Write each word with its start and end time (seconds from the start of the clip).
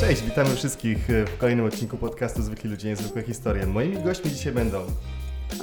Cześć, 0.00 0.22
witamy 0.22 0.50
wszystkich 0.50 1.10
e, 1.10 1.24
w 1.26 1.38
kolejnym 1.38 1.66
odcinku 1.66 1.96
podcastu 1.96 2.42
Zwykli 2.42 2.70
Ludzie, 2.70 2.88
Niezwykłe 2.88 3.22
Historie. 3.22 3.66
Moimi 3.66 4.02
gośćmi 4.02 4.30
dzisiaj 4.30 4.52
będą... 4.52 4.78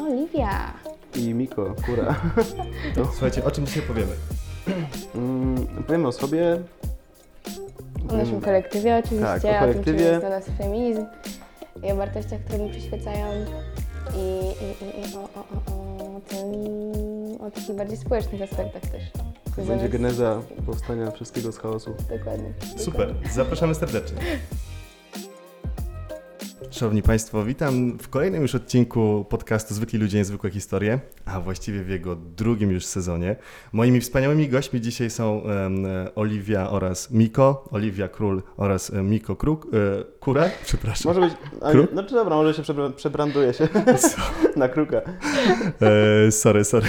Oliwia. 0.01 0.73
I 1.15 1.33
Miko, 1.33 1.75
kura. 1.85 2.15
Słuchajcie, 3.13 3.43
o 3.45 3.51
czym 3.51 3.65
dzisiaj 3.65 3.83
powiemy? 3.83 4.11
Mm, 5.15 5.67
powiemy 5.67 6.07
o 6.07 6.11
sobie. 6.11 6.59
O 8.09 8.17
naszym 8.17 8.41
kolektywie 8.41 8.95
oczywiście, 9.05 9.49
Tak, 9.51 9.63
o 9.63 9.69
o, 9.69 9.73
tym, 9.73 9.73
czym 9.73 9.83
kolektywie. 9.83 10.03
jest 10.03 10.19
dla 10.19 10.29
nas 10.29 10.45
feminizm 10.57 11.05
i 11.83 11.91
o 11.91 11.95
wartościach, 11.95 12.41
które 12.41 12.59
mu 12.59 12.69
przyświecają 12.69 13.27
i, 14.19 14.63
i, 14.63 14.85
i, 14.85 15.11
i 15.11 15.15
o, 15.15 15.19
o, 15.19 15.45
o, 15.71 16.15
o 16.17 16.21
tym, 16.21 17.41
o 17.41 17.51
takich 17.51 17.75
bardziej 17.75 17.97
społecznych 17.97 18.41
aspektach 18.41 18.81
też. 18.81 19.03
To 19.55 19.61
będzie 19.61 19.89
geneza 19.89 20.41
powstania 20.65 21.11
wszystkiego 21.11 21.51
z 21.51 21.57
chaosu. 21.57 21.95
Dokładnie. 22.17 22.53
Super, 22.77 23.15
zapraszamy 23.31 23.75
serdecznie. 23.75 24.17
Szanowni 26.79 27.01
Państwo, 27.01 27.45
witam 27.45 27.97
w 27.97 28.09
kolejnym 28.09 28.41
już 28.41 28.55
odcinku 28.55 29.25
podcastu 29.29 29.73
Zwykli 29.73 29.99
Ludzie, 29.99 30.17
Niezwykłe 30.17 30.51
Historie, 30.51 30.99
a 31.25 31.39
właściwie 31.39 31.83
w 31.83 31.89
jego 31.89 32.15
drugim 32.15 32.71
już 32.71 32.85
sezonie. 32.85 33.35
Moimi 33.73 34.01
wspaniałymi 34.01 34.49
gośćmi 34.49 34.81
dzisiaj 34.81 35.09
są 35.09 35.43
e, 35.43 36.15
Oliwia 36.15 36.69
oraz 36.69 37.11
Miko, 37.11 37.67
Oliwia 37.71 38.07
Król 38.07 38.43
oraz 38.57 38.93
e, 38.93 39.03
Miko 39.03 39.35
Kruk, 39.35 39.65
e, 39.65 40.03
Kura, 40.19 40.49
przepraszam. 40.65 41.15
Może 41.15 41.21
być. 41.27 41.37
A, 41.61 41.71
Kruk? 41.71 41.89
no 41.93 42.03
czy 42.03 42.15
dobra, 42.15 42.35
może 42.35 42.53
się 42.53 42.61
przebra- 42.61 42.93
przebranduje 42.93 43.53
się 43.53 43.67
na 44.55 44.69
kruka. 44.69 45.01
E, 46.27 46.31
sorry, 46.31 46.63
sorry. 46.63 46.87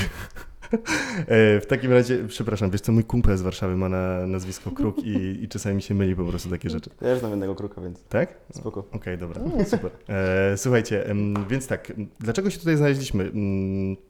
E, 0.72 1.60
w 1.60 1.66
takim 1.68 1.92
razie, 1.92 2.24
przepraszam, 2.28 2.70
wiesz 2.70 2.80
co, 2.80 2.92
mój 2.92 3.04
kumpel 3.04 3.36
z 3.36 3.42
Warszawy 3.42 3.76
ma 3.76 3.88
na 3.88 4.26
nazwisko 4.26 4.70
Kruk 4.70 4.98
i, 4.98 5.44
i 5.44 5.48
czasami 5.48 5.74
mi 5.74 5.82
się 5.82 5.94
myli 5.94 6.16
po 6.16 6.24
prostu 6.24 6.50
takie 6.50 6.70
rzeczy. 6.70 6.90
Ja 7.00 7.10
już 7.10 7.18
znam 7.18 7.30
jednego 7.30 7.54
kruka, 7.54 7.80
więc 7.80 8.02
Tak? 8.04 8.34
spoko. 8.52 8.84
Okej, 8.92 9.18
dobra, 9.18 9.40
super. 9.66 9.90
E, 10.08 10.56
słuchajcie, 10.56 11.14
więc 11.48 11.66
tak, 11.66 11.92
dlaczego 12.20 12.50
się 12.50 12.58
tutaj 12.58 12.76
znaleźliśmy? 12.76 13.32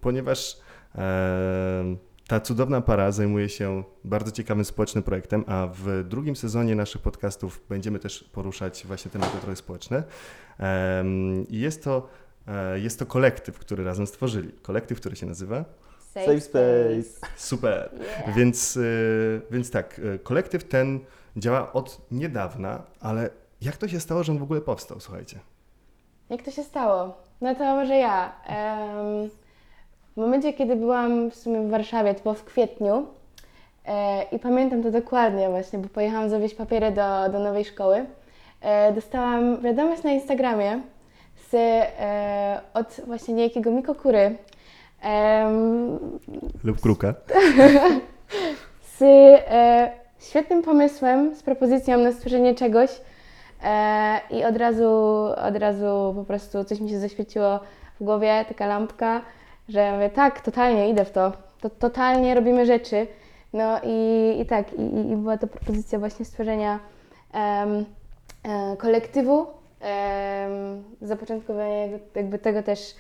Ponieważ 0.01 0.57
e, 0.95 1.97
ta 2.29 2.41
cudowna 2.41 2.81
para 2.81 3.13
zajmuje 3.13 3.49
się 3.49 3.85
bardzo 4.05 4.31
ciekawym 4.31 4.65
społecznym 4.65 5.05
projektem, 5.05 5.45
a 5.47 5.69
w 5.75 6.05
drugim 6.09 6.37
sezonie 6.37 6.75
naszych 6.75 7.03
podcastów 7.03 7.61
będziemy 7.69 7.99
też 7.99 8.25
poruszać 8.33 8.85
właśnie 8.87 9.11
tematy 9.11 9.39
trochę 9.39 9.57
społeczne. 9.57 10.03
I 11.49 11.61
jest 11.61 11.85
to, 11.85 12.09
jest 12.75 12.99
to 12.99 13.07
kolektyw, 13.07 13.59
który 13.59 13.85
razem 13.85 14.07
stworzyli. 14.07 14.53
Kolektyw, 14.63 15.01
który 15.01 15.17
się 15.17 15.27
nazywa 15.27 15.65
Safe 16.15 16.41
space. 16.41 17.27
Super. 17.37 17.91
Yeah. 17.93 18.37
Więc, 18.37 18.77
y, 18.77 19.41
więc 19.51 19.71
tak, 19.71 19.99
y, 19.99 20.19
kolektyw 20.19 20.65
ten 20.65 21.01
działa 21.37 21.73
od 21.73 22.01
niedawna, 22.11 22.83
ale 23.01 23.31
jak 23.61 23.77
to 23.77 23.89
się 23.89 24.01
stało, 24.01 24.23
że 24.23 24.33
on 24.33 24.39
w 24.39 24.43
ogóle 24.43 24.61
powstał, 24.61 25.01
słuchajcie? 25.01 25.39
Jak 26.31 26.43
to 26.43 26.51
się 26.51 26.63
stało? 26.63 27.15
No 27.41 27.55
to 27.55 27.65
może 27.65 27.97
ja. 27.97 28.33
W 30.17 30.17
momencie, 30.17 30.53
kiedy 30.53 30.77
byłam 30.77 31.31
w 31.31 31.35
sumie 31.35 31.61
w 31.61 31.71
Warszawie, 31.71 32.15
to 32.15 32.23
było 32.23 32.35
w 32.35 32.45
kwietniu 32.45 33.07
e, 33.87 34.23
i 34.23 34.39
pamiętam 34.39 34.83
to 34.83 34.91
dokładnie 34.91 35.49
właśnie, 35.49 35.79
bo 35.79 35.89
pojechałam 35.89 36.31
zawieźć 36.31 36.55
papiery 36.55 36.91
do, 36.91 37.29
do 37.33 37.39
nowej 37.39 37.65
szkoły. 37.65 38.07
E, 38.61 38.93
dostałam 38.93 39.63
wiadomość 39.63 40.03
na 40.03 40.13
Instagramie 40.13 40.83
z, 41.51 41.55
e, 41.55 42.61
od 42.75 43.01
właśnie 43.07 43.35
niejakiego 43.35 43.71
Miko 43.71 43.95
Kury 43.95 44.19
em, 44.19 44.37
Lub 46.65 46.81
kruka. 46.81 47.15
z 48.99 49.03
e, 49.03 49.93
świetnym 50.19 50.63
pomysłem, 50.63 51.35
z 51.35 51.43
propozycją 51.43 51.99
na 51.99 52.13
stworzenie 52.13 52.55
czegoś 52.55 52.91
e, 53.65 54.21
i 54.31 54.45
od 54.45 54.57
razu, 54.57 54.89
od 55.47 55.57
razu 55.57 56.13
po 56.17 56.25
prostu 56.25 56.65
coś 56.65 56.81
mi 56.81 56.91
się 56.91 56.99
zaświeciło 56.99 57.61
w 58.01 58.05
głowie, 58.05 58.45
taka 58.49 58.67
lampka, 58.67 59.21
że 59.69 59.93
mówię, 59.93 60.11
tak, 60.11 60.41
totalnie 60.41 60.89
idę 60.91 61.05
w 61.05 61.11
to, 61.11 61.33
to 61.61 61.71
totalnie 61.71 62.35
robimy 62.35 62.67
rzeczy. 62.67 63.07
No 63.53 63.81
i, 63.85 64.37
i 64.41 64.47
tak, 64.47 64.73
i, 64.73 65.11
i- 65.13 65.17
była 65.17 65.39
to 65.39 65.47
propozycja 65.47 65.99
właśnie 65.99 66.25
stworzenia 66.25 66.79
e, 67.35 67.67
kolektywu, 68.79 69.47
em, 69.81 70.85
zapoczątkowanie 71.03 71.89
jakby, 72.15 72.39
tego 72.39 72.63
też 72.63 72.95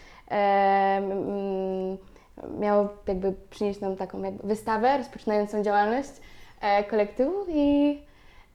miało 2.60 2.88
jakby 3.06 3.34
przynieść 3.50 3.80
nam 3.80 3.96
taką 3.96 4.22
jakby 4.22 4.48
wystawę 4.48 4.98
rozpoczynającą 4.98 5.62
działalność 5.62 6.10
e, 6.60 6.84
kolektywu 6.84 7.46
i, 7.48 7.98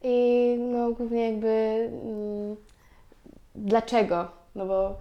i 0.02 0.56
no 0.58 0.92
głównie 0.92 1.30
jakby 1.30 1.48
mm, 2.02 2.56
dlaczego, 3.54 4.28
no 4.54 4.66
bo 4.66 4.96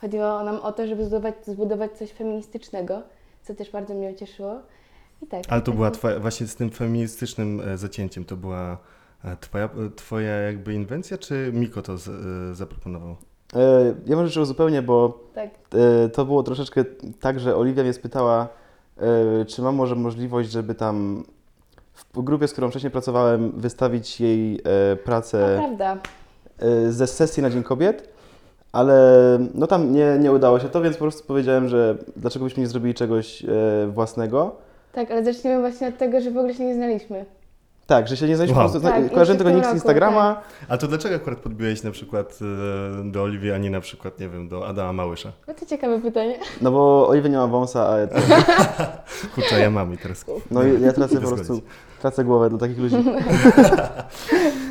chodziło 0.00 0.44
nam 0.44 0.56
o 0.56 0.72
to, 0.72 0.86
żeby 0.86 1.04
zbudować, 1.04 1.34
zbudować 1.46 1.92
coś 1.92 2.10
feministycznego, 2.10 3.02
co 3.42 3.54
też 3.54 3.70
bardzo 3.70 3.94
mnie 3.94 4.10
ucieszyło 4.10 4.60
i 5.22 5.26
tak. 5.26 5.42
Ale 5.48 5.60
to 5.60 5.66
tak 5.66 5.74
była 5.74 5.90
twoja, 5.90 6.20
właśnie 6.20 6.46
z 6.46 6.56
tym 6.56 6.70
feministycznym 6.70 7.60
e, 7.60 7.78
zacięciem, 7.78 8.24
to 8.24 8.36
była 8.36 8.78
e, 9.24 9.36
twoja, 9.36 9.68
twoja 9.96 10.36
jakby 10.36 10.74
inwencja, 10.74 11.18
czy 11.18 11.50
Miko 11.54 11.82
to 11.82 11.98
z, 11.98 12.10
zaproponował? 12.56 13.16
E, 13.56 13.94
ja 14.06 14.16
może 14.16 14.24
jeszcze 14.26 14.40
uzupełnię, 14.40 14.82
bo 14.82 15.18
Tak, 15.34 15.50
e, 15.74 16.08
to 16.08 16.24
było 16.24 16.42
troszeczkę 16.42 16.84
tak, 17.20 17.40
że 17.40 17.56
Oliwia 17.56 17.82
mnie 17.82 17.92
spytała, 17.92 18.48
e, 18.98 19.44
czy 19.44 19.62
mam 19.62 19.74
może 19.74 19.94
możliwość, 19.94 20.50
żeby 20.50 20.74
tam 20.74 21.24
w 21.94 22.22
grupie, 22.22 22.48
z 22.48 22.52
którą 22.52 22.70
wcześniej 22.70 22.90
pracowałem, 22.90 23.52
wystawić 23.56 24.20
jej 24.20 24.60
pracę 25.04 25.54
prawda. 25.58 25.96
ze 26.88 27.06
sesji 27.06 27.42
na 27.42 27.50
Dzień 27.50 27.62
Kobiet, 27.62 28.08
ale 28.72 29.38
no 29.54 29.66
tam 29.66 29.92
nie, 29.92 30.18
nie 30.20 30.32
udało 30.32 30.60
się 30.60 30.68
to, 30.68 30.80
więc 30.80 30.96
po 30.96 31.04
prostu 31.04 31.26
powiedziałem, 31.26 31.68
że 31.68 31.98
dlaczego 32.16 32.44
byśmy 32.44 32.60
nie 32.60 32.66
zrobili 32.66 32.94
czegoś 32.94 33.42
własnego. 33.88 34.56
Tak, 34.92 35.10
ale 35.10 35.24
zaczniemy 35.24 35.60
właśnie 35.60 35.88
od 35.88 35.98
tego, 35.98 36.20
że 36.20 36.30
w 36.30 36.36
ogóle 36.36 36.54
się 36.54 36.64
nie 36.64 36.74
znaliśmy. 36.74 37.24
Tak, 37.90 38.08
że 38.08 38.16
się 38.16 38.28
nie 38.28 38.36
znaliśmy, 38.36 38.58
Wow. 38.58 38.66
po 38.66 38.80
prostu, 38.80 38.88
Tak, 38.88 39.12
kojarzyłem 39.12 39.38
tego 39.38 39.50
nikt 39.50 39.70
z 39.70 39.72
Instagrama. 39.72 40.40
A 40.68 40.76
to 40.76 40.88
dlaczego 40.88 41.14
akurat 41.14 41.38
podbiłeś 41.38 41.82
na 41.82 41.90
przykład 41.90 42.38
e, 43.02 43.10
do 43.10 43.22
Oliwii, 43.22 43.52
a 43.52 43.58
nie 43.58 43.70
na 43.70 43.80
przykład, 43.80 44.20
nie 44.20 44.28
wiem, 44.28 44.48
do 44.48 44.66
Adama 44.66 44.92
Małysza? 44.92 45.32
No 45.48 45.54
to 45.54 45.66
ciekawe 45.66 46.00
pytanie. 46.00 46.38
No 46.62 46.70
bo 46.70 47.08
Oliwia 47.08 47.28
nie 47.28 47.36
ma 47.36 47.46
wąsa, 47.46 47.88
a 47.88 47.98
ja, 47.98 48.06
Kurczę, 49.34 49.60
ja 49.60 49.70
mam 49.70 49.94
i 49.94 49.98
teraz... 49.98 50.24
no, 50.50 50.64
i 50.64 50.82
ja 50.82 50.92
tracę 50.92 51.20
po 51.20 51.28
prostu, 51.28 51.60
tracę 52.00 52.24
głowę 52.24 52.50
dla 52.50 52.58
takich 52.58 52.78
ludzi. 52.78 52.96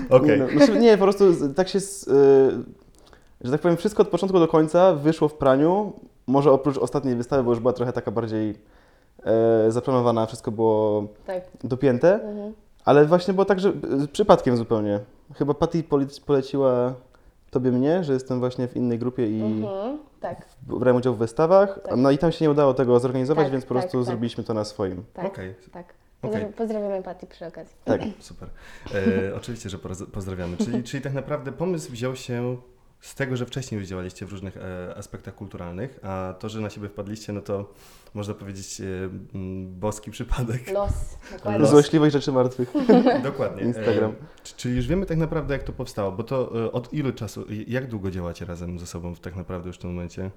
Okej. 0.10 0.42
Nie, 0.42 0.68
no, 0.68 0.76
nie, 0.76 0.98
po 0.98 1.04
prostu 1.04 1.24
tak 1.56 1.68
się, 1.70 1.80
z, 1.80 2.08
y, 2.08 2.12
że 3.42 3.52
tak 3.52 3.62
powiem, 3.62 3.78
wszystko 3.78 4.02
od 4.04 4.10
początku 4.10 4.40
do 4.40 4.48
końca 4.48 4.94
wyszło 4.94 5.28
w 5.28 5.34
praniu. 5.34 5.94
Może 6.28 6.52
oprócz 6.52 6.78
ostatniej 6.78 7.16
wystawy, 7.16 7.44
bo 7.44 7.50
już 7.52 7.60
była 7.60 7.74
trochę 7.74 7.94
taka 7.94 8.12
bardziej 8.12 8.56
e, 9.24 9.72
zaplanowana, 9.72 10.26
wszystko 10.26 10.52
było 10.52 11.08
Tak. 11.28 11.44
dopięte. 11.64 12.14
Mhm. 12.14 12.54
Ale 12.90 13.06
właśnie 13.06 13.34
było 13.34 13.46
tak, 13.46 13.60
że 13.60 13.74
przypadkiem 14.12 14.58
zupełnie. 14.58 15.00
Chyba 15.36 15.54
Patty 15.54 15.84
pole- 15.84 16.22
poleciła 16.26 16.94
tobie 17.52 17.72
mnie, 17.72 18.04
że 18.04 18.14
jestem 18.14 18.40
właśnie 18.40 18.68
w 18.68 18.76
innej 18.76 19.00
grupie 19.00 19.28
i 19.38 19.42
Mhm. 19.42 19.98
Tak, 20.20 20.46
brałem 20.62 20.96
udział 20.98 21.16
w 21.16 21.18
wystawach. 21.18 21.80
Tak. 21.84 21.98
No 21.98 22.12
i 22.12 22.18
tam 22.18 22.32
się 22.32 22.46
nie 22.46 22.52
udało 22.52 22.74
tego 22.74 23.00
zorganizować, 23.00 23.46
Tak, 23.46 23.52
więc 23.52 23.66
po 23.66 23.74
tak, 23.74 23.82
prostu 23.84 23.98
tak. 23.98 24.06
zrobiliśmy 24.06 24.44
to 24.44 24.54
na 24.54 24.66
swoim. 24.66 25.04
tak. 25.14 25.26
Okej. 25.26 25.56
tak. 25.72 25.94
Pozdra- 26.24 26.52
Pozdrawiamy 26.58 27.04
Pati 27.04 27.28
przy 27.28 27.46
okazji. 27.48 27.76
Tak. 27.86 28.02
Super. 28.20 28.50
E, 29.32 29.36
oczywiście, 29.36 29.70
że 29.70 29.78
poz- 29.78 30.06
pozdrawiamy. 30.12 30.58
Czyli, 30.58 30.84
czyli 30.84 31.04
tak 31.04 31.14
naprawdę 31.14 31.52
pomysł 31.52 31.92
wziął 31.92 32.16
się 32.16 32.58
z 33.02 33.16
tego, 33.16 33.36
że 33.38 33.46
wcześniej 33.46 33.86
działaliście 33.86 34.26
w 34.26 34.32
różnych 34.32 34.58
e, 34.58 34.94
aspektach 34.98 35.36
kulturalnych, 35.36 36.00
a 36.04 36.34
to, 36.40 36.50
że 36.50 36.62
na 36.62 36.70
siebie 36.70 36.90
wpadliście, 36.90 37.34
no 37.34 37.42
to 37.42 37.74
można 38.14 38.34
powiedzieć 38.34 38.82
e, 38.82 38.84
m, 39.36 39.80
boski 39.80 40.12
przypadek. 40.12 40.72
Los, 40.72 40.92
dokładnie. 41.32 41.60
Los. 41.60 41.70
Złośliwość 41.70 42.14
rzeczy 42.14 42.32
martwych. 42.32 42.74
Dokładnie. 43.24 43.64
Instagram. 43.64 44.12
E, 44.12 44.16
c- 44.44 44.54
czyli 44.58 44.76
już 44.76 44.88
wiemy 44.88 45.06
tak 45.06 45.18
naprawdę, 45.18 45.54
jak 45.54 45.64
to 45.64 45.74
powstało, 45.74 46.12
bo 46.12 46.24
to 46.24 46.66
e, 46.66 46.72
od 46.72 46.94
ilu 46.94 47.14
czasu, 47.14 47.46
jak 47.68 47.88
długo 47.88 48.12
działacie 48.12 48.46
razem 48.46 48.80
ze 48.80 48.86
sobą 48.88 49.16
w 49.16 49.20
tak 49.20 49.36
naprawdę 49.36 49.68
już 49.68 49.78
w 49.78 49.82
tym 49.82 49.90
momencie? 49.94 50.32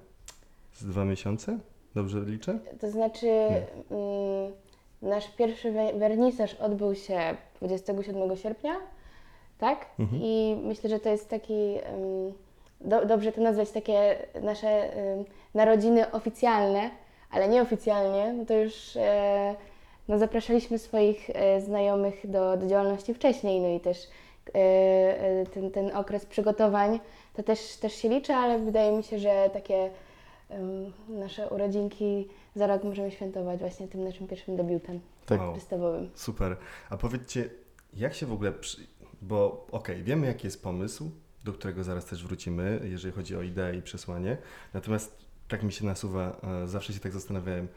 Z 0.72 0.84
dwa 0.84 1.04
miesiące? 1.04 1.58
Dobrze 1.94 2.20
liczę? 2.20 2.58
To 2.80 2.90
znaczy, 2.90 3.26
mm, 3.26 4.52
nasz 5.02 5.28
pierwszy 5.36 5.72
we- 5.72 5.98
wernisaż 5.98 6.54
odbył 6.54 6.94
się 6.94 7.36
27 7.60 8.36
sierpnia, 8.36 8.72
tak? 9.58 9.86
Mhm. 9.98 10.22
I 10.22 10.56
myślę, 10.64 10.90
że 10.90 11.00
to 11.00 11.08
jest 11.08 11.28
taki, 11.28 11.54
em, 11.82 12.32
do, 12.84 13.06
dobrze 13.06 13.32
to 13.32 13.40
nazwać 13.40 13.70
takie 13.70 14.16
nasze 14.42 14.88
narodziny 15.54 16.10
oficjalne, 16.10 16.90
ale 17.30 17.48
nieoficjalnie, 17.48 18.32
no 18.32 18.44
to 18.44 18.54
już 18.54 18.96
e, 18.96 19.54
no 20.08 20.18
zapraszaliśmy 20.18 20.78
swoich 20.78 21.30
e, 21.30 21.60
znajomych 21.60 22.30
do, 22.30 22.56
do 22.56 22.66
działalności 22.66 23.14
wcześniej, 23.14 23.60
no 23.60 23.68
i 23.68 23.80
też 23.80 23.98
e, 24.54 25.46
ten, 25.46 25.70
ten 25.70 25.96
okres 25.96 26.26
przygotowań 26.26 27.00
to 27.34 27.42
też, 27.42 27.76
też 27.76 27.94
się 27.94 28.08
liczy, 28.08 28.32
ale 28.32 28.58
wydaje 28.58 28.96
mi 28.96 29.02
się, 29.02 29.18
że 29.18 29.50
takie 29.52 29.90
nasze 31.08 31.48
urodzinki 31.48 32.28
za 32.54 32.66
rok 32.66 32.84
możemy 32.84 33.10
świętować 33.10 33.60
właśnie 33.60 33.88
tym 33.88 34.04
naszym 34.04 34.28
pierwszym 34.28 34.56
debiutem 34.56 35.00
Tak. 35.26 35.40
Wow. 35.40 35.54
wystawowym. 35.54 36.10
Super. 36.14 36.56
A 36.90 36.96
powiedzcie, 36.96 37.48
jak 37.94 38.14
się 38.14 38.26
w 38.26 38.32
ogóle. 38.32 38.52
Przy... 38.52 38.86
Bo 39.22 39.66
okej, 39.70 40.02
wiemy 40.02 40.26
jaki 40.26 40.46
jest 40.46 40.62
pomysł, 40.62 41.10
do 41.44 41.52
którego 41.52 41.84
zaraz 41.84 42.04
też 42.04 42.24
wrócimy, 42.24 42.80
jeżeli 42.84 43.14
chodzi 43.14 43.36
o 43.36 43.42
ideę 43.42 43.76
i 43.76 43.82
przesłanie. 43.82 44.38
Natomiast 44.74 45.16
tak 45.48 45.62
mi 45.62 45.72
się 45.72 45.86
nasuwa, 45.86 46.40
e, 46.64 46.68
zawsze 46.68 46.92
się 46.92 47.00
tak 47.00 47.12
zastanawiałem, 47.12 47.68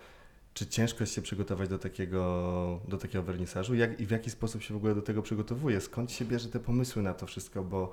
czy 0.54 0.68
ciężko 0.68 1.04
jest 1.04 1.14
się 1.14 1.22
przygotować 1.22 1.70
do 1.70 1.80
takiego, 1.80 2.80
do 2.88 2.98
takiego 2.98 3.24
wernisażu 3.24 3.76
jak, 3.76 4.00
i 4.00 4.06
w 4.06 4.12
jaki 4.12 4.30
sposób 4.30 4.62
się 4.64 4.74
w 4.74 4.78
ogóle 4.78 4.96
do 4.96 5.02
tego 5.02 5.22
przygotowuje? 5.22 5.82
Skąd 5.82 6.12
się 6.12 6.26
bierze 6.26 6.50
te 6.50 6.60
pomysły 6.60 7.02
na 7.02 7.14
to 7.14 7.26
wszystko? 7.26 7.64
Bo 7.64 7.92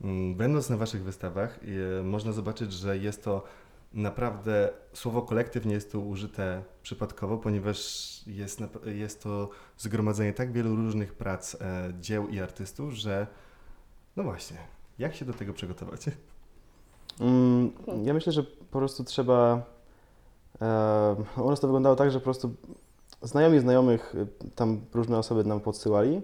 mm, 0.00 0.34
będąc 0.34 0.70
na 0.70 0.76
Waszych 0.76 1.02
wystawach, 1.02 1.60
e, 2.00 2.02
można 2.02 2.32
zobaczyć, 2.32 2.72
że 2.72 2.98
jest 2.98 3.24
to 3.24 3.44
naprawdę 3.94 4.70
słowo 4.92 5.22
kolektyw 5.22 5.66
nie 5.66 5.74
jest 5.74 5.92
tu 5.92 6.08
użyte 6.08 6.62
przypadkowo, 6.82 7.38
ponieważ 7.38 7.78
jest, 8.26 8.60
jest 8.84 9.22
to 9.22 9.50
zgromadzenie 9.78 10.32
tak 10.32 10.52
wielu 10.52 10.76
różnych 10.76 11.14
prac, 11.14 11.54
e, 11.54 11.92
dzieł 12.00 12.28
i 12.28 12.40
artystów, 12.40 12.92
że 12.92 13.26
no 14.16 14.22
właśnie, 14.22 14.56
jak 14.98 15.14
się 15.14 15.24
do 15.24 15.32
tego 15.32 15.52
przygotować? 15.52 16.00
Mm, 17.20 17.72
ja 18.04 18.14
myślę, 18.14 18.32
że 18.32 18.42
po 18.42 18.78
prostu 18.78 19.04
trzeba. 19.04 19.62
E, 20.62 21.16
u 21.36 21.50
nas 21.50 21.60
to 21.60 21.66
wyglądało 21.66 21.96
tak, 21.96 22.10
że 22.10 22.18
po 22.18 22.24
prostu 22.24 22.54
znajomi 23.22 23.60
znajomych 23.60 24.14
y, 24.14 24.26
tam 24.54 24.80
różne 24.94 25.18
osoby 25.18 25.44
nam 25.44 25.60
podsyłali 25.60 26.22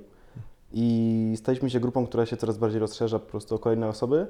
i 0.72 1.34
staliśmy 1.36 1.70
się 1.70 1.80
grupą, 1.80 2.06
która 2.06 2.26
się 2.26 2.36
coraz 2.36 2.58
bardziej 2.58 2.80
rozszerza 2.80 3.18
po 3.18 3.26
prostu 3.26 3.54
o 3.54 3.58
kolejne 3.58 3.88
osoby. 3.88 4.26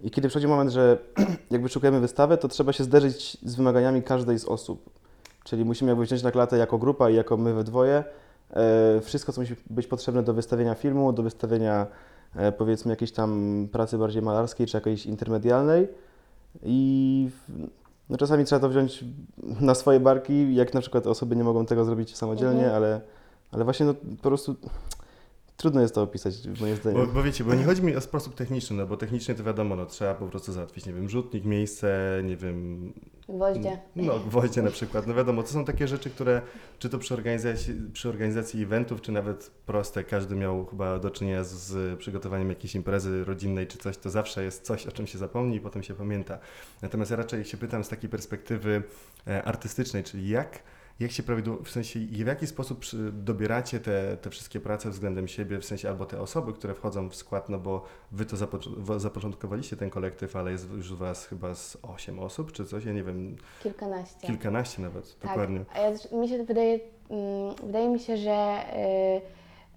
I 0.00 0.10
kiedy 0.10 0.28
przychodzi 0.28 0.48
moment, 0.48 0.70
że 0.70 0.98
jakby 1.50 1.68
szukujemy 1.68 2.00
wystawę, 2.00 2.38
to 2.38 2.48
trzeba 2.48 2.72
się 2.72 2.84
zderzyć 2.84 3.36
z 3.42 3.54
wymaganiami 3.54 4.02
każdej 4.02 4.38
z 4.38 4.44
osób. 4.44 4.90
Czyli 5.44 5.64
musimy 5.64 5.90
jakby 5.90 6.04
wziąć 6.04 6.22
na 6.22 6.30
klatę 6.30 6.58
jako 6.58 6.78
grupa 6.78 7.10
i 7.10 7.14
jako 7.14 7.36
my 7.36 7.54
we 7.54 7.64
dwoje 7.64 8.04
e, 8.50 9.00
wszystko, 9.00 9.32
co 9.32 9.40
musi 9.40 9.56
być 9.70 9.86
potrzebne 9.86 10.22
do 10.22 10.34
wystawienia 10.34 10.74
filmu, 10.74 11.12
do 11.12 11.22
wystawienia 11.22 11.86
powiedzmy 12.58 12.90
jakiejś 12.92 13.12
tam 13.12 13.68
pracy 13.72 13.98
bardziej 13.98 14.22
malarskiej 14.22 14.66
czy 14.66 14.76
jakiejś 14.76 15.06
intermedialnej. 15.06 15.88
I 16.62 17.28
w- 17.48 17.66
no, 18.10 18.16
czasami 18.16 18.44
trzeba 18.44 18.60
to 18.60 18.68
wziąć 18.68 19.04
na 19.60 19.74
swoje 19.74 20.00
barki, 20.00 20.54
jak 20.54 20.74
na 20.74 20.80
przykład 20.80 21.06
osoby 21.06 21.36
nie 21.36 21.44
mogą 21.44 21.66
tego 21.66 21.84
zrobić 21.84 22.16
samodzielnie, 22.16 22.58
Mhm. 22.64 22.76
ale, 22.76 23.00
ale 23.50 23.64
właśnie 23.64 23.86
no, 23.86 23.94
po 23.94 24.22
prostu 24.22 24.56
trudno 25.56 25.80
jest 25.80 25.94
to 25.94 26.02
opisać, 26.02 26.34
moim 26.60 26.74
Bo, 26.74 26.80
zdaniem. 26.80 27.06
bo 27.14 27.22
wiecie, 27.22 27.44
bo 27.44 27.54
nie 27.54 27.64
chodzi 27.64 27.82
mi 27.82 27.96
o 27.96 28.00
sposób 28.00 28.34
techniczny, 28.34 28.76
no 28.76 28.86
bo 28.86 28.96
technicznie 28.96 29.34
to 29.34 29.44
wiadomo, 29.44 29.76
no 29.76 29.86
trzeba 29.86 30.14
po 30.14 30.26
prostu 30.26 30.52
załatwić, 30.52 30.86
nie 30.86 30.92
wiem, 30.92 31.08
rzutnik, 31.08 31.44
miejsce, 31.44 32.20
nie 32.24 32.36
wiem, 32.36 32.92
Gwoździe. 33.28 33.78
no 33.96 34.18
gwoździe 34.20 34.62
na 34.62 34.70
przykład, 34.70 35.06
no 35.06 35.14
wiadomo, 35.14 35.42
to 35.42 35.48
są 35.48 35.64
takie 35.64 35.88
rzeczy, 35.88 36.10
które 36.10 36.42
czy 36.78 36.88
to 36.88 36.98
przy 36.98 37.14
organizacji, 37.14 37.74
przy 37.92 38.08
organizacji 38.08 38.62
eventów, 38.62 39.00
czy 39.00 39.12
nawet 39.12 39.50
proste, 39.66 40.04
każdy 40.04 40.34
miał 40.34 40.66
chyba 40.66 40.98
do 40.98 41.10
czynienia 41.10 41.44
z, 41.44 41.98
przygotowaniem 41.98 42.48
jakiejś 42.48 42.74
imprezy 42.74 43.24
rodzinnej 43.24 43.66
czy 43.66 43.78
coś, 43.78 43.96
to 43.96 44.10
zawsze 44.10 44.44
jest 44.44 44.62
coś, 44.62 44.86
o 44.86 44.92
czym 44.92 45.06
się 45.06 45.18
zapomni 45.18 45.56
i 45.56 45.60
potem 45.60 45.82
się 45.82 45.94
pamięta. 45.94 46.38
Natomiast 46.82 47.10
ja 47.10 47.16
raczej 47.16 47.44
się 47.44 47.56
pytam 47.56 47.84
z 47.84 47.88
takiej 47.88 48.10
perspektywy 48.10 48.82
e, 49.26 49.42
artystycznej, 49.42 50.04
czyli 50.04 50.28
jak, 50.28 50.62
jak 51.00 51.10
się 51.10 51.22
prawidłowo, 51.22 51.62
w 51.64 51.70
sensie 51.70 52.00
w 52.00 52.26
jaki 52.26 52.46
sposób 52.46 52.84
dobieracie 53.12 53.80
te, 53.80 54.16
te 54.16 54.30
wszystkie 54.30 54.60
prace 54.60 54.90
względem 54.90 55.28
siebie, 55.28 55.58
w 55.58 55.64
sensie 55.64 55.88
albo 55.88 56.06
te 56.06 56.20
osoby, 56.20 56.52
które 56.52 56.74
wchodzą 56.74 57.08
w 57.08 57.14
skład, 57.16 57.48
no 57.48 57.58
bo 57.58 57.84
wy 58.12 58.24
to 58.26 58.36
zapo- 58.36 58.98
zapoczątkowaliście 59.00 59.76
ten 59.76 59.90
kolektyw, 59.90 60.36
ale 60.36 60.50
jest 60.50 60.70
już 60.72 60.94
was 60.94 61.26
chyba 61.26 61.54
z 61.54 61.78
8 61.82 62.18
osób 62.18 62.52
czy 62.52 62.64
coś, 62.66 62.84
ja 62.84 62.92
nie 62.92 63.02
wiem, 63.02 63.36
Kilkanaście. 63.62 64.26
kilkanaście 64.26 64.82
nawet, 64.82 65.18
Tak, 65.18 65.30
dokładnie. 65.30 65.64
a 65.74 65.78
ja, 65.78 65.90
mi 66.18 66.28
się 66.28 66.38
to 66.38 66.44
wydaje, 66.44 66.80
mm, 67.10 67.54
wydaje 67.66 67.88
mi 67.88 67.98
się, 67.98 68.16
że 68.16 68.56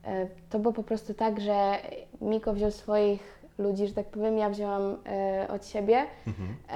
y, 0.06 0.10
y, 0.10 0.30
to 0.50 0.60
było 0.60 0.74
po 0.74 0.84
prostu 0.84 1.14
tak, 1.14 1.42
że 1.42 1.76
Miko 2.22 2.54
wziął 2.54 2.72
swoich 2.72 3.38
ludzi, 3.58 3.88
że 3.88 3.94
tak 3.94 4.06
powiem, 4.08 4.38
ja 4.38 4.50
wzięłam 4.50 4.82
y, 5.46 5.52
od 5.52 5.66
siebie 5.68 6.06
Mhm. 6.28 6.56
e, 6.70 6.74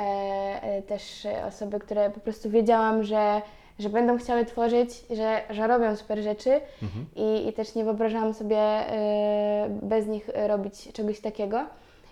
e, 0.63 0.81
też 0.81 1.25
e, 1.25 1.45
osoby, 1.45 1.79
które 1.79 2.09
po 2.09 2.19
prostu 2.19 2.49
wiedziałam, 2.49 3.03
że, 3.03 3.41
że 3.79 3.89
będą 3.89 4.17
chciały 4.17 4.45
tworzyć, 4.45 5.03
że, 5.09 5.41
że 5.49 5.67
robią 5.67 5.95
super 5.95 6.21
rzeczy 6.21 6.61
Mhm. 6.83 7.05
i, 7.15 7.47
i 7.47 7.53
też 7.53 7.75
nie 7.75 7.83
wyobrażałam 7.83 8.33
sobie 8.33 8.57
e, 8.57 9.69
bez 9.81 10.07
nich 10.07 10.29
robić 10.47 10.91
czegoś 10.93 11.19
takiego. 11.19 11.65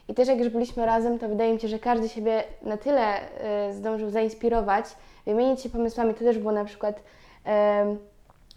I 0.08 0.14
też 0.14 0.28
jak 0.28 0.40
już 0.40 0.50
byliśmy 0.50 0.86
razem, 0.86 1.20
to 1.20 1.30
wydaje 1.30 1.54
mi 1.54 1.60
się, 1.60 1.68
że 1.68 1.80
każdy 1.80 2.10
siebie 2.10 2.44
na 2.62 2.78
tyle 2.78 3.02
e, 3.42 3.74
zdążył 3.74 4.10
zainspirować, 4.10 4.86
wymienić 5.26 5.62
się 5.62 5.70
pomysłami. 5.70 6.14
To 6.14 6.20
też 6.20 6.38
było 6.38 6.52
na 6.52 6.66
przykład 6.66 7.04
em, 7.46 7.98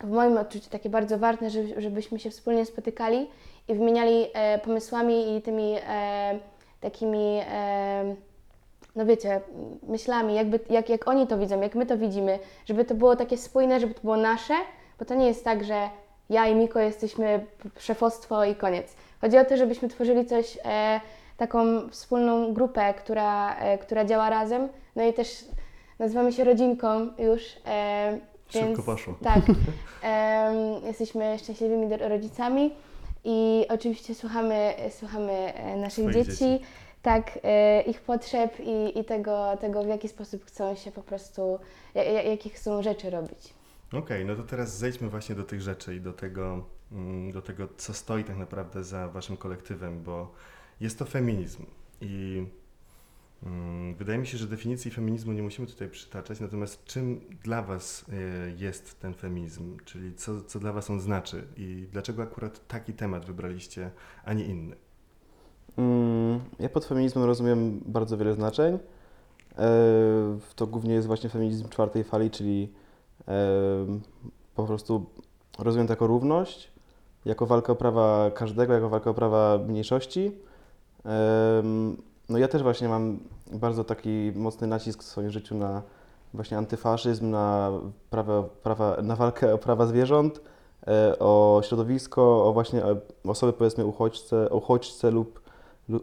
w 0.00 0.10
moim 0.10 0.36
odczuciu 0.38 0.70
takie 0.70 0.90
bardzo 0.90 1.18
ważne, 1.18 1.50
żeby, 1.50 1.80
żebyśmy 1.80 2.18
się 2.18 2.30
wspólnie 2.30 2.66
spotykali 2.66 3.30
i 3.68 3.74
wymieniali 3.74 4.26
e, 4.34 4.58
pomysłami 4.58 5.36
i 5.36 5.42
tymi 5.42 5.74
e, 5.88 6.38
takimi, 6.80 7.40
e, 7.50 8.14
no 8.96 9.06
wiecie, 9.06 9.40
myślami, 9.88 10.34
jakby, 10.34 10.60
jak, 10.70 10.88
jak 10.88 11.08
oni 11.08 11.26
to 11.26 11.38
widzą, 11.38 11.60
jak 11.60 11.74
my 11.74 11.86
to 11.86 11.98
widzimy, 11.98 12.38
żeby 12.64 12.84
to 12.84 12.94
było 12.94 13.16
takie 13.16 13.38
spójne, 13.38 13.80
żeby 13.80 13.94
to 13.94 14.00
było 14.00 14.16
nasze, 14.16 14.54
bo 14.98 15.04
to 15.04 15.14
nie 15.14 15.26
jest 15.26 15.44
tak, 15.44 15.64
że 15.64 15.90
ja 16.30 16.46
i 16.46 16.54
Miko 16.54 16.80
jesteśmy 16.80 17.46
szefostwo 17.78 18.44
i 18.44 18.54
koniec. 18.54 18.94
Chodzi 19.20 19.38
o 19.38 19.44
to, 19.44 19.56
żebyśmy 19.56 19.88
tworzyli 19.88 20.26
coś, 20.26 20.58
e, 20.64 21.00
taką 21.36 21.88
wspólną 21.90 22.54
grupę, 22.54 22.94
która, 22.94 23.56
e, 23.56 23.78
która 23.78 24.04
działa 24.04 24.30
razem, 24.30 24.68
no 24.96 25.04
i 25.04 25.12
też 25.12 25.44
nazywamy 25.98 26.32
się 26.32 26.44
rodzinką 26.44 27.08
już, 27.18 27.42
e, 27.66 28.18
Szybko 28.48 28.66
więc 28.66 28.86
poszło. 28.86 29.14
tak, 29.22 29.40
em, 30.02 30.86
jesteśmy 30.86 31.38
szczęśliwymi 31.38 31.96
rodzicami 31.96 32.74
i 33.24 33.66
oczywiście 33.68 34.14
słuchamy, 34.14 34.74
słuchamy 34.90 35.32
e, 35.32 35.76
naszych 35.76 36.12
dzieci, 36.12 36.30
dzieci. 36.30 36.60
Tak, 37.02 37.38
e, 37.42 37.82
ich 37.82 38.00
potrzeb 38.00 38.60
i, 38.60 38.98
i 38.98 39.04
tego, 39.04 39.56
tego, 39.60 39.84
w 39.84 39.88
jaki 39.88 40.08
sposób 40.08 40.44
chcą 40.44 40.74
się 40.74 40.92
po 40.92 41.02
prostu, 41.02 41.58
ja- 41.94 42.04
ja- 42.04 42.22
jakie 42.22 42.50
chcą 42.50 42.82
rzeczy 42.82 43.10
robić. 43.10 43.54
Okej, 43.92 44.24
no 44.24 44.36
to 44.36 44.42
teraz 44.42 44.78
zejdźmy 44.78 45.08
właśnie 45.08 45.34
do 45.34 45.44
tych 45.44 45.60
rzeczy 45.60 45.94
i 45.96 46.00
do 46.00 46.12
tego, 46.12 46.64
mm, 46.92 47.32
do 47.32 47.42
tego, 47.42 47.68
co 47.76 47.94
stoi 47.94 48.24
tak 48.24 48.36
naprawdę 48.36 48.84
za 48.84 49.08
waszym 49.08 49.36
kolektywem, 49.36 50.02
bo 50.02 50.32
jest 50.80 50.98
to 50.98 51.04
feminizm 51.04 51.66
i 52.00 52.46
mm, 53.42 53.94
wydaje 53.94 54.18
mi 54.18 54.26
się, 54.26 54.38
że 54.38 54.46
definicji 54.46 54.90
feminizmu 54.90 55.32
nie 55.32 55.42
musimy 55.42 55.66
tutaj 55.66 55.88
przytaczać, 55.88 56.40
natomiast 56.40 56.84
czym 56.84 57.20
dla 57.44 57.62
was 57.62 58.04
y, 58.08 58.54
jest 58.58 59.00
ten 59.00 59.14
feminizm, 59.14 59.76
czyli 59.84 60.14
co, 60.14 60.42
co 60.42 60.58
dla 60.60 60.72
was 60.72 60.90
on 60.90 61.00
znaczy 61.00 61.44
i 61.56 61.86
dlaczego 61.92 62.22
akurat 62.22 62.66
taki 62.68 62.92
temat 62.92 63.26
wybraliście, 63.26 63.90
a 64.24 64.32
nie 64.32 64.44
inny? 64.44 64.76
Mm, 65.78 66.40
Ja 66.60 66.68
pod 66.68 66.84
feminizmem 66.84 67.24
rozumiem 67.24 67.80
bardzo 67.86 68.16
wiele 68.16 68.34
znaczeń. 68.34 68.78
E, 69.58 69.68
To 70.56 70.66
głównie 70.66 70.94
jest 70.94 71.06
właśnie 71.06 71.30
feminizm 71.30 71.68
czwartej 71.68 72.04
fali, 72.04 72.30
czyli 72.30 72.72
e, 73.28 73.34
po 74.54 74.64
prostu 74.64 75.06
rozumiem 75.58 75.86
to 75.86 75.92
jako 75.92 76.06
równość, 76.06 76.72
jako 77.24 77.46
walkę 77.46 77.72
o 77.72 77.76
prawa 77.76 78.30
każdego, 78.30 78.72
jako 78.72 78.88
walkę 78.88 79.10
o 79.10 79.14
prawa 79.14 79.58
mniejszości. 79.68 80.32
Em, 81.04 81.96
No 82.28 82.38
ja 82.38 82.48
też 82.48 82.62
właśnie 82.62 82.88
mam 82.88 83.18
bardzo 83.52 83.84
taki 83.84 84.32
mocny 84.34 84.66
nacisk 84.66 85.02
w 85.02 85.06
swoim 85.06 85.30
życiu 85.30 85.54
na 85.54 85.82
właśnie 86.34 86.58
antyfaszyzm, 86.58 87.30
na, 87.30 87.70
prawa, 88.10 88.42
prawa, 88.62 88.96
na 89.02 89.16
walkę 89.16 89.54
o 89.54 89.58
prawa 89.58 89.86
zwierząt, 89.86 90.40
e, 90.86 91.18
o 91.18 91.60
środowisko, 91.64 92.46
o 92.46 92.52
właśnie 92.52 92.84
e, 92.84 92.96
osoby 93.24 93.52
powiedzmy 93.52 93.86
uchodźce, 93.86 94.48
uchodźce 94.50 95.10
lub 95.10 95.41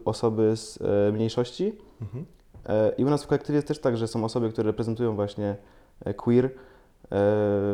osoby 0.04 0.56
z 0.56 0.78
e, 0.82 1.12
mniejszości. 1.12 1.72
Mhm. 2.02 2.24
E, 2.66 2.92
I 2.98 3.04
u 3.04 3.10
nas 3.10 3.24
w 3.24 3.26
kolektywie 3.26 3.56
jest 3.56 3.68
też 3.68 3.78
tak, 3.78 3.96
że 3.96 4.08
są 4.08 4.24
osoby, 4.24 4.52
które 4.52 4.66
reprezentują 4.66 5.14
właśnie 5.14 5.56
e, 6.04 6.14
queer, 6.14 6.50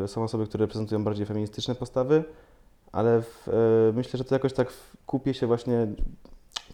są 0.06 0.24
osoby, 0.24 0.46
które 0.46 0.64
reprezentują 0.64 1.04
bardziej 1.04 1.26
feministyczne 1.26 1.74
postawy, 1.74 2.24
ale 2.92 3.22
w, 3.22 3.48
myślę, 3.94 4.18
że 4.18 4.24
to 4.24 4.34
jakoś 4.34 4.52
tak 4.52 4.70
w 4.70 4.96
kupie 5.06 5.34
się 5.34 5.46
właśnie, 5.46 5.86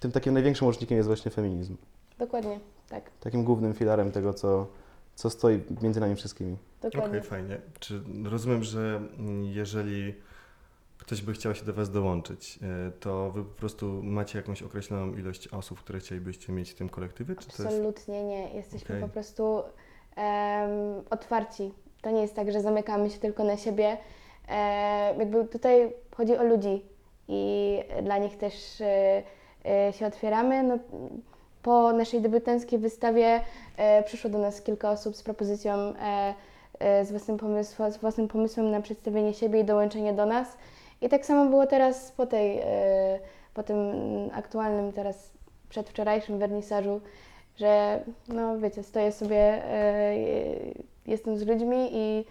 tym 0.00 0.12
takim 0.12 0.34
największym 0.34 0.66
łącznikiem 0.66 0.96
jest 0.96 1.06
właśnie 1.06 1.30
feminizm. 1.30 1.76
Dokładnie, 2.18 2.60
tak, 2.88 3.10
Takim 3.20 3.44
głównym 3.44 3.74
filarem 3.74 4.12
tego, 4.12 4.34
co, 4.34 4.66
co 5.14 5.30
stoi 5.30 5.60
między 5.82 6.00
nami 6.00 6.16
wszystkimi. 6.16 6.56
Okej, 6.78 6.90
dokładnie. 6.90 7.22
fajnie. 7.22 7.60
Czy 7.80 8.02
rozumiem, 8.24 8.64
że 8.64 9.00
mm, 9.18 9.44
jeżeli 9.44 10.14
ktoś 11.02 11.22
by 11.22 11.32
chciał 11.32 11.54
się 11.54 11.64
do 11.64 11.72
Was 11.72 11.90
dołączyć, 11.90 12.58
y, 12.88 12.92
to 13.00 13.30
Wy 13.30 13.44
po 13.44 13.54
prostu 13.54 14.00
macie 14.02 14.38
jakąś 14.38 14.62
określoną 14.62 15.14
ilość 15.14 15.48
osób, 15.48 15.80
które 15.80 15.98
chcielibyście 15.98 16.52
mieć 16.52 16.70
w 16.70 16.74
tym 16.74 16.88
kolektywie? 16.88 17.34
Czy 17.36 17.46
to 17.46 17.62
jest... 17.62 17.66
Absolutnie 17.66 18.24
nie. 18.24 18.54
Jesteśmy 18.54 18.96
Okej. 18.96 19.08
po 19.08 19.08
prostu 19.08 19.62
em, 20.16 20.70
otwarci. 21.10 21.72
To 22.02 22.10
nie 22.10 22.22
jest 22.22 22.34
tak, 22.34 22.52
że 22.52 22.60
zamykamy 22.60 23.10
się 23.10 23.18
tylko 23.18 23.44
na 23.44 23.56
siebie. 23.56 23.96
E, 24.48 25.14
jakby 25.18 25.44
tutaj 25.44 25.92
chodzi 26.16 26.36
o 26.36 26.44
ludzi 26.44 26.82
i 27.28 27.78
dla 28.02 28.18
nich 28.18 28.36
też 28.36 28.80
e, 28.80 29.22
e, 29.88 29.92
się 29.92 30.06
otwieramy. 30.06 30.62
No, 30.62 30.78
po 31.62 31.92
naszej 31.92 32.20
debiutanckiej 32.20 32.78
wystawie 32.78 33.40
e, 33.76 34.02
przyszło 34.02 34.30
do 34.30 34.38
nas 34.38 34.62
kilka 34.62 34.90
osób 34.90 35.16
z 35.16 35.22
propozycją, 35.22 35.72
e, 35.74 36.34
e, 36.78 37.04
z, 37.04 37.10
własnym 37.10 37.38
z 37.64 37.98
własnym 37.98 38.28
pomysłem 38.28 38.70
na 38.70 38.80
przedstawienie 38.80 39.34
siebie 39.34 39.60
i 39.60 39.64
dołączenie 39.64 40.12
do 40.12 40.26
nas. 40.26 40.56
I 41.02 41.08
tak 41.08 41.26
samo 41.26 41.50
było 41.50 41.66
teraz 41.66 42.12
po 42.12 42.26
tej, 42.26 42.58
e, 42.58 43.18
po 43.54 43.62
tym 43.62 43.76
aktualnym 44.32 44.92
teraz 44.92 45.30
przedwczorajszym 45.68 46.38
wernisażu, 46.38 47.00
że 47.56 48.00
no 48.28 48.58
wiecie, 48.58 48.82
stoję 48.82 49.12
sobie, 49.12 49.64
e, 49.64 50.14
jestem 51.06 51.38
z 51.38 51.46
ludźmi 51.46 51.88
i 51.92 52.24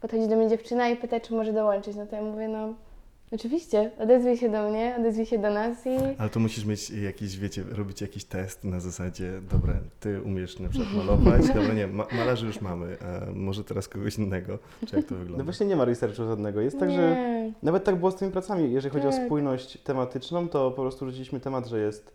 podchodzi 0.00 0.28
do 0.28 0.36
mnie 0.36 0.48
dziewczyna 0.48 0.88
i 0.88 0.96
pyta, 0.96 1.20
czy 1.20 1.34
może 1.34 1.52
dołączyć. 1.52 1.96
No 1.96 2.06
to 2.06 2.16
ja 2.16 2.22
mówię, 2.22 2.48
no 2.48 2.74
oczywiście, 3.32 3.90
odezwij 3.98 4.36
się 4.36 4.48
do 4.52 4.70
mnie, 4.70 4.96
odezwij 5.00 5.26
się 5.26 5.38
do 5.38 5.50
nas 5.50 5.86
i 5.86 5.90
Ale 6.18 6.30
to 6.30 6.40
musisz 6.40 6.64
mieć 6.64 6.90
jakiś, 6.90 7.38
wiecie, 7.38 7.64
robić 7.70 8.00
jakiś 8.00 8.24
test 8.24 8.64
na 8.64 8.80
zasadzie, 8.80 9.32
dobra, 9.50 9.74
ty 10.00 10.22
umiesz 10.22 10.58
na 10.58 10.68
przykład 10.68 10.94
malować, 10.94 11.46
dobra, 11.54 11.74
nie, 11.74 11.86
ma, 11.86 12.06
malarzy 12.12 12.46
już 12.46 12.60
mamy, 12.60 12.96
a 13.00 13.32
może 13.32 13.64
teraz 13.64 13.88
kogoś 13.88 14.18
innego, 14.18 14.58
czy 14.86 14.96
jak 14.96 15.04
to 15.04 15.14
wygląda? 15.14 15.38
No 15.38 15.44
właśnie 15.44 15.66
nie 15.66 15.76
ma 15.76 15.84
researchu 15.84 16.24
żadnego. 16.24 16.60
Jest 16.60 16.78
tak, 16.78 16.90
że 16.90 16.96
nie. 16.96 17.52
nawet 17.62 17.84
tak 17.84 17.96
było 17.96 18.10
z 18.10 18.16
tymi 18.16 18.32
pracami. 18.32 18.72
Jeżeli 18.72 18.94
chodzi 18.94 19.06
o 19.06 19.10
Tak. 19.10 19.26
spójność 19.26 19.78
tematyczną, 19.78 20.48
to 20.48 20.70
po 20.70 20.82
prostu 20.82 21.06
rzuciliśmy 21.06 21.40
temat, 21.40 21.66
że 21.66 21.80
jest, 21.80 22.12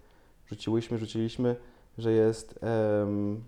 rzuciłyśmy, 0.47 0.97
rzuciliśmy, 0.97 1.55
że 1.97 2.11
jest 2.11 2.59
em, 3.01 3.43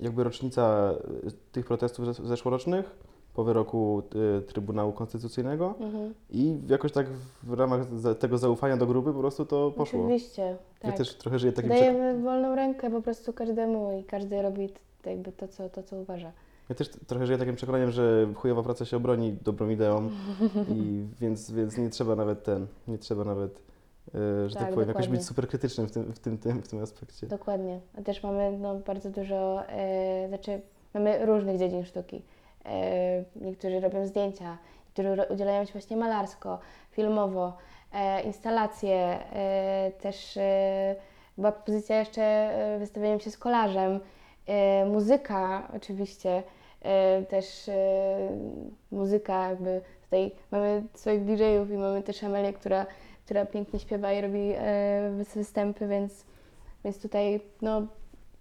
jakby 0.00 0.24
rocznica 0.24 0.94
y, 1.28 1.32
tych 1.52 1.66
protestów 1.66 2.06
zes- 2.06 2.26
zeszłorocznych 2.26 3.05
po 3.36 3.44
wyroku 3.44 4.02
y, 4.38 4.42
Trybunału 4.42 4.92
Konstytucyjnego 4.92 5.74
Mhm. 5.80 6.14
i 6.30 6.58
jakoś 6.68 6.92
tak 6.92 7.06
w 7.42 7.52
ramach 7.52 7.98
za, 7.98 8.14
tego 8.14 8.38
zaufania 8.38 8.76
do 8.76 8.86
grupy 8.86 9.12
po 9.12 9.18
prostu 9.18 9.46
to 9.46 9.70
poszło. 9.70 10.00
Oczywiście, 10.00 10.42
Ja 10.42 10.88
tak. 10.88 10.96
też 10.96 11.14
trochę 11.14 11.38
żyję 11.38 11.52
takim. 11.52 11.68
Dajemy 11.68 12.22
wolną 12.22 12.54
rękę 12.54 12.90
po 12.90 13.02
prostu 13.02 13.32
każdemu 13.32 13.98
i 14.00 14.04
każdy 14.04 14.42
robi 14.42 14.68
jakby 15.06 15.32
to, 15.32 15.48
co, 15.48 15.68
to, 15.68 15.82
co 15.82 15.96
uważa. 15.96 16.32
Ja 16.68 16.74
też 16.74 16.88
trochę 16.88 17.26
żyję 17.26 17.38
takim 17.38 17.56
przekonaniem, 17.56 17.90
że 17.90 18.28
chujowa 18.34 18.62
praca 18.62 18.84
się 18.84 18.96
obroni 18.96 19.32
dobrą 19.44 19.68
ideą 19.68 20.10
i 20.76 21.04
więc, 21.20 21.50
więc 21.50 21.78
nie 21.78 21.90
trzeba 21.90 22.16
nawet 22.16 22.42
ten, 22.44 22.66
nie 22.88 22.98
trzeba 22.98 23.24
nawet, 23.24 23.62
e, 24.14 24.48
że 24.48 24.54
tak, 24.54 24.64
Tak, 24.64 24.74
powiem, 24.74 24.88
jakoś 24.88 25.08
być 25.08 25.24
super 25.24 25.48
krytycznym 25.48 25.86
w 25.86 25.90
tym, 25.92 26.12
w 26.12 26.18
tym, 26.18 26.38
tym, 26.38 26.62
w 26.62 26.68
tym 26.68 26.82
aspekcie. 26.82 27.26
Dokładnie. 27.26 27.80
A 27.98 28.02
też 28.02 28.22
mamy 28.22 28.58
no, 28.58 28.74
bardzo 28.74 29.10
dużo, 29.10 29.68
e, 29.68 30.28
znaczy 30.28 30.60
mamy 30.94 31.26
różnych 31.26 31.58
dziedzin 31.58 31.84
sztuki. 31.84 32.22
E, 32.66 33.24
niektórzy 33.36 33.80
robią 33.80 34.06
zdjęcia, 34.06 34.58
niektórzy 34.86 35.22
udzielają 35.34 35.64
się 35.64 35.72
właśnie 35.72 35.96
malarsko, 35.96 36.58
filmowo, 36.90 37.56
e, 37.92 38.22
instalacje, 38.22 38.96
e, 38.96 39.92
też 40.00 40.38
była 41.38 41.52
pozycja 41.52 41.98
jeszcze 41.98 42.50
wystawieniem 42.78 43.20
się 43.20 43.30
z 43.30 43.38
kolarzem, 43.38 44.00
muzyka 44.86 45.68
oczywiście, 45.76 46.42
też 47.28 47.70
muzyka 48.90 49.48
jakby 49.48 49.80
tutaj 50.04 50.30
mamy 50.50 50.82
swoich 50.94 51.24
DJ-ów 51.24 51.70
i 51.70 51.76
mamy 51.76 52.02
też 52.02 52.24
Amelię, 52.24 52.52
która, 52.52 52.86
która 53.24 53.46
pięknie 53.46 53.78
śpiewa 53.80 54.12
i 54.12 54.20
robi 54.20 54.52
wys- 55.18 55.34
występy, 55.34 55.86
więc 55.88 56.24
więc 56.84 57.02
tutaj 57.02 57.40
no, 57.62 57.82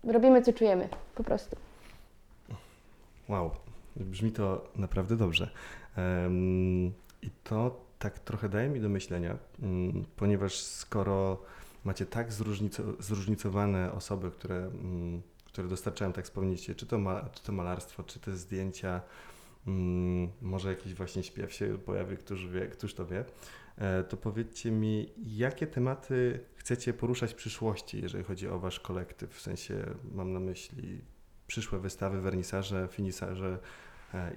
robimy 0.03 0.41
co 0.41 0.53
czujemy, 0.53 0.89
po 1.15 1.23
prostu. 1.23 1.55
Wow, 3.29 3.51
brzmi 3.95 4.31
to 4.31 4.71
naprawdę 4.75 5.17
dobrze. 5.17 5.49
I 7.21 7.29
to 7.43 7.85
tak 7.99 8.19
trochę 8.19 8.49
daje 8.49 8.69
mi 8.69 8.81
do 8.81 8.89
myślenia, 8.89 9.37
mm, 9.61 10.05
ponieważ 10.15 10.59
skoro 10.59 11.41
macie 11.83 12.05
tak 12.05 12.31
zróżnico- 12.31 13.01
zróżnicowane 13.01 13.91
osoby, 13.91 14.31
które, 14.31 14.55
mm, 14.55 15.21
które 15.45 15.67
dostarczają, 15.67 16.13
tak 16.13 16.25
wspomnieliście, 16.25 16.75
czy 16.75 16.85
to, 16.85 16.99
czy 17.33 17.43
to 17.43 17.51
malarstwo, 17.51 18.03
czy 18.03 18.19
te 18.19 18.37
zdjęcia, 18.37 19.01
mm, 19.67 20.29
może 20.41 20.69
jakiś 20.69 20.93
właśnie 20.93 21.23
śpiew 21.23 21.53
się 21.53 21.77
pojawi, 21.77 22.17
któż 22.17 22.47
wie, 22.47 22.67
któż 22.67 22.93
to 22.93 23.05
wie, 23.05 23.25
e, 23.77 24.03
to 24.03 24.17
powiedzcie 24.17 24.71
mi, 24.71 25.13
jakie 25.17 25.67
tematy 25.67 26.39
chcecie 26.55 26.93
poruszać 26.93 27.31
w 27.31 27.35
przyszłości, 27.35 28.01
jeżeli 28.01 28.23
chodzi 28.23 28.47
o 28.47 28.59
wasz 28.59 28.79
kolektyw, 28.79 29.33
w 29.33 29.41
sensie 29.41 29.85
mam 30.11 30.33
na 30.33 30.39
myśli 30.39 31.01
przyszłe 31.47 31.79
wystawy, 31.79 32.21
wernisaże, 32.21 32.87
finisarze 32.91 33.59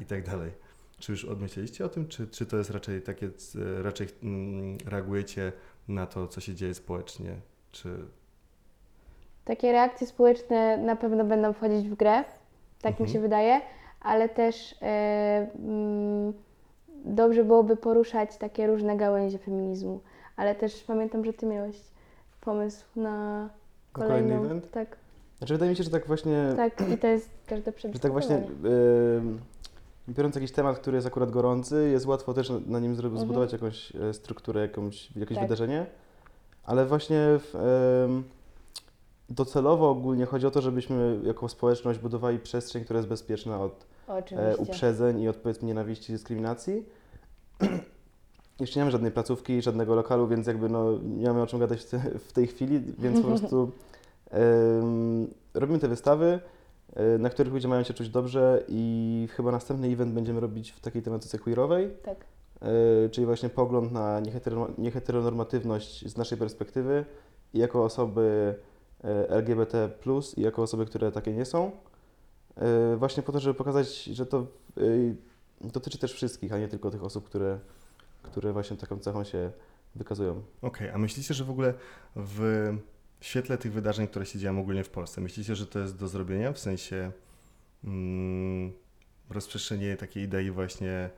i 0.00 0.04
tak 0.04 0.26
dalej. 0.26 0.50
Czy 0.98 1.12
już 1.12 1.24
odmyśleliście 1.24 1.84
o 1.84 1.88
tym, 1.88 2.08
czy, 2.08 2.28
czy 2.28 2.46
to 2.46 2.56
jest 2.56 2.70
raczej 2.70 3.02
takie, 3.02 3.26
e, 3.26 3.82
raczej 3.82 4.06
mm, 4.22 4.78
reagujecie 4.86 5.52
na 5.88 6.06
to, 6.06 6.28
co 6.28 6.40
się 6.40 6.54
dzieje 6.54 6.74
społecznie, 6.74 7.34
czy... 7.72 7.88
Takie 9.44 9.72
reakcje 9.72 10.06
społeczne 10.06 10.76
na 10.76 10.96
pewno 10.96 11.24
będą 11.24 11.52
wchodzić 11.52 11.88
w 11.88 11.94
grę, 11.94 12.24
tak 12.82 12.92
mi 13.00 13.04
Mhm. 13.06 13.08
się 13.08 13.20
wydaje, 13.20 13.60
ale 14.00 14.28
też 14.28 14.74
e, 14.82 15.50
mm, 15.58 16.32
dobrze 17.04 17.44
byłoby 17.44 17.76
poruszać 17.76 18.36
takie 18.36 18.66
różne 18.66 18.96
gałęzie 18.96 19.38
feminizmu. 19.38 20.00
Ale 20.36 20.54
też 20.54 20.84
pamiętam, 20.84 21.24
że 21.24 21.32
Ty 21.32 21.46
miałeś 21.46 21.76
pomysł 22.40 22.84
na 22.96 23.48
kolejny 23.92 24.34
event? 24.36 24.70
Tak, 24.70 24.96
Znaczy 25.38 25.54
wydaje 25.54 25.70
mi 25.70 25.76
się, 25.76 25.82
że 25.84 25.90
tak 25.90 26.06
właśnie, 26.06 26.52
tak, 26.56 26.90
i 26.90 26.98
to 26.98 27.06
jest 27.06 27.30
każde 27.46 27.64
że 27.64 27.72
przebieg. 27.72 28.02
tak 28.02 28.12
właśnie 28.12 28.36
e, 28.36 28.42
biorąc 30.08 30.34
jakiś 30.34 30.52
temat, 30.52 30.78
który 30.78 30.96
jest 30.96 31.06
akurat 31.06 31.30
gorący, 31.30 31.88
jest 31.92 32.06
łatwo 32.06 32.34
też 32.34 32.52
na, 32.66 32.78
nim 32.80 32.92
Mhm. 32.92 33.18
zbudować 33.18 33.52
jakąś 33.52 33.96
e, 33.96 34.14
strukturę, 34.14 34.60
jakąś, 34.60 35.16
jakieś 35.16 35.36
Tak. 35.36 35.44
wydarzenie, 35.44 35.86
ale 36.64 36.86
właśnie 36.86 37.20
w, 37.22 37.54
docelowo 39.30 39.90
ogólnie 39.90 40.26
chodzi 40.26 40.46
o 40.46 40.50
to, 40.50 40.60
żebyśmy 40.60 41.20
jako 41.24 41.48
społeczność 41.48 41.98
budowali 41.98 42.38
przestrzeń, 42.38 42.84
która 42.84 42.96
jest 42.98 43.08
bezpieczna 43.08 43.60
od 43.60 43.86
e, 44.30 44.56
uprzedzeń 44.56 45.20
i 45.20 45.28
od 45.28 45.36
powiedzmy 45.36 45.68
nienawiści, 45.68 46.12
dyskryminacji. 46.12 46.86
Jeszcze 48.60 48.80
nie 48.80 48.84
mamy 48.84 48.92
żadnej 48.92 49.12
placówki, 49.12 49.62
żadnego 49.62 49.94
lokalu, 49.94 50.28
więc 50.28 50.46
jakby 50.46 50.68
no, 50.68 50.98
nie 51.02 51.26
mamy 51.26 51.42
o 51.42 51.46
czym 51.46 51.58
gadać 51.58 51.80
w, 51.80 51.90
te, 51.90 51.98
w 52.18 52.32
tej 52.32 52.46
chwili, 52.46 52.80
więc 52.98 53.20
po 53.20 53.28
prostu 53.32 53.72
robimy 55.54 55.78
te 55.78 55.88
wystawy, 55.88 56.40
na 57.18 57.30
których 57.30 57.52
ludzie 57.52 57.68
mają 57.68 57.82
się 57.82 57.94
czuć 57.94 58.08
dobrze 58.08 58.64
i 58.68 59.28
chyba 59.32 59.52
następny 59.52 59.88
event 59.88 60.14
będziemy 60.14 60.40
robić 60.40 60.70
w 60.70 60.80
takiej 60.80 61.02
tematyce 61.02 61.38
queerowej, 61.38 61.90
Tak. 62.02 62.24
e, 62.60 63.08
czyli 63.08 63.26
właśnie 63.26 63.48
pogląd 63.48 63.92
na 63.92 64.20
niehetero, 64.20 64.68
nieheteronormatywność 64.78 66.08
z 66.10 66.16
naszej 66.16 66.38
perspektywy 66.38 67.04
i 67.54 67.58
jako 67.58 67.84
osoby 67.84 68.54
e, 69.04 69.28
LGBT+, 69.28 69.90
i 70.36 70.40
jako 70.42 70.62
osoby, 70.62 70.86
które 70.86 71.12
takie 71.12 71.32
nie 71.32 71.44
są. 71.44 71.70
Właśnie 72.96 73.22
po 73.22 73.32
to, 73.32 73.40
żeby 73.40 73.54
pokazać, 73.54 74.04
że 74.04 74.26
to 74.26 74.46
dotyczy 75.60 75.98
też 75.98 76.12
wszystkich, 76.12 76.52
a 76.52 76.58
nie 76.58 76.68
tylko 76.68 76.90
tych 76.90 77.04
osób, 77.04 77.24
które, 77.26 77.58
które 78.22 78.52
właśnie 78.52 78.76
taką 78.76 78.98
cechą 78.98 79.24
się 79.24 79.50
wykazują. 79.94 80.42
Okej, 80.62 80.90
a 80.90 80.98
myślicie, 80.98 81.34
że 81.34 81.44
w 81.44 81.50
ogóle 81.50 81.74
w 82.16 82.68
świetle 83.20 83.58
tych 83.58 83.72
wydarzeń, 83.72 84.08
które 84.08 84.26
się 84.26 84.38
dzieją 84.38 84.60
ogólnie 84.60 84.84
w 84.84 84.90
Polsce, 84.90 85.20
myślicie, 85.20 85.56
że 85.56 85.66
to 85.66 85.78
jest 85.78 85.96
do 85.96 86.08
zrobienia, 86.08 86.52
w 86.52 86.58
sensie 86.58 87.12
mm, 87.84 88.72
rozprzestrzenienie 89.30 89.96
takiej 89.96 90.22
idei 90.24 90.50
właśnie, 90.50 91.10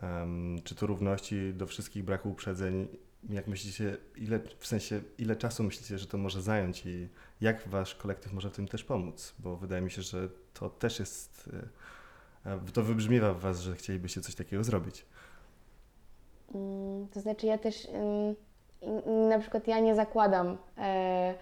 em, 0.00 0.58
czy 0.64 0.74
to 0.74 0.86
równości 0.86 1.54
do 1.54 1.66
wszystkich, 1.66 2.04
braku 2.04 2.30
uprzedzeń, 2.30 2.88
jak 3.30 3.46
myślicie, 3.46 3.96
ile, 4.16 4.40
w 4.58 4.66
sensie, 4.66 5.00
ile 5.18 5.36
czasu 5.36 5.62
myślicie, 5.64 5.98
że 5.98 6.06
to 6.06 6.18
może 6.18 6.42
zająć 6.42 6.86
i 6.86 7.08
jak 7.40 7.68
wasz 7.68 7.94
kolektyw 7.94 8.32
może 8.32 8.50
w 8.50 8.56
tym 8.56 8.68
też 8.68 8.84
pomóc? 8.84 9.34
Bo 9.38 9.56
wydaje 9.56 9.82
mi 9.82 9.90
się, 9.90 10.02
że 10.02 10.28
to 10.54 10.70
też 10.70 10.98
jest, 10.98 11.50
e, 12.44 12.58
to 12.72 12.82
wybrzmiewa 12.82 13.34
w 13.34 13.40
was, 13.40 13.60
że 13.60 13.76
chcielibyście 13.76 14.20
coś 14.20 14.34
takiego 14.34 14.64
zrobić. 14.64 15.04
Mm, 16.54 17.08
To 17.08 17.20
znaczy 17.20 17.46
ja 17.46 17.58
też 17.58 17.86
na 19.28 19.38
przykład 19.38 19.68
ja 19.68 19.80
nie 19.80 19.94
zakładam 19.94 20.56
e, 20.78 21.34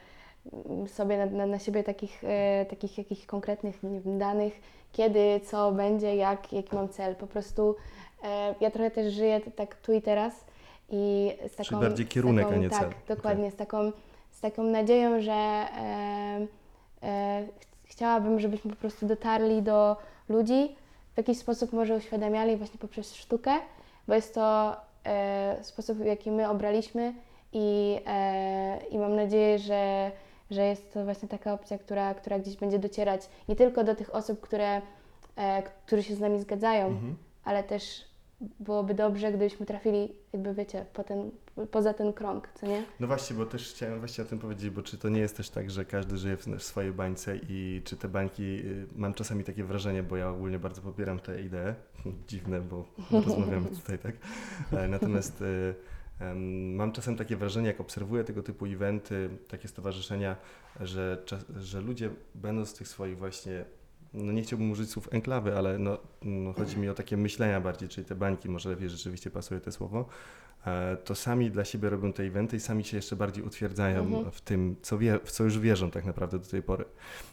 sobie 0.87 1.19
na, 1.19 1.27
na, 1.27 1.47
na 1.47 1.59
siebie 1.59 1.85
takich, 1.85 2.25
e, 2.25 2.67
takich 2.67 2.99
jakichś 2.99 3.27
konkretnych 3.27 3.79
wiem, 3.83 4.19
danych, 4.19 4.61
kiedy, 4.93 5.41
co 5.45 5.73
będzie, 5.73 6.17
jak, 6.17 6.53
jaki 6.53 6.77
mam 6.77 6.89
cel. 6.89 7.17
Po 7.17 7.27
prostu 7.27 7.77
e, 8.25 8.55
ja 8.61 8.71
trochę 8.71 8.91
też 8.91 9.13
żyję 9.13 9.41
tak 9.57 9.75
tu 9.75 9.93
i 9.93 10.03
teraz 10.03 10.45
i 10.91 11.33
z 11.49 11.51
taką... 11.51 11.65
Czyli 11.65 11.81
bardziej 11.81 12.07
kierunek, 12.07 12.45
taką, 12.45 12.57
a 12.57 12.59
nie 12.59 12.71
tak, 12.71 12.81
cel. 12.81 13.17
dokładnie, 13.17 13.51
z, 13.51 13.57
taką, 13.57 13.93
z 14.31 14.41
taką 14.41 14.63
nadzieją, 14.63 15.21
że 15.21 15.33
e, 15.33 16.47
e, 17.03 17.47
ch- 17.61 17.67
chciałabym, 17.85 18.41
żebyśmy 18.41 18.71
po 18.71 18.77
prostu 18.77 19.07
dotarli 19.07 19.63
do 19.63 19.97
ludzi, 20.29 20.77
w 21.15 21.17
jakiś 21.17 21.39
sposób 21.39 21.73
może 21.73 21.97
uświadamiali 21.97 22.57
właśnie 22.57 22.79
poprzez 22.79 23.15
sztukę, 23.15 23.51
bo 24.09 24.15
jest 24.15 24.35
to 24.35 24.77
e, 25.07 25.57
sposób, 25.63 25.99
w 25.99 26.05
jaki 26.05 26.31
my 26.31 26.49
obraliśmy 26.49 27.15
i, 27.53 27.99
e, 28.07 28.79
i 28.91 28.99
mam 28.99 29.17
nadzieję, 29.17 29.59
że, 29.59 30.11
że 30.51 30.65
jest 30.67 30.93
to 30.93 31.05
właśnie 31.05 31.29
taka 31.29 31.53
opcja, 31.53 31.79
która, 31.79 32.15
która 32.15 32.39
gdzieś 32.39 32.57
będzie 32.57 32.79
docierać 32.79 33.29
nie 33.49 33.57
tylko 33.57 33.85
do 33.85 33.95
tych 33.95 34.15
osób, 34.15 34.41
które, 34.41 34.83
e, 35.37 35.63
którzy 35.87 36.03
się 36.03 36.15
z 36.15 36.21
nami 36.21 36.41
zgadzają, 36.41 36.87
Mhm. 36.87 37.17
ale 37.45 37.63
też 37.65 38.11
byłoby 38.61 38.95
dobrze, 38.95 39.29
gdybyśmy 39.29 39.67
trafili, 39.67 40.13
jakby 40.33 40.55
wiecie, 40.55 40.85
po 40.93 41.05
ten, 41.05 41.31
poza 41.71 41.95
ten 41.95 42.13
krąg, 42.13 42.49
co 42.55 42.67
nie? 42.67 42.83
No 43.01 43.07
właśnie, 43.07 43.37
bo 43.37 43.47
też 43.47 43.73
chciałem 43.75 43.99
właśnie 43.99 44.25
o 44.25 44.27
tym 44.27 44.39
powiedzieć, 44.39 44.71
bo 44.71 44.83
czy 44.83 44.99
to 44.99 45.09
nie 45.09 45.21
jest 45.21 45.37
też 45.37 45.51
tak, 45.51 45.71
że 45.71 45.85
każdy 45.85 46.17
żyje 46.17 46.37
w, 46.37 46.63
swojej 46.63 46.93
bańce 46.93 47.37
i 47.49 47.83
czy 47.85 47.97
te 47.97 48.09
bańki, 48.09 48.43
y, 48.43 48.87
mam 48.97 49.15
czasami 49.15 49.45
takie 49.45 49.65
wrażenie, 49.65 50.03
bo 50.03 50.17
ja 50.17 50.29
ogólnie 50.31 50.59
bardzo 50.59 50.83
popieram 50.83 51.21
tę 51.21 51.43
ideę, 51.43 51.75
dziwne, 52.29 52.61
bo 52.61 52.85
rozmawiamy 53.27 53.67
tutaj, 53.69 53.99
tak? 53.99 54.15
E, 54.73 54.89
Natomiast 54.89 55.41
y, 55.43 55.75
mam 56.77 56.93
czasem 56.93 57.17
takie 57.17 57.37
wrażenie, 57.37 57.67
jak 57.67 57.81
obserwuję 57.81 58.25
tego 58.25 58.43
typu 58.43 58.67
eventy, 58.67 59.31
takie 59.49 59.69
stowarzyszenia, 59.69 60.37
że, 60.81 61.23
że 61.61 61.81
ludzie 61.81 62.11
będąc 62.35 62.75
w 62.75 62.79
tych 62.79 62.89
swoich 62.89 63.19
właśnie 63.19 63.65
no 64.15 64.33
nie 64.33 64.43
chciałbym 64.43 64.71
użyć 64.71 64.91
słów 64.91 65.09
enklawy, 65.13 65.57
ale 65.57 65.79
no, 65.79 65.99
no 66.23 66.53
chodzi 66.53 66.79
mi 66.79 66.89
o 66.89 66.95
takie 66.95 67.17
myślenia 67.17 67.61
bardziej, 67.61 67.89
czyli 67.89 68.05
te 68.05 68.15
bańki, 68.15 68.49
może 68.49 68.71
lepiej 68.71 68.89
rzeczywiście 68.89 69.31
pasuje 69.31 69.61
to 69.61 69.73
słowo, 69.73 70.07
e, 70.67 70.97
to 70.97 71.15
sami 71.15 71.51
dla 71.51 71.65
siebie 71.65 71.91
robią 71.91 72.13
te 72.13 72.23
eventy 72.23 72.57
i 72.57 72.61
sami 72.61 72.85
się 72.85 72.97
jeszcze 72.97 73.17
bardziej 73.17 73.45
utwierdzają 73.45 74.01
Mhm. 74.01 74.31
w 74.31 74.41
tym, 74.41 74.77
co, 74.83 74.99
wie, 74.99 75.19
w 75.25 75.31
co 75.31 75.45
już 75.45 75.59
wierzą 75.59 75.91
tak 75.91 76.05
naprawdę 76.05 76.39
do 76.39 76.47
tej 76.47 76.63
pory. 76.63 76.85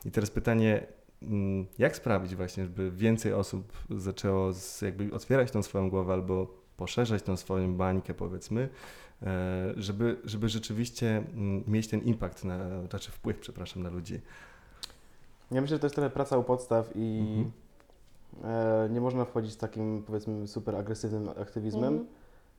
I 0.05 0.11
teraz 0.11 0.29
pytanie, 0.29 0.87
mm, 1.21 1.65
jak 1.77 1.95
sprawić 1.95 2.35
właśnie, 2.35 2.63
żeby 2.63 2.91
więcej 2.91 3.33
osób 3.33 3.73
zaczęło 3.89 4.53
z, 4.53 4.81
jakby 4.81 5.13
otwierać 5.13 5.51
tą 5.51 5.63
swoją 5.63 5.89
głowę 5.89 6.13
albo 6.13 6.56
poszerzać 6.77 7.23
tą 7.23 7.37
swoją 7.37 7.75
bańkę 7.75 8.13
powiedzmy, 8.13 8.69
e, 9.23 9.73
żeby, 9.77 10.17
żeby 10.23 10.49
rzeczywiście 10.49 11.17
mm, 11.17 11.63
mieć 11.67 11.87
ten 11.87 11.99
impact, 12.01 12.43
na, 12.45 12.87
znaczy 12.89 13.11
wpływ, 13.11 13.39
przepraszam, 13.39 13.83
na 13.83 13.89
ludzi. 13.89 14.21
Ja 15.51 15.61
myślę, 15.61 15.75
że 15.75 15.79
to 15.79 15.85
jest 15.85 15.95
trochę 15.95 16.09
praca 16.09 16.37
u 16.37 16.43
podstaw 16.43 16.89
i 16.95 17.43
Mhm. 18.43 18.85
e, 18.85 18.89
nie 18.89 19.01
można 19.01 19.25
wchodzić 19.25 19.51
z 19.51 19.57
takim 19.57 20.03
powiedzmy 20.07 20.47
super 20.47 20.75
agresywnym 20.75 21.29
aktywizmem. 21.29 21.93
Mhm. 21.93 22.05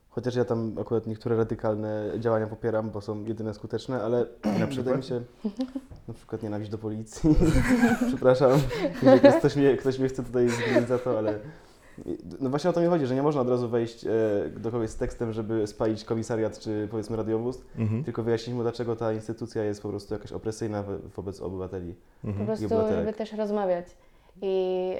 Chociaż 0.09 0.35
ja 0.35 0.45
tam 0.45 0.75
akurat 0.81 1.07
niektóre 1.07 1.37
radykalne 1.37 2.11
działania 2.19 2.47
popieram, 2.47 2.89
bo 2.89 3.01
są 3.01 3.25
jedyne 3.25 3.53
skuteczne, 3.53 4.03
ale 4.03 4.25
Na 4.59 4.67
wydaje 4.75 4.97
mi 4.97 5.03
się, 5.03 5.21
na 6.07 6.13
przykład 6.13 6.43
nienawiść 6.43 6.71
do 6.71 6.77
policji. 6.77 7.35
Przepraszam, 8.07 8.51
ktoś 9.39 9.55
mnie, 9.55 9.77
ktoś 9.77 9.99
mnie 9.99 10.09
chce 10.09 10.23
tutaj 10.23 10.49
zgnić 10.49 10.87
za 10.87 10.99
to, 10.99 11.17
ale 11.17 11.39
no 12.39 12.49
właśnie 12.49 12.69
o 12.69 12.73
to 12.73 12.81
mi 12.81 12.87
chodzi, 12.87 13.05
że 13.05 13.15
nie 13.15 13.23
można 13.23 13.41
od 13.41 13.49
razu 13.49 13.69
wejść 13.69 14.05
e, 14.05 14.09
do 14.57 14.71
kogoś 14.71 14.89
z 14.89 14.95
tekstem, 14.95 15.33
żeby 15.33 15.67
spalić 15.67 16.03
komisariat 16.03 16.59
czy 16.59 16.87
powiedzmy 16.91 17.17
radiowóz, 17.17 17.61
Mhm. 17.77 18.03
tylko 18.03 18.23
wyjaśnić 18.23 18.55
mu, 18.55 18.61
dlaczego 18.61 18.95
ta 18.95 19.13
instytucja 19.13 19.63
jest 19.63 19.81
po 19.81 19.89
prostu 19.89 20.13
jakaś 20.13 20.31
opresyjna 20.31 20.83
wo- 20.83 20.97
wobec 21.15 21.41
obywateli. 21.41 21.95
Po 22.21 22.27
Mhm. 22.27 22.45
prostu, 22.45 22.65
obywatelek. 22.65 22.99
żeby 22.99 23.13
też 23.13 23.33
rozmawiać. 23.33 23.85
I 24.41 24.93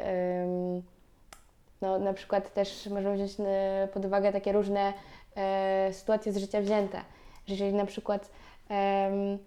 ym, 0.43 0.81
no, 1.81 1.99
na 1.99 2.13
przykład 2.13 2.53
też 2.53 2.87
możemy 2.91 3.15
wziąć 3.15 3.31
y, 3.39 3.43
pod 3.93 4.05
uwagę 4.05 4.31
takie 4.31 4.51
różne 4.51 4.93
e, 5.35 5.89
sytuacje 5.93 6.31
z 6.33 6.37
życia 6.37 6.61
wzięte. 6.61 6.97
Że 7.47 7.53
jeżeli 7.53 7.73
na 7.73 7.85
przykład 7.85 8.31
em, 8.69 9.37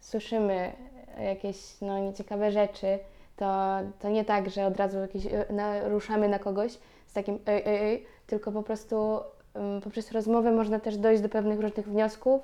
słyszymy 0.00 0.72
jakieś 1.20 1.80
no, 1.80 1.98
nieciekawe 1.98 2.52
rzeczy, 2.52 2.98
to, 3.36 3.76
to 3.98 4.08
nie 4.08 4.24
tak, 4.24 4.50
że 4.50 4.66
od 4.66 4.76
razu 4.76 4.98
jakieś, 4.98 5.26
e, 5.26 5.44
naruszamy 5.50 6.28
na 6.28 6.38
kogoś 6.38 6.78
takim 7.14 7.38
ej, 7.46 7.62
ej, 7.66 7.76
ej, 7.76 8.06
tylko 8.26 8.52
po 8.52 8.62
prostu 8.62 9.20
ym, 9.56 9.80
poprzez 9.80 10.12
rozmowę 10.12 10.52
można 10.52 10.80
też 10.80 10.96
dojść 10.96 11.22
do 11.22 11.28
pewnych 11.28 11.60
różnych 11.60 11.86
wniosków, 11.86 12.42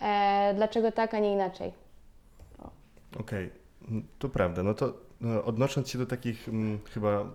e, 0.00 0.52
dlaczego 0.56 0.92
tak, 0.92 1.14
a 1.14 1.18
nie 1.18 1.32
inaczej. 1.32 1.72
Okej, 3.20 3.50
Mm, 3.88 4.04
to 4.18 4.28
prawda. 4.28 4.62
No 4.62 4.74
to 4.74 4.94
no, 5.20 5.44
odnosząc 5.44 5.88
się 5.88 5.98
do 5.98 6.06
takich, 6.06 6.48
mm, 6.48 6.78
chyba 6.84 7.32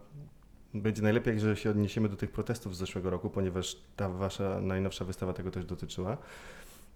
będzie 0.74 1.02
najlepiej, 1.02 1.34
jeżeli 1.34 1.58
się 1.58 1.70
odniesiemy 1.70 2.10
do 2.10 2.16
tych 2.16 2.32
protestów 2.32 2.76
z 2.76 2.80
zeszłego 2.80 3.10
roku, 3.10 3.30
ponieważ 3.30 3.78
ta 3.96 4.10
wasza 4.10 4.62
najnowsza 4.62 5.06
wystawa 5.06 5.34
tego 5.34 5.52
też 5.52 5.66
dotyczyła. 5.66 6.18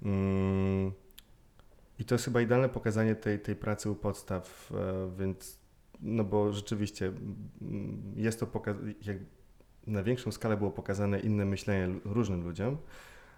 Mm, 0.03 0.91
I 1.99 2.05
to 2.05 2.15
jest 2.15 2.25
chyba 2.25 2.41
idealne 2.41 2.69
pokazanie 2.69 3.15
tej, 3.15 3.39
tej 3.39 3.55
pracy 3.55 3.89
u 3.89 3.95
podstaw, 3.95 4.71
e, 4.71 5.11
więc 5.17 5.59
no 6.01 6.23
bo 6.23 6.53
rzeczywiście 6.53 7.07
mm, 7.61 8.13
jest 8.15 8.39
to 8.39 8.45
poka- 8.45 8.93
jak 9.01 9.17
na 9.89 10.03
większą 10.03 10.31
skalę 10.31 10.57
było 10.57 10.71
pokazane 10.71 11.19
inne 11.19 11.45
myślenie 11.45 11.99
różnym 12.05 12.43
ludziom, 12.43 12.77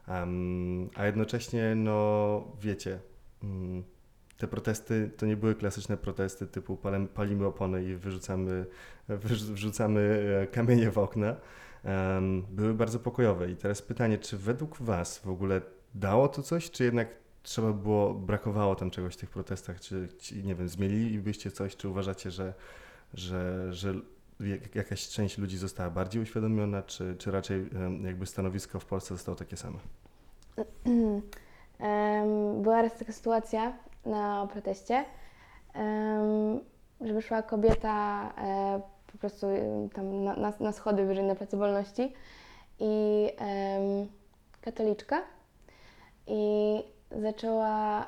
Em, 0.08 0.90
a 0.96 1.06
jednocześnie, 1.06 1.76
no 1.76 2.48
wiecie, 2.62 3.00
mm, 3.44 3.84
te 4.38 4.48
protesty 4.48 5.12
to 5.18 5.26
nie 5.26 5.38
były 5.38 5.56
klasyczne 5.56 5.98
protesty 5.98 6.48
typu 6.48 6.78
palem, 6.78 7.08
palimy 7.08 7.46
opony 7.46 7.84
i 7.84 7.96
wyrzucamy, 7.96 8.66
wyrzu- 9.10 9.54
wrzucamy 9.54 10.24
e, 10.44 10.48
kamienie 10.48 10.92
w 10.92 10.98
okna. 10.98 11.36
Em, 11.84 12.42
były 12.50 12.74
bardzo 12.74 13.00
pokojowe. 13.00 13.52
I 13.52 13.56
teraz 13.56 13.82
pytanie, 13.82 14.18
czy 14.18 14.38
według 14.38 14.78
Was 14.78 15.20
w 15.20 15.30
ogóle 15.30 15.62
dało 15.96 16.28
to 16.28 16.44
coś, 16.44 16.72
czy 16.72 16.84
jednak 16.84 17.08
trzeba 17.44 17.74
było, 17.74 18.14
brakowało 18.14 18.76
tam 18.76 18.92
czegoś 18.92 19.14
w 19.14 19.18
tych 19.18 19.30
protestach, 19.30 19.80
czy, 19.80 20.08
czy 20.20 20.44
nie 20.44 20.56
wiem, 20.56 20.70
zmienilibyście 20.70 21.52
coś, 21.52 21.76
czy 21.78 21.90
uważacie, 21.90 22.32
że, 22.32 22.54
że, 23.14 23.74
że 23.74 23.94
jakaś 24.76 25.10
część 25.10 25.38
ludzi 25.38 25.58
została 25.58 25.90
bardziej 25.90 26.22
uświadomiona, 26.22 26.84
czy, 26.84 27.16
czy 27.16 27.32
raczej 27.32 27.70
jakby 28.04 28.26
stanowisko 28.26 28.80
w 28.80 28.86
Polsce 28.86 29.16
zostało 29.16 29.36
takie 29.36 29.58
same? 29.58 29.78
Była 32.64 32.82
raz 32.82 32.98
taka 32.98 33.14
sytuacja 33.14 33.78
na 34.06 34.48
proteście, 34.52 35.06
że 37.02 37.14
wyszła 37.14 37.44
kobieta 37.44 38.34
e, 38.38 38.82
po 39.12 39.18
prostu 39.18 39.48
tam 39.94 40.24
na, 40.24 40.54
na, 40.60 40.72
schody 40.72 41.06
wyżej 41.06 41.24
na 41.24 41.36
Placu 41.36 41.58
Wolności 41.58 42.14
i 42.80 43.28
katoliczka 44.62 45.22
i 46.28 46.84
zaczęła 47.22 48.06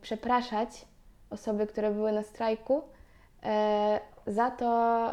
przepraszać 0.00 0.86
osoby, 1.30 1.66
które 1.66 1.90
były 1.90 2.12
na 2.12 2.22
strajku 2.22 2.82
za 4.26 4.50
to, 4.50 5.10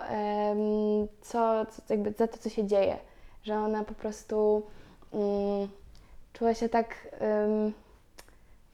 co, 1.21 1.65
co, 1.65 1.81
jakby 1.89 2.11
za 2.11 2.27
to, 2.27 2.37
co 2.37 2.49
się 2.49 2.67
dzieje, 2.67 2.97
że 3.43 3.57
ona 3.57 3.83
po 3.83 3.93
prostu 3.93 4.63
mm, 5.13 5.67
czuła 6.33 6.53
się 6.53 6.69
tak 6.69 7.07
ym, 7.21 7.73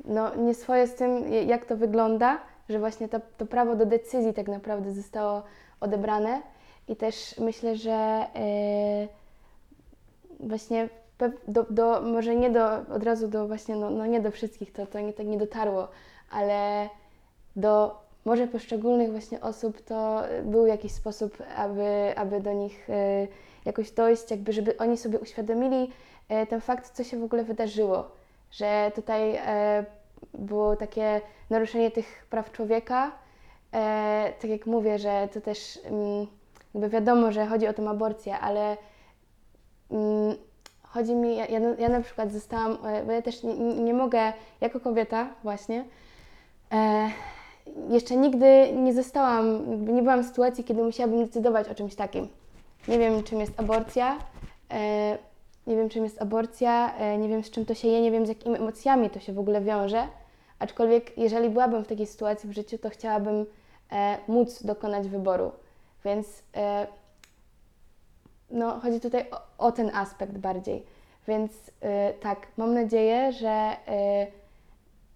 no, 0.05 0.35
nieswoje 0.35 0.87
z 0.87 0.95
tym, 0.95 1.33
jak 1.33 1.65
to 1.65 1.77
wygląda, 1.77 2.37
że 2.69 2.79
właśnie 2.79 3.09
to, 3.09 3.19
to 3.37 3.45
prawo 3.45 3.75
do 3.75 3.85
decyzji 3.85 4.33
tak 4.33 4.47
naprawdę 4.47 4.91
zostało 4.91 5.43
odebrane. 5.79 6.41
I 6.87 6.95
też 6.95 7.35
myślę, 7.39 7.75
że 7.75 8.25
yy, 10.39 10.47
właśnie 10.47 10.89
do, 11.47 11.65
do, 11.69 12.01
może 12.01 12.35
nie 12.35 12.49
do, 12.49 12.69
od 12.95 13.03
razu 13.03 13.27
do 13.27 13.47
właśnie, 13.47 13.75
no, 13.75 13.89
no 13.89 14.05
nie 14.05 14.21
do 14.21 14.31
wszystkich, 14.31 14.71
to, 14.73 14.85
to 14.85 14.99
nie, 14.99 15.13
tak 15.13 15.27
nie 15.27 15.37
dotarło, 15.37 15.87
ale 16.31 16.89
do 17.55 17.95
może 18.27 18.47
poszczególnych 18.47 19.11
właśnie 19.11 19.41
osób 19.41 19.81
to 19.81 20.23
był 20.43 20.65
jakiś 20.65 20.91
sposób, 20.91 21.37
aby, 21.55 22.13
aby 22.15 22.41
do 22.41 22.53
nich 22.53 22.89
yy, 22.89 23.27
jakoś 23.65 23.91
dojść, 23.91 24.31
jakby 24.31 24.53
żeby 24.53 24.77
oni 24.77 24.97
sobie 24.97 25.19
uświadomili, 25.19 25.91
e, 26.29 26.47
ten 26.47 26.61
fakt, 26.61 26.91
co 26.91 27.03
się 27.03 27.19
w 27.19 27.23
ogóle 27.23 27.43
wydarzyło, 27.43 28.11
że 28.51 28.91
tutaj 28.95 29.39
było 30.33 30.75
takie 30.75 31.21
naruszenie 31.49 31.91
tych 31.91 32.25
praw 32.29 32.51
człowieka. 32.51 33.11
Tak 34.41 34.49
jak 34.49 34.65
mówię, 34.65 34.99
że 34.99 35.27
to 35.33 35.41
też 35.41 35.79
mm, 35.85 36.27
jakby 36.73 36.89
wiadomo, 36.89 37.31
że 37.31 37.45
chodzi 37.45 37.67
o 37.67 37.73
tą 37.73 37.89
aborcję, 37.89 38.39
ale 38.39 38.77
mm, 39.91 40.35
chodzi 40.83 41.15
mi, 41.15 41.35
ja, 41.37 41.45
ja, 41.79 41.89
na 41.89 42.01
przykład 42.01 42.31
zostałam, 42.31 42.77
bo 43.05 43.11
ja 43.11 43.21
też 43.21 43.43
nie, 43.43 43.55
nie 43.57 43.93
mogę, 43.93 44.33
jako 44.61 44.79
kobieta 44.79 45.27
właśnie, 45.43 45.85
e, 46.71 47.09
jeszcze 47.89 48.15
nigdy 48.15 48.73
nie 48.73 48.93
zostałam, 48.93 49.63
nie 49.95 50.01
byłam 50.01 50.23
w 50.23 50.27
sytuacji, 50.27 50.63
kiedy 50.63 50.84
musiałabym 50.84 51.25
decydować 51.25 51.69
o 51.69 51.75
czymś 51.75 51.95
takim. 51.95 52.27
Nie 52.88 52.99
wiem, 52.99 53.23
czym 53.23 53.39
jest 53.39 53.60
aborcja, 53.60 54.17
e, 54.71 55.17
nie 55.67 55.75
wiem, 55.75 55.89
czym 55.89 56.03
jest 56.03 56.21
aborcja, 56.21 56.97
e, 56.97 57.17
nie 57.17 57.30
wiem, 57.30 57.43
z 57.43 57.51
czym 57.51 57.65
to 57.65 57.73
się 57.73 57.88
je, 57.88 58.01
nie 58.01 58.12
wiem, 58.12 58.25
z 58.25 58.30
jakimi 58.30 58.56
emocjami 58.56 59.10
to 59.10 59.19
się 59.19 59.34
w 59.34 59.39
ogóle 59.39 59.62
wiąże. 59.62 60.08
Aczkolwiek, 60.60 61.17
jeżeli 61.17 61.49
byłabym 61.49 61.84
w 61.84 61.88
takiej 61.88 62.08
sytuacji 62.08 62.49
w 62.49 62.53
życiu, 62.53 62.77
to 62.77 62.89
chciałabym 62.89 63.45
e, 63.91 64.17
móc 64.27 64.63
dokonać 64.63 65.08
wyboru. 65.08 65.51
Więc 66.06 66.43
e, 66.56 66.88
no, 68.51 68.80
chodzi 68.80 68.99
tutaj 68.99 69.25
o, 69.32 69.65
o 69.67 69.71
ten 69.71 69.95
aspekt 69.95 70.38
bardziej. 70.38 70.84
Więc 71.27 71.51
e, 71.82 72.13
tak, 72.13 72.47
mam 72.58 72.73
nadzieję, 72.73 73.32
że 73.32 73.49
e, 73.49 74.27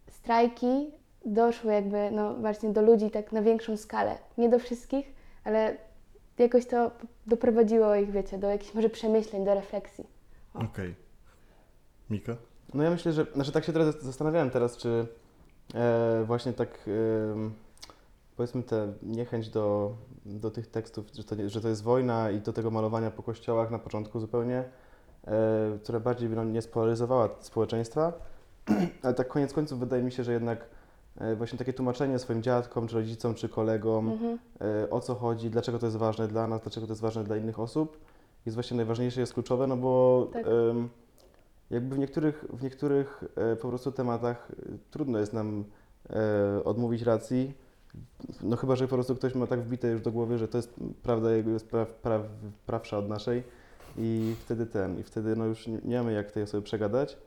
strajki 0.10 0.92
doszły 1.26 1.74
jakby 1.74 2.12
no, 2.12 2.34
właśnie 2.36 2.70
do 2.70 2.82
ludzi 2.82 3.12
tak 3.12 3.32
na 3.32 3.42
większą 3.42 3.78
skalę. 3.78 4.18
Nie 4.38 4.50
do 4.50 4.60
wszystkich, 4.60 5.14
ale 5.44 5.78
jakoś 6.38 6.66
to 6.66 6.92
doprowadziło 7.28 7.96
ich, 7.96 8.12
wiecie, 8.12 8.38
do 8.38 8.48
jakichś 8.48 8.74
może 8.74 8.90
przemyśleń, 8.90 9.46
do 9.46 9.54
refleksji. 9.54 10.08
Okej. 10.54 10.96
Miko? 12.10 12.36
No 12.74 12.84
ja 12.84 12.90
myślę, 12.90 13.14
że, 13.14 13.26
znaczy 13.34 13.52
tak 13.52 13.66
się 13.66 13.74
teraz 13.74 14.02
zastanawiałem 14.02 14.50
teraz, 14.50 14.78
czy 14.78 15.08
e, 15.74 16.24
właśnie 16.26 16.54
tak 16.54 16.80
em, 17.34 17.54
powiedzmy 18.38 18.64
tę 18.64 18.94
niechęć 19.04 19.50
do, 19.50 19.96
do 20.26 20.52
tych 20.52 20.68
tekstów, 20.68 21.06
że 21.14 21.24
to, 21.24 21.36
że 21.50 21.62
to 21.62 21.70
jest 21.70 21.84
wojna 21.84 22.32
i 22.32 22.40
do 22.42 22.54
tego 22.54 22.72
malowania 22.72 23.12
po 23.12 23.24
kościołach 23.24 23.72
na 23.72 23.80
początku 23.80 24.20
zupełnie, 24.20 24.64
e, 25.28 25.80
która 25.84 26.00
bardziej 26.00 26.30
by 26.30 26.36
no, 26.36 26.44
nie 26.44 26.62
spolaryzowała 26.62 27.30
społeczeństwa. 27.40 28.14
Ale 29.04 29.14
tak 29.14 29.28
koniec 29.28 29.54
końców 29.54 29.80
wydaje 29.80 30.04
mi 30.04 30.12
się, 30.12 30.24
że 30.24 30.34
jednak 30.34 30.60
e, 30.60 30.81
właśnie 31.36 31.58
takie 31.60 31.74
tłumaczenie 31.74 32.20
swoim 32.20 32.44
dziadkom, 32.44 32.88
czy 32.88 32.96
rodzicom, 32.96 33.36
czy 33.36 33.50
kolegom, 33.50 34.10
Mhm. 34.12 34.40
e, 34.84 34.90
o 34.90 35.00
co 35.00 35.16
chodzi, 35.16 35.50
dlaczego 35.50 35.80
to 35.80 35.86
jest 35.86 35.98
ważne 35.98 36.28
dla 36.28 36.48
nas, 36.48 36.62
dlaczego 36.62 36.88
to 36.88 36.92
jest 36.92 37.02
ważne 37.02 37.24
dla 37.24 37.38
innych 37.38 37.60
osób, 37.60 37.98
jest 38.46 38.56
właśnie 38.56 38.78
najważniejsze, 38.78 39.20
jest 39.22 39.34
kluczowe, 39.34 39.68
no 39.68 39.78
bo 39.78 40.28
Tak. 40.34 40.46
jakby 41.70 41.96
w 41.96 42.00
niektórych, 42.00 42.46
w 42.54 42.64
niektórych 42.64 43.24
e, 43.36 43.56
po 43.56 43.68
prostu 43.70 43.92
tematach 43.92 44.52
e, 44.52 44.56
trudno 44.92 45.20
jest 45.20 45.34
nam 45.34 45.64
e, 46.10 46.64
odmówić 46.64 47.02
racji, 47.02 47.54
no 48.42 48.56
chyba, 48.58 48.76
że 48.76 48.88
po 48.88 48.96
prostu 48.96 49.16
ktoś 49.16 49.36
ma 49.36 49.48
tak 49.48 49.62
wbite 49.62 49.88
już 49.88 50.02
do 50.02 50.12
głowy, 50.12 50.38
że 50.38 50.48
to 50.48 50.58
jest 50.58 50.74
prawda 51.04 51.32
jego 51.32 51.52
jest 51.52 51.68
praw, 51.70 51.90
praw, 51.90 52.22
prawsza 52.66 52.98
od 52.98 53.10
naszej 53.10 53.44
i 53.98 54.36
wtedy 54.40 54.66
ten, 54.66 55.00
i 55.00 55.04
wtedy 55.04 55.36
no 55.36 55.46
już 55.46 55.68
nie, 55.68 55.98
mamy 55.98 56.14
jak 56.14 56.32
tej 56.32 56.44
osoby 56.44 56.64
przegadać. 56.64 57.18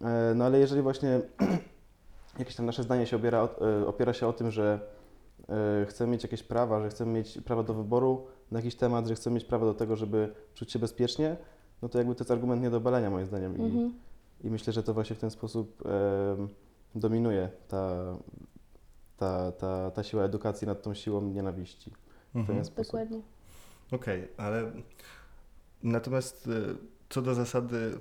E, 0.00 0.32
no 0.34 0.44
ale 0.44 0.58
jeżeli 0.58 0.82
właśnie 0.82 1.20
jakieś 2.38 2.56
tam 2.56 2.66
nasze 2.66 2.82
zdanie 2.82 3.06
się 3.06 3.16
opiera, 3.16 3.48
e, 3.82 3.86
opiera 3.86 4.12
się 4.12 4.26
o 4.28 4.32
tym, 4.32 4.50
że 4.50 4.80
e, 5.48 5.86
chcemy 5.86 6.12
mieć 6.12 6.22
jakieś 6.22 6.42
prawa, 6.42 6.80
że 6.82 6.88
chcemy 6.88 7.12
mieć 7.12 7.38
prawo 7.44 7.62
do 7.62 7.74
wyboru 7.74 8.26
na 8.50 8.58
jakiś 8.58 8.74
temat, 8.76 9.06
że 9.06 9.14
chcemy 9.14 9.34
mieć 9.34 9.44
prawo 9.44 9.66
do 9.66 9.74
tego, 9.74 9.96
żeby 9.96 10.34
czuć 10.54 10.72
się 10.72 10.78
bezpiecznie, 10.78 11.36
no 11.82 11.88
to 11.88 11.98
jakby 11.98 12.14
to 12.14 12.24
jest 12.24 12.30
argument 12.30 12.62
nie 12.62 12.70
do 12.70 12.76
obalenia 12.76 13.10
moim 13.10 13.26
zdaniem. 13.26 13.58
I, 13.58 13.62
Mhm. 13.62 13.94
i 14.44 14.50
myślę, 14.50 14.72
że 14.72 14.82
to 14.82 14.94
właśnie 14.94 15.16
w 15.16 15.18
ten 15.18 15.30
sposób 15.30 15.82
em, 15.86 16.48
dominuje 16.94 17.48
ta, 17.68 17.96
ta, 19.16 19.52
ta, 19.52 19.90
ta 19.90 20.02
siła 20.02 20.22
edukacji 20.24 20.66
nad 20.66 20.82
tą 20.82 20.94
siłą 20.94 21.20
nienawiści. 21.22 21.90
W 21.90 22.36
Mhm. 22.36 22.46
pewien 22.46 22.64
sposób. 22.64 22.92
Dokładnie. 22.92 23.20
Okej, 23.92 24.28
ale 24.36 24.72
natomiast 25.82 26.46
e, 26.48 26.74
co 27.08 27.22
do 27.22 27.34
zasady, 27.34 28.00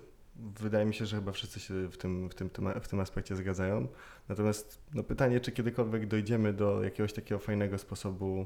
wydaje 0.59 0.85
mi 0.85 0.93
się, 0.93 1.05
że 1.05 1.15
chyba 1.15 1.31
wszyscy 1.31 1.59
się 1.59 1.87
w 1.87 1.97
tym, 1.97 2.29
w 2.29 2.35
tym, 2.35 2.49
w 2.81 2.87
tym 2.87 2.99
aspekcie 2.99 3.35
zgadzają. 3.35 3.87
Natomiast 4.29 4.81
no, 4.93 5.03
pytanie, 5.03 5.39
czy 5.39 5.51
kiedykolwiek 5.51 6.07
dojdziemy 6.07 6.53
do 6.53 6.83
jakiegoś 6.83 7.13
takiego 7.13 7.39
fajnego 7.39 7.77
sposobu 7.77 8.45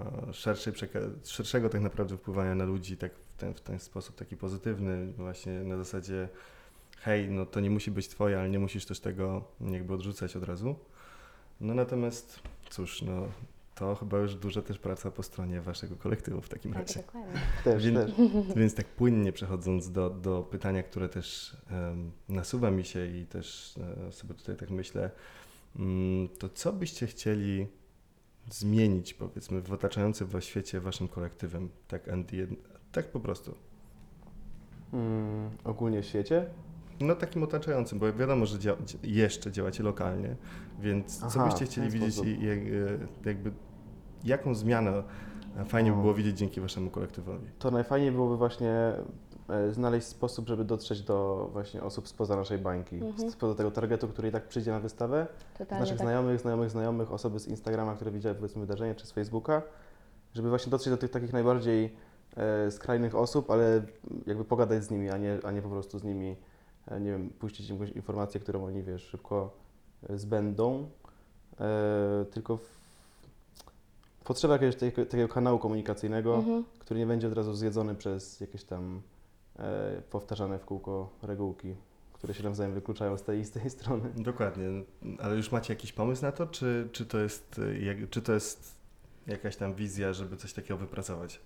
e, 0.00 0.32
szerszej 0.32 0.72
szerszego 1.24 1.68
tak 1.68 1.80
naprawdę 1.80 2.16
wpływania 2.16 2.54
na 2.54 2.64
ludzi 2.64 2.96
tak 2.96 3.12
w 3.14 3.36
ten, 3.36 3.54
w 3.54 3.60
ten 3.60 3.78
sposób 3.78 4.16
taki 4.16 4.36
pozytywny, 4.36 5.12
właśnie 5.12 5.52
na 5.52 5.76
zasadzie 5.76 6.28
hej, 7.00 7.30
no 7.30 7.46
to 7.46 7.60
nie 7.60 7.70
musi 7.70 7.90
być 7.90 8.08
twoje, 8.08 8.38
ale 8.38 8.50
nie 8.50 8.58
musisz 8.58 8.84
też 8.84 9.00
tego 9.00 9.44
jakby 9.60 9.94
odrzucać 9.94 10.36
od 10.36 10.44
razu. 10.44 10.76
No 11.60 11.74
natomiast 11.74 12.40
cóż, 12.70 13.02
no 13.02 13.28
to 13.78 13.94
chyba 13.94 14.18
już 14.18 14.34
duża 14.34 14.62
też 14.62 14.78
praca 14.78 15.10
po 15.10 15.22
stronie 15.22 15.60
waszego 15.60 15.96
kolektywu 15.96 16.40
w 16.40 16.48
takim 16.48 16.72
Tak, 16.72 16.80
razie. 16.88 17.00
dokładnie. 17.02 17.40
Też, 17.64 17.84
Więc- 17.84 17.96
też. 17.98 18.14
Więc 18.56 18.74
tak 18.74 18.86
płynnie 18.86 19.32
przechodząc 19.32 19.90
do, 19.92 20.10
do 20.10 20.42
pytania, 20.42 20.82
które 20.82 21.08
też 21.08 21.56
em, 21.70 22.10
nasuwa 22.28 22.70
mi 22.70 22.84
się 22.84 23.06
i 23.06 23.26
też 23.26 23.74
e, 24.08 24.12
sobie 24.12 24.34
tutaj 24.34 24.56
tak 24.56 24.70
myślę, 24.70 25.10
mm, 25.76 26.28
to 26.28 26.48
co 26.48 26.72
byście 26.72 27.06
chcieli 27.06 27.66
zmienić, 28.50 29.14
powiedzmy, 29.14 29.60
w 29.62 29.72
otaczającym 29.72 30.26
was 30.28 30.44
świecie 30.44 30.80
waszym 30.80 31.08
kolektywem, 31.08 31.68
tak 31.88 32.08
Andy, 32.08 32.48
tak 32.92 33.10
po 33.10 33.20
prostu. 33.20 33.54
Mm, 34.92 35.50
ogólnie 35.64 36.02
w 36.02 36.06
świecie. 36.06 36.46
No 37.00 37.14
takim 37.14 37.42
otaczającym, 37.42 37.98
bo 37.98 38.12
wiadomo, 38.12 38.46
że 38.46 38.58
dzia- 38.58 38.76
jeszcze 39.02 39.52
działacie 39.52 39.82
lokalnie, 39.82 40.36
więc 40.80 41.18
co 41.18 41.26
Aha, 41.26 41.44
byście 41.50 41.66
w 41.66 41.68
chcieli 41.68 41.90
widzieć 41.90 42.18
i 42.18 42.44
jak, 42.46 42.58
e, 42.58 43.28
jakby 43.28 43.52
jaką 44.24 44.54
zmianę 44.54 45.02
e, 45.56 45.64
fajnie 45.64 45.92
by 45.92 46.00
było 46.00 46.14
widzieć 46.14 46.38
dzięki 46.38 46.60
waszemu 46.60 46.90
kolektywowi? 46.90 47.46
To 47.58 47.70
najfajniej 47.70 48.12
byłoby 48.12 48.36
właśnie 48.36 48.70
e, 49.48 49.72
znaleźć 49.72 50.06
sposób, 50.06 50.48
żeby 50.48 50.64
dotrzeć 50.64 51.02
do 51.02 51.48
właśnie 51.52 51.82
osób 51.82 52.08
spoza 52.08 52.36
naszej 52.36 52.58
bańki, 52.58 52.96
Mhm. 52.96 53.30
spoza 53.30 53.54
tego 53.54 53.70
targetu, 53.70 54.08
który 54.08 54.28
i 54.28 54.32
tak 54.32 54.48
przyjdzie 54.48 54.70
na 54.70 54.80
wystawę, 54.80 55.26
Totalnie 55.58 55.80
naszych 55.80 55.98
tak. 55.98 56.06
znajomych, 56.06 56.40
znajomych, 56.40 56.70
znajomych, 56.70 57.12
osoby 57.12 57.38
z 57.40 57.48
Instagrama, 57.48 57.94
które 57.94 58.10
widziały 58.10 58.34
powiedzmy 58.34 58.60
wydarzenie, 58.60 58.94
czy 58.94 59.06
z 59.06 59.12
Facebooka, 59.12 59.62
żeby 60.34 60.48
właśnie 60.48 60.70
dotrzeć 60.70 60.90
do 60.90 60.96
tych 60.96 61.10
takich 61.10 61.32
najbardziej 61.32 61.94
e, 62.36 62.70
skrajnych 62.70 63.14
osób, 63.14 63.50
ale 63.50 63.82
jakby 64.26 64.44
pogadać 64.44 64.84
z 64.84 64.90
nimi, 64.90 65.10
a 65.10 65.16
nie, 65.18 65.38
a 65.44 65.50
nie 65.50 65.62
po 65.62 65.68
prostu 65.68 65.98
z 65.98 66.04
nimi, 66.04 66.36
e, 66.88 67.00
nie 67.00 67.10
wiem, 67.10 67.30
puścić 67.30 67.70
im 67.70 67.76
jakąś 67.76 67.90
informację, 67.96 68.40
którą 68.40 68.64
oni, 68.64 68.82
wiesz, 68.82 69.02
szybko 69.02 69.50
e, 70.10 70.18
zbędą, 70.18 70.88
e, 71.60 72.24
tylko 72.30 72.56
w, 72.56 72.77
potrzeba 74.28 74.54
jakiegoś 74.54 74.76
takiego, 74.76 75.06
takiego 75.06 75.28
kanału 75.28 75.58
komunikacyjnego, 75.58 76.34
Mhm. 76.34 76.64
który 76.78 77.00
nie 77.00 77.06
będzie 77.06 77.28
od 77.28 77.32
razu 77.32 77.54
zjedzony 77.54 77.94
przez 77.94 78.40
jakieś 78.40 78.64
tam 78.64 79.02
e, 79.58 80.02
powtarzane 80.10 80.58
w 80.58 80.64
kółko 80.64 81.08
regułki, 81.22 81.74
które 82.12 82.34
się 82.34 82.44
nawzajem 82.44 82.74
wykluczają 82.74 83.16
z 83.16 83.22
tej 83.22 83.40
i 83.40 83.44
z 83.44 83.50
tej 83.50 83.70
strony. 83.70 84.10
Dokładnie, 84.16 84.64
ale 85.18 85.36
już 85.36 85.52
macie 85.52 85.72
jakiś 85.72 85.92
pomysł 85.92 86.22
na 86.22 86.32
to, 86.32 86.46
czy, 86.46 86.88
czy, 86.92 87.06
to, 87.06 87.18
jest, 87.18 87.58
y, 87.58 87.78
jak, 87.78 88.10
czy 88.10 88.22
to 88.22 88.32
jest 88.32 88.74
jakaś 89.26 89.56
tam 89.56 89.74
wizja, 89.74 90.12
żeby 90.12 90.36
coś 90.36 90.52
takiego 90.52 90.76
wypracować? 90.76 91.40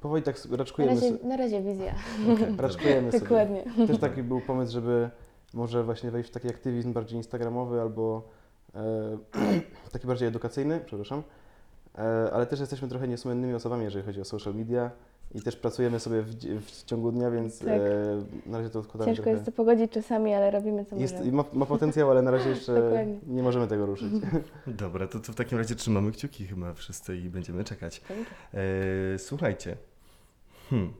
Powoli 0.00 0.22
tak 0.22 0.44
Na 0.44 0.56
raczkujemy, 0.56 0.94
razie, 0.94 1.18
so, 1.18 1.26
na 1.26 1.36
razie 1.36 1.62
wizja. 1.62 1.94
Okay, 2.34 2.56
raczkujemy 2.58 3.12
sobie. 3.12 3.22
Dokładnie. 3.22 3.64
Też 3.86 3.98
taki 3.98 4.22
był 4.22 4.40
pomysł, 4.40 4.72
żeby 4.72 5.10
może 5.54 5.84
właśnie 5.84 6.10
wejść 6.10 6.30
w 6.30 6.32
taki 6.32 6.48
aktywizm 6.48 6.92
bardziej 6.92 7.16
instagramowy 7.16 7.80
albo 7.80 8.28
e, 8.74 9.18
taki 9.92 10.06
bardziej 10.06 10.28
edukacyjny, 10.28 10.80
przepraszam. 10.86 11.22
E, 11.98 12.30
ale 12.32 12.46
też 12.46 12.60
jesteśmy 12.60 12.88
trochę 12.88 13.08
niesłynnymi 13.08 13.54
osobami, 13.54 13.84
jeżeli 13.84 14.04
chodzi 14.04 14.20
o 14.20 14.24
social 14.24 14.54
media 14.54 14.90
i 15.34 15.42
też 15.42 15.56
pracujemy 15.56 16.00
sobie 16.00 16.22
w, 16.22 16.34
w 16.60 16.84
ciągu 16.84 17.12
dnia, 17.12 17.30
więc 17.30 17.58
Tak. 17.58 17.68
e, 17.68 17.80
na 18.46 18.58
razie 18.58 18.70
to 18.70 18.78
odkładamy 18.78 19.10
Ciężko 19.10 19.22
trochę. 19.22 19.34
jest 19.34 19.44
to 19.44 19.52
pogodzić 19.52 19.92
czasami, 19.92 20.34
ale 20.34 20.50
robimy 20.50 20.84
co 20.84 20.96
Jest, 20.96 21.14
możemy. 21.14 21.32
ma, 21.32 21.44
ma 21.52 21.66
potencjał, 21.66 22.10
ale 22.10 22.22
na 22.22 22.30
razie 22.30 22.50
jeszcze 22.50 23.06
nie 23.26 23.42
możemy 23.42 23.66
tego 23.66 23.86
ruszyć. 23.86 24.12
Dobra, 24.66 25.06
to, 25.08 25.20
to 25.20 25.32
w 25.32 25.36
takim 25.36 25.58
razie 25.58 25.74
trzymamy 25.74 26.12
kciuki 26.12 26.46
chyba 26.46 26.74
wszyscy 26.74 27.16
i 27.16 27.30
będziemy 27.30 27.64
czekać. 27.64 28.02
E, 28.54 29.18
słuchajcie, 29.18 29.76
hmm. 30.70 30.92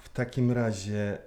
w 0.00 0.08
takim 0.08 0.52
razie 0.52 1.18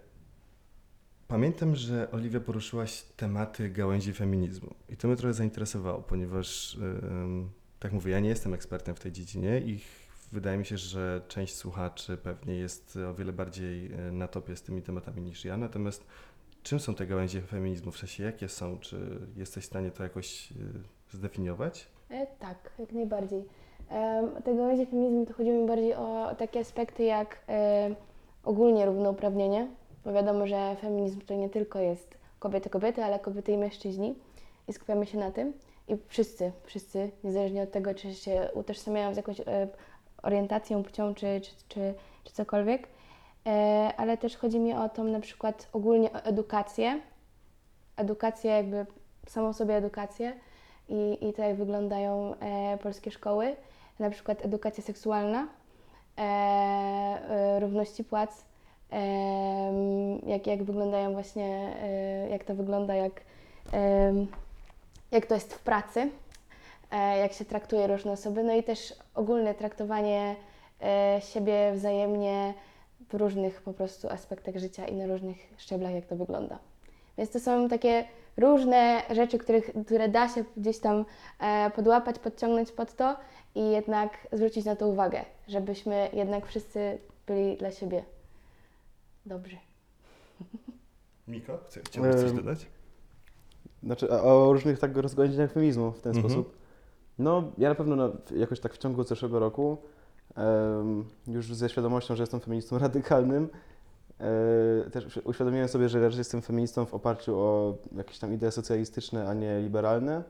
pamiętam, 1.28 1.76
że 1.76 2.12
Oliwia 2.12 2.40
poruszyłaś 2.40 3.04
tematy 3.18 3.70
gałęzi 3.70 4.14
feminizmu 4.14 4.74
i 4.90 4.98
to 4.98 5.08
mnie 5.08 5.18
trochę 5.18 5.34
zainteresowało, 5.34 6.02
ponieważ 6.02 6.78
em, 7.12 7.50
tak 7.80 7.94
mówię, 7.94 8.12
ja 8.12 8.20
nie 8.20 8.30
jestem 8.30 8.54
ekspertem 8.54 8.96
w 8.96 9.00
tej 9.00 9.12
dziedzinie 9.12 9.60
i 9.60 9.80
wydaje 10.32 10.58
mi 10.58 10.66
się, 10.66 10.78
że 10.78 11.22
część 11.28 11.56
słuchaczy 11.56 12.18
pewnie 12.18 12.56
jest 12.56 12.98
o 13.10 13.14
wiele 13.14 13.34
bardziej 13.34 13.94
e, 13.94 14.12
na 14.12 14.28
topie 14.28 14.56
z 14.56 14.62
tymi 14.62 14.82
tematami 14.82 15.22
niż 15.22 15.46
ja, 15.46 15.58
natomiast 15.58 16.06
czym 16.64 16.80
są 16.80 16.96
te 16.96 17.08
gałęzie 17.08 17.42
feminizmu, 17.42 17.92
w 17.92 17.98
sensie 17.98 18.24
jakie 18.24 18.50
są, 18.50 18.80
czy 18.80 19.20
jesteś 19.36 19.64
w 19.64 19.68
stanie 19.68 19.92
to 19.92 20.04
jakoś 20.04 20.52
e, 20.52 20.56
zdefiniować? 21.18 21.88
E, 22.10 22.28
tak, 22.40 22.72
jak 22.80 22.92
najbardziej. 22.92 23.44
Um, 23.92 24.44
te 24.44 24.56
gałęzie 24.56 24.86
feminizmu 24.86 25.26
to 25.26 25.34
chodzi 25.34 25.50
mi 25.50 25.68
bardziej 25.68 25.94
o 25.94 26.36
takie 26.38 26.60
aspekty 26.60 27.04
jak 27.04 27.40
e, 27.50 27.96
ogólnie 28.44 28.86
równouprawnienie, 28.86 29.68
bo 30.06 30.14
wiadomo, 30.14 30.48
że 30.48 30.76
feminizm 30.82 31.22
to 31.22 31.34
nie 31.34 31.50
tylko 31.50 31.80
jest 31.80 32.18
kobiety, 32.40 32.70
kobiety, 32.70 33.04
ale 33.04 33.20
kobiety 33.20 33.52
i 33.52 33.58
mężczyźni 33.58 34.16
i 34.68 34.74
skupiamy 34.74 35.06
się 35.06 35.18
na 35.18 35.32
tym. 35.32 35.54
I 35.88 35.98
wszyscy, 36.08 36.52
wszyscy, 36.64 37.12
niezależnie 37.24 37.62
od 37.62 37.72
tego, 37.72 37.96
czy 37.96 38.14
się 38.14 38.50
utożsamiają 38.54 39.14
z 39.14 39.18
jakąś 39.18 39.40
e, 39.40 39.68
orientacją, 40.24 40.84
płcią, 40.84 41.16
czy, 41.16 41.42
czy, 41.42 41.52
czy, 41.68 41.94
czy 42.24 42.34
cokolwiek, 42.34 42.88
e, 43.46 43.50
ale 43.98 44.18
też 44.18 44.38
chodzi 44.38 44.60
mi 44.60 44.74
o 44.74 44.90
tą 44.90 45.04
na 45.04 45.20
przykład 45.20 45.70
ogólnie 45.74 46.12
o 46.14 46.24
edukację, 46.24 47.02
edukację 47.98 48.52
jakby 48.52 48.86
samą 49.28 49.54
sobie 49.54 49.76
edukację, 49.76 50.34
i, 50.90 51.18
i 51.30 51.34
to, 51.34 51.42
jak 51.42 51.58
wyglądają 51.58 52.36
e, 52.40 52.78
polskie 52.78 53.12
szkoły, 53.12 53.56
na 54.00 54.10
przykład 54.10 54.46
edukacja 54.46 54.84
seksualna, 54.84 55.48
e, 56.18 56.22
e, 56.22 57.60
równości 57.60 58.04
płac, 58.04 58.46
e, 58.92 59.00
jak, 60.26 60.48
jak 60.48 60.64
wyglądają 60.64 61.14
właśnie, 61.14 61.76
e, 61.82 62.30
jak 62.30 62.44
to 62.44 62.56
wygląda, 62.56 62.96
jak, 62.96 63.22
e, 63.74 64.14
jak 65.12 65.26
to 65.26 65.36
jest 65.36 65.54
w 65.54 65.60
pracy, 65.60 66.10
e, 66.92 67.18
jak 67.18 67.34
się 67.34 67.46
traktuje 67.46 67.88
różne 67.88 68.12
osoby, 68.12 68.44
no 68.44 68.54
i 68.54 68.64
też 68.64 68.94
ogólne 69.16 69.54
traktowanie 69.54 70.36
e, 70.82 71.22
siebie 71.22 71.72
wzajemnie 71.76 72.54
w 73.10 73.14
różnych 73.14 73.62
po 73.62 73.74
prostu 73.74 74.10
aspektach 74.10 74.58
życia 74.58 74.88
i 74.88 74.96
na 74.96 75.08
różnych 75.08 75.38
szczeblach, 75.58 75.94
jak 75.94 76.06
to 76.06 76.16
wygląda. 76.16 76.60
Więc 77.18 77.30
to 77.30 77.40
są 77.40 77.70
takie 77.70 78.06
różne 78.38 79.02
rzeczy, 79.10 79.38
których, 79.38 79.72
które 79.86 80.10
da 80.10 80.30
się 80.30 80.44
gdzieś 80.58 80.80
tam 80.80 81.06
e, 81.40 81.72
podłapać, 81.76 82.20
podciągnąć 82.20 82.72
pod 82.72 82.96
to 82.96 83.18
i 83.56 83.72
jednak 83.72 84.28
zwrócić 84.32 84.66
na 84.66 84.76
to 84.76 84.88
uwagę, 84.88 85.26
żebyśmy 85.48 86.10
jednak 86.14 86.46
wszyscy 86.46 86.98
byli 87.28 87.58
dla 87.58 87.72
siebie 87.72 88.04
dobrzy. 89.26 89.58
Miko, 91.28 91.60
chciałbyś 91.86 92.16
coś 92.16 92.32
dodać? 92.32 92.66
Znaczy 93.84 94.10
o 94.12 94.54
różnych 94.54 94.80
tak 94.80 94.98
rozgałęzieniach 94.98 95.52
feminizmu 95.52 95.92
w 95.92 96.02
ten 96.02 96.16
Mhm. 96.16 96.30
sposób. 96.34 96.54
No, 97.20 97.44
ja 97.58 97.70
na 97.70 97.76
pewno 97.76 97.96
na, 97.96 98.10
jakoś 98.36 98.60
tak 98.60 98.74
w 98.74 98.78
ciągu 98.78 99.04
zeszłego 99.04 99.40
roku 99.40 99.78
em, 100.36 101.06
już 101.28 101.54
ze 101.54 101.70
świadomością, 101.70 102.16
że 102.16 102.24
jestem 102.24 102.40
feministą 102.40 102.80
radykalnym, 102.88 103.50
e, 104.20 104.90
też 104.90 105.20
uświadomiłem 105.24 105.68
sobie, 105.68 105.90
że 105.90 106.02
raczej 106.02 106.18
jestem 106.18 106.42
feministą 106.42 106.86
w 106.86 106.94
oparciu 106.94 107.40
o 107.40 107.78
jakieś 107.96 108.20
tam 108.20 108.34
idee 108.34 108.52
socjalistyczne, 108.52 109.30
a 109.30 109.34
nie 109.34 109.60
liberalne. 109.62 110.24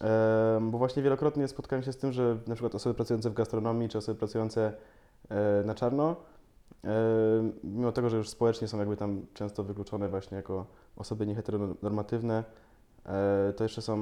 Em, 0.00 0.70
Bo 0.70 0.78
właśnie 0.78 1.02
wielokrotnie 1.02 1.48
spotkałem 1.48 1.82
się 1.82 1.92
z 1.92 1.96
tym, 1.96 2.12
że 2.12 2.36
na 2.46 2.54
przykład 2.54 2.74
osoby 2.74 2.94
pracujące 2.94 3.30
w 3.30 3.34
gastronomii 3.34 3.88
czy 3.88 3.98
osoby 3.98 4.18
pracujące 4.18 4.72
e, 5.28 5.62
na 5.66 5.74
czarno, 5.74 6.16
e, 6.84 6.88
mimo 7.64 7.92
tego, 7.92 8.10
że 8.10 8.16
już 8.16 8.28
społecznie 8.28 8.68
są 8.68 8.78
jakby 8.78 8.96
tam 8.96 9.26
często 9.34 9.64
wykluczone 9.64 10.08
właśnie 10.08 10.36
jako 10.36 10.66
osoby 10.96 11.26
nieheteronormatywne, 11.26 12.44
e, 13.06 13.52
to 13.56 13.64
jeszcze 13.64 13.82
są, 13.82 13.96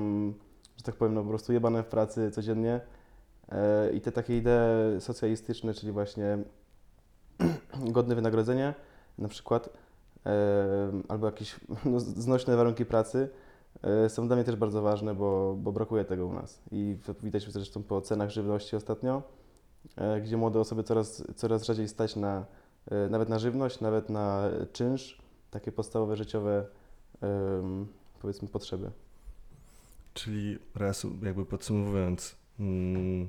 że 0.77 0.83
tak 0.83 0.95
powiem, 0.95 1.15
no 1.15 1.23
po 1.23 1.29
prostu 1.29 1.53
jebane 1.53 1.83
w 1.83 1.87
pracy 1.87 2.31
codziennie. 2.31 2.81
E, 3.53 3.93
I 3.93 4.01
te 4.01 4.13
takie 4.13 4.37
idee 4.37 5.01
socjalistyczne, 5.01 5.75
czyli 5.75 5.93
właśnie 5.93 6.39
godne 7.97 8.15
wynagrodzenie 8.15 8.75
na 9.19 9.29
przykład, 9.29 9.69
e, 10.27 11.03
albo 11.09 11.27
jakieś 11.27 11.61
no, 11.85 12.01
znośne 12.01 12.57
warunki 12.57 12.85
pracy, 12.85 13.29
są 14.09 14.27
dla 14.27 14.37
mnie 14.37 14.45
też 14.45 14.57
bardzo 14.57 14.83
ważne, 14.83 15.15
bo, 15.15 15.57
bo 15.59 15.73
brakuje 15.73 16.05
tego 16.05 16.27
u 16.27 16.33
nas. 16.33 16.63
I 16.73 16.97
widać 17.23 17.53
zresztą 17.53 17.83
po 17.83 18.01
cenach 18.01 18.31
żywności 18.31 18.77
ostatnio, 18.77 19.23
gdzie 20.23 20.37
młode 20.37 20.61
osoby 20.61 20.83
coraz, 20.83 21.25
coraz 21.37 21.65
rzadziej 21.65 21.89
stać 21.89 22.17
na, 22.17 22.45
nawet 23.11 23.29
na 23.29 23.39
żywność, 23.39 23.81
nawet 23.81 24.11
na 24.11 24.51
czynsz, 24.73 25.19
takie 25.51 25.73
podstawowe 25.73 26.17
życiowe 26.17 26.67
powiedzmy 28.21 28.49
potrzeby. 28.49 28.91
Czyli 30.15 30.59
raz 30.75 31.07
jakby 31.23 31.47
podsumowując, 31.47 32.37
mm, 32.61 33.29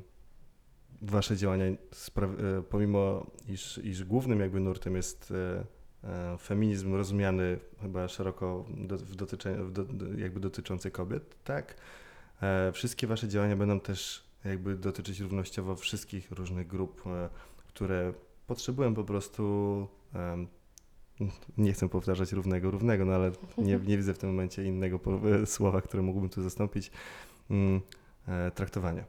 wasze 1.02 1.38
działania, 1.38 1.65
e, 1.65 1.76
pomimo 2.69 3.26
iż, 3.48 3.78
iż 3.78 4.04
głównym 4.04 4.39
jakby 4.39 4.60
nurtem 4.60 4.95
jest 4.95 5.32
e, 5.32 5.65
e, 6.04 6.38
feminizm 6.38 6.95
rozumiany 6.95 7.60
chyba 7.82 8.08
szeroko 8.08 8.65
w 8.88 9.15
dotycze, 9.15 9.63
w 9.63 9.71
do, 9.71 9.86
do, 9.86 10.17
jakby 10.17 10.39
dotyczący 10.39 10.91
kobiet, 10.91 11.43
tak? 11.43 11.76
Wszystkie 12.74 13.08
wasze 13.08 13.28
działania 13.28 13.56
będą 13.56 13.80
też 13.80 14.24
jakby 14.45 14.76
dotyczyć 14.76 15.19
równościowo 15.19 15.76
wszystkich 15.76 16.32
różnych 16.32 16.67
grup, 16.67 17.04
które 17.67 18.13
potrzebują 18.48 18.93
po 18.95 19.04
prostu 19.04 19.88
nie 21.58 21.73
chcę 21.73 21.89
powtarzać 21.89 22.32
równego, 22.32 22.71
równego, 22.71 23.06
no 23.06 23.13
ale 23.13 23.32
nie, 23.58 23.80
nie 23.88 23.97
widzę 23.97 24.13
w 24.13 24.17
tym 24.17 24.30
momencie 24.30 24.63
innego 24.63 24.99
e, 25.41 25.45
słowa, 25.45 25.82
które 25.82 26.04
mógłbym 26.04 26.30
tu 26.30 26.43
zastąpić. 26.43 26.91
Mm, 27.49 27.82
e, 28.28 28.51
traktowania. 28.51 29.04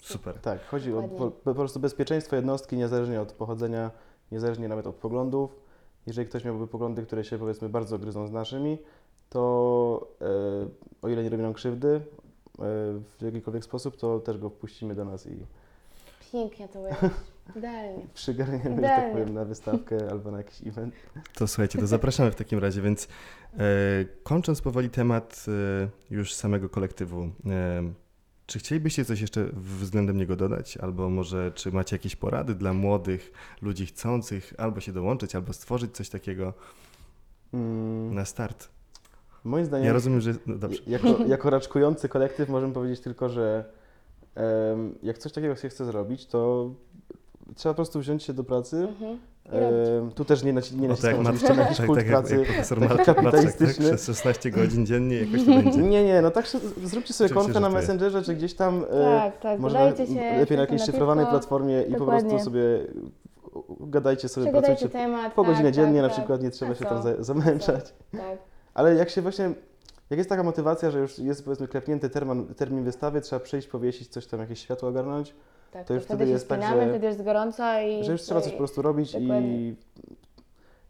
Super. 0.00 0.38
Tak, 0.38 0.66
chodzi 0.66 0.92
o 0.92 1.02
po, 1.02 1.30
po 1.30 1.54
prostu 1.54 1.80
bezpieczeństwo 1.80 2.36
jednostki 2.36 2.76
niezależnie 2.76 3.20
od 3.20 3.32
pochodzenia, 3.32 3.90
niezależnie 4.32 4.68
nawet 4.68 4.86
od 4.86 4.96
poglądów. 4.96 5.56
Jeżeli 6.06 6.28
ktoś 6.28 6.44
miałby 6.44 6.66
poglądy, 6.66 7.02
które 7.02 7.24
się 7.24 7.38
powiedzmy 7.38 7.68
bardzo 7.68 7.98
gryzą 7.98 8.26
z 8.26 8.32
naszymi, 8.32 8.78
to 9.30 10.08
e, 10.20 10.26
o 11.02 11.08
ile 11.08 11.22
nie 11.22 11.30
robią 11.30 11.42
nam 11.42 11.54
krzywdy 11.54 11.88
e, 11.88 12.00
w 13.18 13.22
jakikolwiek 13.22 13.64
sposób, 13.64 13.96
to 13.96 14.20
też 14.20 14.38
go 14.38 14.50
wpuścimy 14.50 14.94
do 14.94 15.04
nas 15.04 15.26
i 15.26 15.46
Pięknie 16.32 16.68
to 16.68 16.78
ująłeś. 16.78 16.98
Idealnie. 17.56 18.06
przygarniemy, 18.14 18.62
że 18.62 18.68
tak 18.70 18.78
Idealnie. 18.78 19.12
powiem, 19.12 19.34
na 19.34 19.44
wystawkę 19.44 19.96
albo 20.10 20.30
na 20.30 20.38
jakiś 20.38 20.66
event. 20.66 20.94
To 21.34 21.46
słuchajcie, 21.48 21.78
to 21.78 21.86
zapraszamy 21.86 22.30
w 22.30 22.34
takim 22.34 22.58
razie, 22.58 22.82
więc 22.82 23.08
e, 23.54 23.58
kończąc 24.22 24.60
powoli 24.60 24.90
temat 24.90 25.46
e, 25.48 25.88
już 26.14 26.34
samego 26.34 26.68
kolektywu, 26.68 27.22
e, 27.22 27.30
czy 28.46 28.58
chcielibyście 28.58 29.04
coś 29.04 29.20
jeszcze 29.20 29.44
względem 29.52 30.16
niego 30.16 30.36
dodać? 30.36 30.76
Albo 30.76 31.10
może 31.10 31.52
czy 31.54 31.72
macie 31.72 31.96
jakieś 31.96 32.16
porady 32.16 32.54
dla 32.54 32.72
młodych 32.72 33.32
ludzi 33.62 33.86
chcących 33.86 34.54
albo 34.58 34.80
się 34.80 34.92
dołączyć, 34.92 35.34
albo 35.34 35.52
stworzyć 35.52 35.96
coś 35.96 36.08
takiego 36.08 36.54
Mm, 37.54 38.14
na 38.14 38.24
start? 38.24 38.68
moim 39.44 39.64
zdaniem, 39.64 39.86
Ja 39.86 39.92
rozumiem, 39.92 40.20
że... 40.20 40.34
No 40.46 40.54
dobrze. 40.58 40.82
jako, 40.86 41.24
jako 41.26 41.50
raczkujący 41.50 42.08
kolektyw 42.08 42.48
możemy 42.48 42.74
powiedzieć 42.74 43.00
tylko, 43.00 43.28
że 43.28 43.64
jak 45.02 45.18
coś 45.18 45.32
takiego 45.32 45.56
się 45.56 45.68
chce 45.68 45.84
zrobić, 45.84 46.26
to 46.26 46.70
trzeba 47.54 47.72
po 47.72 47.76
prostu 47.76 48.00
wziąć 48.00 48.22
się 48.22 48.32
do 48.32 48.44
pracy. 48.44 48.76
Mhm. 48.76 49.18
Em, 49.52 50.10
tu 50.12 50.24
też 50.24 50.42
nie, 50.42 50.54
naci- 50.54 50.76
nie 50.76 50.88
tak 50.88 50.88
naciskam 50.88 51.16
Mat- 51.16 51.26
oczywiście 51.26 51.54
na 51.54 51.62
jakiś 51.62 51.76
tak, 51.76 51.86
kult 51.86 51.98
tak 51.98 52.06
jak, 52.08 52.18
pracy. 52.18 52.36
jak 52.36 52.46
profesor 52.46 52.78
taki 52.78 52.90
Macek, 52.92 53.06
tak? 53.06 53.16
kapitalistyczny. 53.16 53.84
Przez 53.84 54.06
16 54.06 54.50
godzin 54.50 54.86
dziennie 54.86 55.16
jakoś 55.16 55.44
to 55.44 55.50
będzie. 55.50 55.78
Nie, 55.82 56.04
nie, 56.04 56.22
no 56.22 56.30
tak 56.30 56.46
zróbcie 56.84 57.14
sobie 57.14 57.30
konto 57.30 57.60
na. 57.60 57.70
Messengerze, 57.70 58.22
czy 58.22 58.34
gdzieś 58.34 58.54
tam, 58.54 58.84
e, 58.90 59.04
Tak, 59.04 59.40
tak. 59.40 59.60
może 59.60 59.94
się 59.96 60.36
lepiej 60.38 60.56
na 60.56 60.60
jakiejś 60.62 60.82
szyfrowanej 60.82 61.26
platformie 61.26 61.82
i 61.82 61.94
po 61.94 62.06
prostu 62.06 62.38
sobie 62.38 62.60
gadajcie 63.80 64.28
sobie, 64.28 64.46
Przegadajcie 64.46 64.76
pracujcie 64.76 64.92
temat. 64.98 65.32
po 65.34 65.42
tak, 65.42 65.50
godzinę 65.52 65.72
dziennie 65.72 65.94
tak, 66.00 66.02
na 66.02 66.08
tak. 66.08 66.18
przykład, 66.18 66.42
nie 66.42 66.50
trzeba 66.50 66.72
A 66.72 66.74
się 66.74 66.84
tam 66.84 67.02
za, 67.02 67.22
zamęczać. 67.22 67.94
Tak. 68.12 68.38
Ale 68.74 68.94
jak 68.94 69.10
się 69.10 69.22
właśnie, 69.22 69.50
jak 70.10 70.18
jest 70.18 70.28
taka 70.30 70.42
motywacja, 70.42 70.90
że 70.90 70.98
już 70.98 71.18
jest 71.18 71.44
powiedzmy 71.44 71.68
klepnięty 71.68 72.10
termin, 72.10 72.54
termin 72.54 72.84
wystawy, 72.84 73.20
trzeba 73.20 73.40
przyjść, 73.40 73.68
powiesić, 73.68 74.08
coś 74.08 74.26
tam, 74.26 74.40
jakieś 74.40 74.60
światło 74.60 74.88
ogarnąć, 74.88 75.34
tak. 75.70 75.86
To 75.86 75.94
już 75.94 76.02
wtedy 76.04 76.16
wtedy 76.16 76.28
się 76.28 76.32
jest 76.32 76.48
tak, 76.48 76.58
spinamy, 76.58 76.82
że- 76.84 76.90
wtedy 76.90 77.06
jest 77.06 77.22
gorąco 77.22 77.80
i... 77.80 78.04
że 78.04 78.12
już 78.12 78.22
trzeba 78.22 78.40
coś 78.40 78.52
po 78.52 78.58
prostu 78.58 78.82
robić 78.82 79.12
Dokładnie. 79.12 79.56
i 79.68 79.76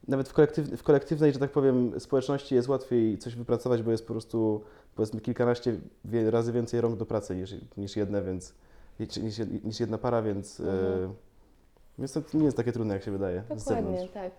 nawet 0.09 0.29
w, 0.29 0.33
kolektyw, 0.33 0.67
w 0.69 0.83
kolektywnej, 0.83 1.33
że 1.33 1.39
tak 1.39 1.51
powiem, 1.51 2.01
społeczności 2.01 2.55
jest 2.55 2.69
łatwiej 2.69 3.19
coś 3.19 3.35
wypracować, 3.35 3.83
bo 3.83 3.91
jest 3.91 4.07
po 4.07 4.13
prostu 4.15 4.63
powiedzmy 4.95 5.21
kilkanaście 5.21 5.77
wie, 6.05 6.31
razy 6.31 6.53
więcej 6.53 6.81
rąk 6.81 6.97
do 6.97 7.07
pracy 7.07 7.37
niż, 7.37 7.55
niż 7.77 7.97
jedne, 7.97 8.23
więc 8.23 8.55
niż, 9.01 9.17
niż, 9.17 9.39
jed- 9.39 9.65
niż 9.65 9.81
jedna 9.81 9.99
para, 9.99 10.23
więc, 10.23 10.61
Mhm. 10.61 10.79
e, 11.05 11.15
więc 11.99 12.13
to 12.13 12.21
nie 12.35 12.45
jest 12.45 12.57
takie 12.57 12.73
trudne, 12.73 12.95
jak 12.95 13.03
się 13.03 13.11
wydaje 13.11 13.43
Dokładnie, 13.49 14.09
tak. 14.09 14.33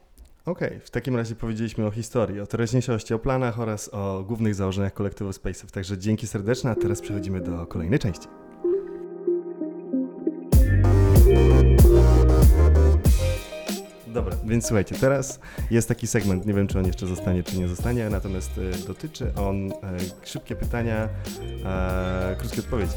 Okej, 0.45 0.79
w 0.79 0.89
takim 0.89 1.15
razie 1.15 1.35
powiedzieliśmy 1.35 1.85
o 1.87 1.91
historii, 1.91 2.39
o 2.39 2.47
teraźniejszości, 2.47 3.13
o 3.13 3.19
planach 3.19 3.59
oraz 3.59 3.89
o 3.93 4.23
głównych 4.27 4.55
założeniach 4.55 4.93
kolektywu 4.93 5.29
Space'ów. 5.29 5.71
Także 5.71 5.97
dzięki 5.97 6.27
serdeczne, 6.27 6.71
a 6.71 6.75
teraz 6.75 7.01
przechodzimy 7.01 7.41
do 7.41 7.65
kolejnej 7.65 7.99
części. 7.99 8.27
Dobra, 14.13 14.35
więc 14.45 14.65
słuchajcie, 14.65 14.95
teraz 14.95 15.39
jest 15.71 15.87
taki 15.87 16.07
segment, 16.07 16.45
nie 16.45 16.53
wiem 16.53 16.67
czy 16.67 16.79
on 16.79 16.85
jeszcze 16.87 17.07
zostanie, 17.07 17.43
czy 17.43 17.57
nie 17.59 17.67
zostanie, 17.67 18.09
natomiast 18.09 18.51
e, 18.83 18.87
dotyczy 18.87 19.33
on 19.35 19.71
e, 19.71 19.75
szybkie 20.23 20.55
pytania, 20.55 21.09
e, 21.65 22.35
krótkie 22.39 22.59
odpowiedzi. 22.61 22.93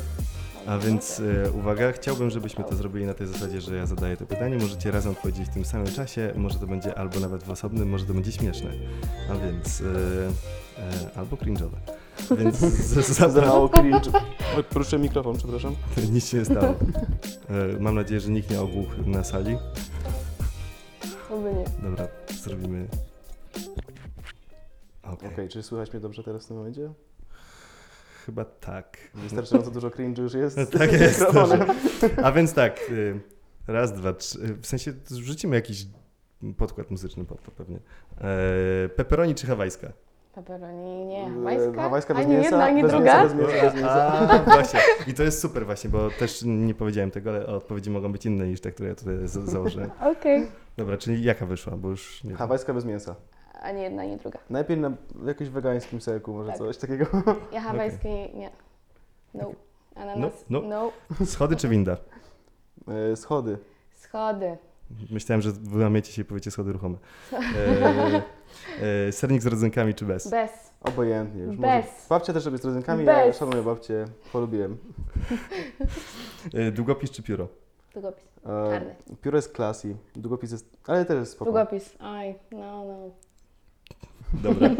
A 0.67 0.79
więc 0.79 1.23
e, 1.47 1.51
uwaga, 1.53 1.93
chciałbym, 1.93 2.31
żebyśmy 2.31 2.65
to 2.65 2.77
zrobili 2.77 3.07
na 3.07 3.15
tej 3.15 3.27
zasadzie, 3.27 3.61
że 3.61 3.77
ja 3.77 3.87
zadaję 3.87 4.17
to 4.17 4.27
pytanie, 4.27 4.57
możecie 4.59 4.91
razem 4.91 5.13
odpowiedzieć 5.13 5.49
w 5.49 5.55
tym 5.55 5.65
samym 5.65 5.87
czasie, 5.87 6.33
może 6.37 6.59
to 6.59 6.67
będzie 6.67 6.99
albo 6.99 7.21
nawet 7.21 7.43
w 7.43 7.51
osobnym, 7.51 7.89
może 7.89 8.05
to 8.05 8.15
będzie 8.15 8.33
śmieszne, 8.33 8.71
a 9.31 9.35
więc 9.47 9.81
e, 9.81 9.85
e, 11.15 11.19
albo 11.19 11.37
cringe'owe. 11.37 11.77
Więc 12.39 12.57
z- 12.89 12.95
Za 12.95 13.03
zapraszam. 13.03 13.49
mało 13.49 13.69
cringe. 13.69 14.11
Proszę 14.71 14.99
mikrofon, 14.99 15.37
przepraszam. 15.39 15.75
Nic 16.13 16.29
się 16.29 16.39
nie 16.39 16.45
stało. 16.45 16.67
E, 16.67 17.81
mam 17.81 17.95
nadzieję, 17.95 18.21
że 18.21 18.31
nikt 18.31 18.51
nie 18.51 18.61
ogłuchł 18.61 18.93
na 19.07 19.25
sali. 19.25 19.57
Oby 21.35 21.55
nie. 21.55 21.65
Dobra, 21.91 22.09
zrobimy. 22.43 22.87
Okej, 25.03 25.29
Okej, 25.33 25.49
czy 25.49 25.63
słychać 25.63 25.93
mnie 25.93 26.01
dobrze 26.01 26.25
teraz 26.25 26.45
w 26.45 26.49
tym 26.49 26.57
momencie? 26.57 26.93
chyba 28.27 28.45
tak. 28.45 28.99
Wystarczająco 29.15 29.71
dużo 29.71 29.91
cringe 29.91 30.23
już 30.23 30.35
jest. 30.35 30.59
Tak 30.79 30.91
z 30.99 31.01
jest, 31.01 31.21
mikrofonem. 31.21 31.69
A 32.23 32.33
więc 32.33 32.53
tak, 32.55 32.81
y, 32.91 33.21
raz, 33.67 33.93
dwa, 33.93 34.13
trzy. 34.13 34.39
y, 34.45 34.55
W 34.55 34.67
sensie 34.67 34.93
wrzucimy 35.11 35.57
jakiś 35.57 35.87
podkład 36.57 36.91
muzyczny 36.91 37.25
pod 37.25 37.43
to 37.43 37.51
pewnie. 37.51 37.77
E, 38.21 38.89
pepperoni 38.89 39.35
czy 39.35 39.47
hawajska? 39.47 39.93
Pepperoni, 40.35 41.05
nie. 41.07 41.31
Hawajska? 41.31 41.83
Hawajska 41.83 42.15
bez 42.15 42.25
ani 42.25 42.33
mięsa, 42.35 42.45
jedna, 42.51 42.65
ani 42.65 42.83
bez 42.83 42.91
druga? 42.93 43.23
mięsa, 43.23 43.35
bez 43.37 43.53
mięsa, 43.53 43.65
bez 43.65 43.75
mięsa. 43.75 44.19
A, 44.31 44.39
właśnie. 44.39 44.81
I 45.07 45.15
to 45.15 45.23
jest 45.23 45.41
super 45.41 45.67
właśnie, 45.67 45.91
bo 45.91 46.11
też 46.11 46.43
nie 46.47 46.75
powiedziałem 46.75 47.11
tego, 47.11 47.31
ale 47.31 47.47
odpowiedzi 47.47 47.91
mogą 47.91 48.13
być 48.13 48.27
inne 48.27 48.47
niż 48.49 48.61
te, 48.61 48.73
które 48.73 48.89
ja 48.89 48.95
tutaj 48.95 49.15
za- 49.25 49.47
założyłem. 49.47 49.91
Okej. 50.19 50.47
Dobra, 50.77 50.97
czyli 50.97 51.23
jaka 51.25 51.47
wyszła, 51.47 51.77
bo 51.77 51.89
już 51.89 52.25
nie 52.25 52.29
wiem. 52.31 52.39
Hawajska 52.39 52.75
bez 52.75 52.85
mięsa. 52.85 53.15
Ani 53.63 53.83
jedna, 53.83 54.03
ani 54.03 54.17
druga. 54.17 54.39
Najpierw 54.51 54.81
na 54.81 54.91
jakimś 55.27 55.51
wegańskim 55.51 56.01
serku, 56.01 56.33
może 56.35 56.49
Tak. 56.49 56.59
coś 56.59 56.77
takiego. 56.77 57.07
Ja 57.53 57.61
hawajskiej 57.61 58.35
nie. 58.35 58.51
No. 59.35 59.53
Ananas? 59.97 60.45
No, 60.51 60.63
No. 60.63 60.91
Schody 61.25 61.57
czy 61.57 61.69
winda? 61.69 61.97
E, 63.13 63.17
Schody. 63.17 63.59
Schody. 63.93 64.57
Myślałem, 65.11 65.43
że 65.43 65.53
wyłamiecie 65.53 66.13
się 66.13 66.23
i 66.23 66.25
powiecie 66.25 66.51
schody 66.51 66.73
ruchome. 66.73 66.97
E, 67.33 67.39
sernik 69.11 69.43
z 69.43 69.47
rodzynkami 69.47 69.95
czy 69.95 70.05
bez? 70.05 70.31
Bez. 70.31 70.51
Obojętnie 70.81 71.43
już. 71.43 71.57
Bez. 71.57 71.85
Może. 71.87 72.09
Babcia 72.11 72.33
też 72.33 72.45
robi 72.45 72.59
z 72.59 72.65
rodzynkami, 72.65 73.05
ja 73.05 73.27
Bez. 73.27 73.39
szanuję 73.39 73.63
babcię, 73.63 74.05
polubiłem. 74.33 74.77
E, 76.55 76.71
długopis 76.71 77.11
czy 77.11 77.23
pióro? 77.23 77.49
Długopis. 77.93 78.25
E, 78.45 78.71
Czarny. 78.71 78.95
pióro 79.23 79.39
jest 79.39 79.55
classy, 79.57 79.97
długopis 80.17 80.53
jest, 80.53 80.77
ale 80.87 81.05
też 81.05 81.17
jest 81.19 81.33
spoko. 81.33 81.51
Długopis. 81.51 81.95
Aj, 82.01 82.35
no, 82.53 82.85
no. 82.85 83.11
Dobra. 84.33 84.69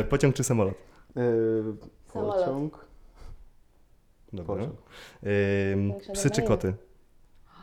E, 0.00 0.04
pociąg 0.04 0.34
czy 0.34 0.44
samolot? 0.44 0.74
E, 1.16 1.20
Samolot. 2.12 2.36
pociąg. 2.36 2.86
Dobra. 4.32 4.54
Pociąg. 4.54 4.74
E, 6.08 6.12
psy 6.12 6.30
czy 6.30 6.42
koty? 6.42 6.74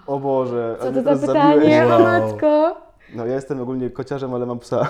O 0.07 0.19
Boże, 0.19 0.75
Co 0.79 0.87
ale 0.87 0.93
to 0.93 1.03
za 1.03 1.15
zabiłeś. 1.15 1.27
pytanie, 1.27 1.85
o 1.85 1.89
Wow. 1.89 1.99
matko? 2.01 2.81
No 3.15 3.25
ja 3.25 3.35
jestem 3.35 3.61
ogólnie 3.61 3.89
kociarzem, 3.89 4.33
ale 4.33 4.45
mam 4.45 4.59
psa. 4.59 4.89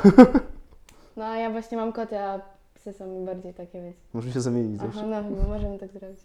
No 1.18 1.26
a 1.26 1.38
ja 1.38 1.50
właśnie 1.50 1.78
mam 1.78 1.94
koty, 1.94 2.20
a 2.20 2.42
psy 2.74 2.94
są 2.94 3.08
mi 3.08 3.26
bardziej 3.26 3.54
takie, 3.54 3.82
wiecie. 3.82 4.00
Możemy 4.14 4.34
się 4.34 4.42
zamienić 4.42 4.80
Aha, 4.80 4.92
zawsze. 4.92 5.08
no 5.08 5.24
chyba 5.24 5.48
możemy 5.48 5.80
tak 5.80 5.92
zrobić. 5.92 6.20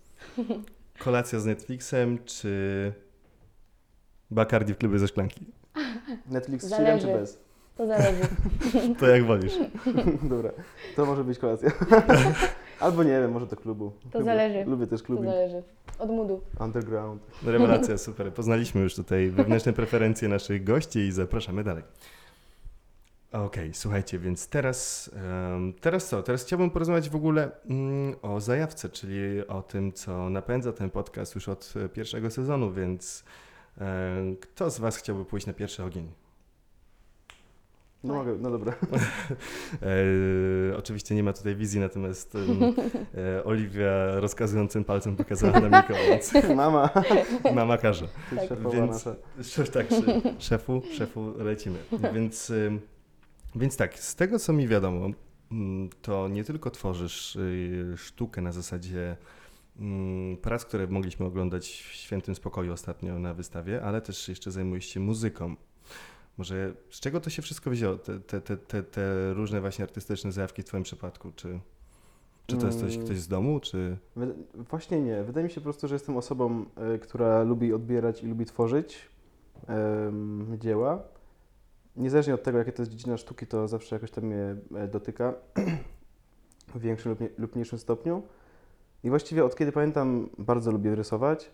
Kolacja 1.04 1.40
z 1.40 1.46
Netflixem 1.46 2.18
czy 2.24 2.92
Bacardi 4.30 4.74
w 4.74 4.78
klubie 4.78 4.98
ze 4.98 5.08
szklanki? 5.08 5.46
Netflix 6.30 6.64
z 6.64 6.74
chillem 6.76 7.00
czy 7.00 7.06
bez? 7.06 7.38
To 7.76 7.86
zależy. 7.86 8.22
To 9.00 9.06
jak 9.06 9.24
wolisz. 9.24 9.52
Dobra, 10.22 10.50
to 10.96 11.06
może 11.06 11.24
być 11.24 11.38
kolacja. 11.38 11.70
Albo 12.84 13.02
nie 13.02 13.10
wiem, 13.10 13.32
może 13.32 13.46
do 13.46 13.56
klubu. 13.56 13.92
To 14.10 14.18
Lubię, 14.18 14.30
zależy. 14.30 14.64
Lubię 14.64 14.86
też 14.86 15.00
To 15.00 15.06
kluby. 15.06 15.24
zależy. 15.26 15.62
Od 15.98 16.10
moodu. 16.10 16.40
Underground. 16.60 17.22
Rewelacja, 17.46 17.98
super. 17.98 18.32
Poznaliśmy 18.32 18.80
już 18.80 18.94
tutaj 18.94 19.30
wewnętrzne 19.30 19.72
preferencje 19.72 20.28
naszych 20.28 20.64
gości 20.64 20.98
i 20.98 21.12
zapraszamy 21.12 21.64
dalej. 21.64 21.82
Okej, 23.32 23.74
słuchajcie, 23.74 24.18
więc 24.18 24.48
teraz, 24.48 25.10
teraz 25.80 26.08
co? 26.08 26.22
Teraz 26.22 26.44
chciałbym 26.44 26.70
porozmawiać 26.70 27.10
w 27.10 27.16
ogóle 27.16 27.50
mm, 27.70 28.14
o 28.22 28.40
zajawce, 28.40 28.88
czyli 28.88 29.46
o 29.46 29.62
tym, 29.62 29.92
co 29.92 30.30
napędza 30.30 30.72
ten 30.72 30.90
podcast 30.90 31.34
już 31.34 31.48
od 31.48 31.74
e, 31.84 31.88
pierwszego 31.88 32.30
sezonu, 32.30 32.72
więc 32.72 33.24
kto 34.40 34.70
z 34.70 34.78
Was 34.78 34.96
chciałby 34.96 35.24
pójść 35.24 35.46
na 35.46 35.52
pierwszy 35.52 35.84
ogień? 35.84 36.10
No 38.04 38.14
mogę, 38.14 38.36
no 38.40 38.50
dobra. 38.50 38.74
E, 39.82 40.76
oczywiście 40.76 41.14
nie 41.14 41.22
ma 41.22 41.32
tutaj 41.32 41.56
wizji, 41.56 41.80
natomiast 41.80 42.34
e, 43.38 43.44
Oliwia 43.44 44.20
rozkazującym 44.20 44.84
palcem 44.84 45.16
pokazała 45.16 45.60
na 45.60 45.80
mikro, 45.80 45.96
więc 46.08 46.32
Mama, 46.56 46.90
mama 47.54 47.78
każe. 47.78 48.08
Tak. 48.48 48.72
Więc-. 48.72 49.08
Szef, 49.42 49.70
tak, 49.70 49.90
szef, 49.90 50.34
szefu, 50.38 50.82
szefu 50.92 51.34
lecimy. 51.38 51.78
Więc, 52.14 52.52
więc 53.54 53.76
tak, 53.76 53.98
z 53.98 54.14
tego 54.14 54.38
co 54.38 54.52
mi 54.52 54.68
wiadomo, 54.68 55.10
to 56.02 56.28
nie 56.28 56.44
tylko 56.44 56.70
tworzysz 56.70 57.36
y, 57.36 57.94
sztukę 57.96 58.42
na 58.42 58.52
zasadzie 58.52 59.16
mm, 59.78 60.36
prac, 60.36 60.64
które 60.64 60.86
mogliśmy 60.86 61.26
oglądać 61.26 61.66
w 61.90 61.94
świętym 61.94 62.34
spokoju 62.34 62.72
ostatnio 62.72 63.18
na 63.18 63.34
wystawie, 63.34 63.82
ale 63.82 64.00
też 64.00 64.28
jeszcze 64.28 64.50
zajmujesz 64.50 64.86
się 64.86 65.00
muzyką. 65.00 65.56
Może 66.38 66.74
z 66.90 67.00
czego 67.00 67.20
to 67.20 67.30
się 67.30 67.42
wszystko 67.42 67.70
wzięło, 67.70 67.96
te, 67.96 68.20
te, 68.20 68.40
te, 68.56 68.82
te, 68.82 69.34
różne 69.34 69.60
właśnie 69.60 69.84
artystyczne 69.84 70.32
zajawki 70.32 70.62
w 70.62 70.64
Twoim 70.64 70.82
przypadku? 70.82 71.32
Czy, 71.36 71.60
czy 72.46 72.56
to 72.56 72.66
jest 72.66 72.80
coś, 72.80 72.94
Mm. 72.94 73.06
ktoś 73.06 73.18
z 73.20 73.28
domu, 73.28 73.60
czy... 73.60 73.96
Właśnie 74.54 75.00
nie. 75.00 75.22
Wydaje 75.22 75.44
mi 75.44 75.50
się 75.50 75.60
po 75.60 75.64
prostu, 75.64 75.88
że 75.88 75.94
jestem 75.94 76.16
osobą, 76.16 76.64
y, 76.94 76.98
która 76.98 77.42
lubi 77.42 77.72
odbierać 77.72 78.22
i 78.22 78.26
lubi 78.26 78.44
tworzyć 78.44 79.08
em, 79.66 80.56
dzieła. 80.60 81.02
Niezależnie 81.96 82.34
od 82.34 82.42
tego, 82.42 82.58
jakie 82.58 82.72
to 82.72 82.82
jest 82.82 82.92
dziedzina 82.92 83.16
sztuki, 83.16 83.46
to 83.46 83.68
zawsze 83.68 83.96
jakoś 83.96 84.10
tam 84.10 84.24
mnie 84.24 84.56
e, 84.74 84.88
dotyka 84.88 85.34
w 86.74 86.80
większym 86.80 87.16
lub 87.38 87.54
mniejszym 87.54 87.78
stopniu. 87.78 88.22
I 89.04 89.08
właściwie 89.10 89.44
od 89.44 89.56
kiedy 89.56 89.72
pamiętam, 89.72 90.28
bardzo 90.38 90.70
lubię 90.70 90.94
rysować. 90.94 91.50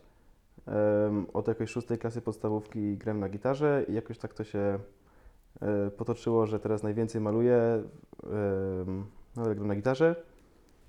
Od 1.33 1.49
jakiejś 1.49 1.70
szóstej 1.70 1.99
klasy 1.99 2.20
podstawówki 2.20 2.96
gram 2.96 3.20
na 3.20 3.29
gitarze 3.29 3.85
i 3.88 3.94
jakoś 3.94 4.18
tak 4.18 4.35
to 4.35 4.44
się 4.44 4.79
e, 5.61 5.90
potoczyło, 5.90 6.46
że 6.46 6.61
teraz 6.61 6.83
najwięcej 6.83 7.20
maluję, 7.20 7.83
no, 9.37 9.42
ale 9.42 9.55
gram 9.55 9.68
na 9.68 9.75
gitarze. 9.75 10.16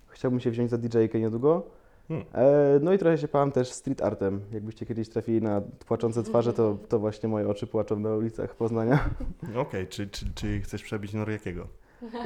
Chciałbym 0.08 0.40
się 0.40 0.52
wziąć 0.52 0.70
za 0.70 0.78
DJ-kę 0.78 1.20
niedługo. 1.20 1.64
Hmm. 2.08 2.26
E, 2.34 2.80
no 2.82 2.94
i 2.94 2.98
trochę 2.98 3.18
się 3.18 3.28
pałam 3.28 3.52
też 3.52 3.72
street 3.72 4.02
artem. 4.02 4.42
Jakbyście 4.52 4.86
kiedyś 4.86 5.10
trafili 5.10 5.42
na 5.42 5.62
płaczące 5.88 6.24
twarze, 6.24 6.54
to, 6.54 6.78
to 6.90 7.00
właśnie 7.00 7.30
moje 7.30 7.48
oczy 7.50 7.68
płaczą 7.68 8.00
na 8.00 8.16
ulicach 8.16 8.56
Poznania. 8.56 9.10
Okej, 9.56 9.88
czy, 9.88 10.08
czy, 10.08 10.26
czy 10.36 10.62
chcesz 10.62 10.84
przebić 10.84 11.14
Noriakiego? 11.14 11.68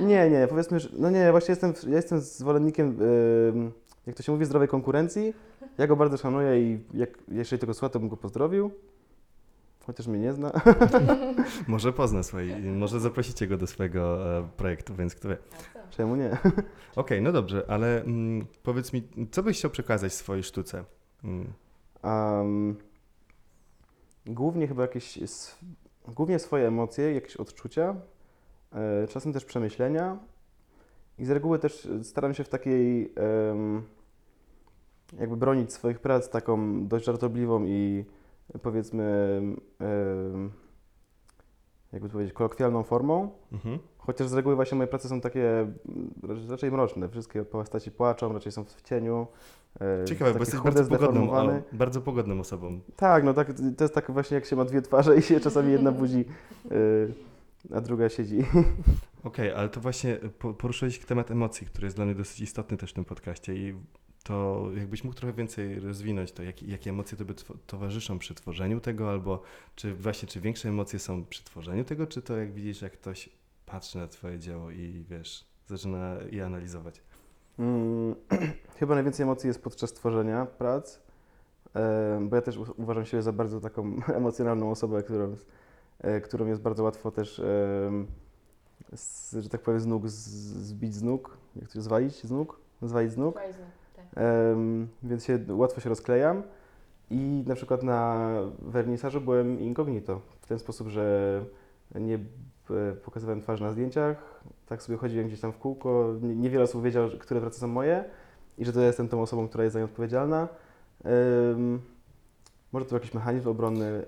Nie, 0.01 0.29
nie, 0.29 0.47
powiedzmy, 0.47 0.79
że 0.79 0.89
no 0.97 1.09
nie, 1.09 1.31
właśnie 1.31 1.51
jestem, 1.51 1.73
ja 1.87 1.95
jestem 1.95 2.21
zwolennikiem, 2.21 3.01
ym, 3.01 3.71
jak 4.07 4.15
to 4.15 4.23
się 4.23 4.31
mówi, 4.31 4.45
zdrowej 4.45 4.67
konkurencji. 4.67 5.33
Ja 5.77 5.87
go 5.87 5.95
bardzo 5.95 6.17
szanuję 6.17 6.61
i 6.61 6.79
jak, 6.93 7.09
jeżeli 7.27 7.59
tego 7.59 7.73
słucha, 7.73 7.89
to 7.89 7.99
bym 7.99 8.09
go 8.09 8.17
pozdrowił. 8.17 8.71
Chociaż 9.85 10.07
mnie 10.07 10.19
nie 10.19 10.33
zna. 10.33 10.51
Może 11.67 11.93
pozna 11.93 12.23
swój, 12.23 12.55
może 12.55 12.99
zaprosicie 12.99 13.47
go 13.47 13.57
do 13.57 13.67
swojego 13.67 14.31
e, 14.37 14.47
projektu, 14.57 14.95
więc 14.95 15.15
kto 15.15 15.29
wie. 15.29 15.37
Czemu 15.89 16.15
nie? 16.15 16.37
Okej, 16.95 17.21
no 17.21 17.31
dobrze, 17.31 17.65
ale 17.67 18.01
mm, 18.01 18.45
powiedz 18.63 18.93
mi, 18.93 19.07
co 19.31 19.43
byś 19.43 19.57
chciał 19.57 19.71
przekazać 19.71 20.13
swojej 20.13 20.43
sztuce? 20.43 20.83
Mm, 21.23 21.53
Um, 22.05 22.75
głównie 24.25 24.67
chyba 24.67 24.81
jakieś, 24.81 25.19
głównie 26.07 26.39
swoje 26.39 26.67
emocje, 26.67 27.13
jakieś 27.13 27.35
odczucia, 27.37 27.95
e, 28.73 29.07
czasem 29.07 29.33
też 29.33 29.45
przemyślenia 29.45 30.17
i 31.19 31.25
z 31.25 31.29
reguły 31.29 31.59
też 31.59 31.87
staram 32.03 32.33
się 32.33 32.43
w 32.43 32.49
takiej 32.49 33.13
jakby 35.19 35.37
bronić 35.37 35.73
swoich 35.73 35.99
prac 35.99 36.29
taką 36.29 36.87
dość 36.87 37.05
żartobliwą 37.05 37.65
i 37.65 38.05
powiedzmy 38.61 39.41
jakby 41.93 42.09
to 42.09 42.13
powiedzieć, 42.13 42.33
kolokwialną 42.33 42.83
formą. 42.83 43.29
mhm. 43.53 43.79
Chociaż 43.97 44.27
z 44.27 44.33
reguły 44.33 44.55
właśnie 44.55 44.75
moje 44.75 44.87
prace 44.87 45.09
są 45.09 45.21
takie 45.21 45.67
raczej 46.49 46.71
mroczne. 46.71 47.09
Wszystkie 47.09 47.43
postaci 47.43 47.91
płaczą, 47.91 48.33
raczej 48.33 48.51
są 48.51 48.65
w 48.65 48.81
cieniu. 48.81 49.27
e, 49.81 50.05
Ciekawe, 50.05 50.33
bo 50.33 50.39
jesteś 50.39 50.59
bardzo 50.59 50.85
pogodną, 50.85 51.31
o, 51.31 51.47
bardzo 51.71 52.01
pogodną 52.01 52.39
osobą. 52.39 52.79
Tak, 52.95 53.23
no 53.23 53.33
tak, 53.33 53.47
to 53.77 53.83
jest 53.83 53.93
tak 53.93 54.11
właśnie 54.11 54.35
jak 54.35 54.45
się 54.45 54.55
ma 54.55 54.65
dwie 54.65 54.81
twarze 54.81 55.17
i 55.17 55.21
się 55.21 55.39
czasami 55.39 55.71
jedna 55.71 55.91
budzi, 55.91 56.25
y, 56.71 57.13
a 57.75 57.81
druga 57.81 58.09
siedzi. 58.09 58.39
Okej, 59.25 59.51
ale 59.51 59.69
to 59.69 59.81
właśnie 59.81 60.15
po- 60.39 60.53
poruszyłeś 60.53 60.99
temat 60.99 61.31
emocji, 61.31 61.67
który 61.67 61.85
jest 61.85 61.95
dla 61.95 62.05
mnie 62.05 62.15
dosyć 62.15 62.41
istotny 62.41 62.77
też 62.77 62.91
w 62.91 62.93
tym 62.93 63.05
podcaście 63.05 63.55
i 63.55 63.75
to 64.23 64.67
jakbyś 64.77 65.03
mógł 65.03 65.15
trochę 65.15 65.33
więcej 65.33 65.79
rozwinąć 65.79 66.31
to, 66.31 66.43
jak, 66.43 66.63
jakie 66.63 66.89
emocje 66.89 67.17
tobie 67.17 67.33
towarzyszą 67.67 68.19
przy 68.19 68.35
tworzeniu 68.35 68.79
tego, 68.79 69.09
albo 69.09 69.41
czy 69.75 69.95
właśnie, 69.95 70.27
czy 70.27 70.41
większe 70.41 70.69
emocje 70.69 70.99
są 70.99 71.25
przy 71.25 71.43
tworzeniu 71.43 71.83
tego, 71.83 72.07
czy 72.07 72.21
to 72.21 72.37
jak 72.37 72.53
widzisz, 72.53 72.81
jak 72.81 72.93
ktoś 72.93 73.29
patrzy 73.65 73.97
na 73.97 74.07
twoje 74.07 74.39
dzieło 74.39 74.71
i 74.71 75.05
wiesz, 75.09 75.45
zaczyna 75.67 76.15
je 76.31 76.45
analizować. 76.45 77.01
Mm, 77.59 78.15
Chyba 78.79 78.95
najwięcej 78.95 79.23
emocji 79.23 79.47
jest 79.47 79.63
podczas 79.63 79.93
tworzenia 79.93 80.45
prac, 80.45 80.99
bo 82.21 82.35
ja 82.35 82.41
też 82.41 82.57
uważam 82.77 83.05
siebie 83.05 83.23
za 83.23 83.33
bardzo 83.33 83.61
taką 83.61 83.99
emocjonalną 84.19 84.71
osobę, 84.71 85.03
którą, 85.03 85.35
e, 85.99 86.21
którą 86.21 86.45
jest 86.47 86.61
bardzo 86.61 86.83
łatwo 86.83 87.11
też, 87.11 87.41
z, 88.95 89.35
że 89.39 89.49
tak 89.49 89.61
powiem, 89.61 89.79
z 89.79 89.85
nóg 89.85 90.07
z, 90.09 90.13
zbić 90.67 90.93
z 90.95 91.03
nóg, 91.03 91.37
jak 91.55 91.71
to 91.71 91.81
zwalić 91.81 92.23
z 92.23 92.31
nóg, 92.31 92.59
zwalić 92.81 93.11
z 93.11 93.17
nóg. 93.17 93.35
Em, 94.15 94.87
więc 95.03 95.25
się, 95.25 95.39
łatwo 95.49 95.81
się 95.81 95.89
rozklejam. 95.89 96.43
I 97.09 97.43
na 97.47 97.55
przykład 97.55 97.83
na 97.83 98.29
wernisażu 98.59 99.21
byłem 99.21 99.59
incognito, 99.59 100.21
w 100.41 100.47
ten 100.47 100.59
sposób, 100.59 100.87
że 100.87 101.45
nie 101.95 102.15
e, 102.15 102.19
pokazywałem 103.03 103.41
twarzy 103.41 103.63
na 103.63 103.71
zdjęciach, 103.71 104.43
tak 104.65 104.83
sobie 104.83 104.97
chodziłem 104.97 105.27
gdzieś 105.27 105.39
tam 105.39 105.51
w 105.51 105.57
kółko, 105.57 106.13
nie- 106.21 106.35
niewiele 106.35 106.63
osób 106.63 106.83
wiedziało, 106.83 107.07
że- 107.07 107.17
które 107.17 107.41
prace 107.41 107.59
są 107.59 107.67
moje 107.67 108.03
i 108.57 108.65
że 108.65 108.73
to 108.73 108.79
ja 108.81 108.87
jestem 108.87 109.07
tą 109.09 109.21
osobą, 109.21 109.47
która 109.47 109.63
jest 109.63 109.73
za 109.73 109.79
nie 109.79 109.85
odpowiedzialna. 109.85 110.47
Em, 111.03 111.81
może 112.71 112.85
to 112.85 112.95
jakiś 112.95 113.13
mechanizm 113.13 113.49
obronny. 113.49 114.05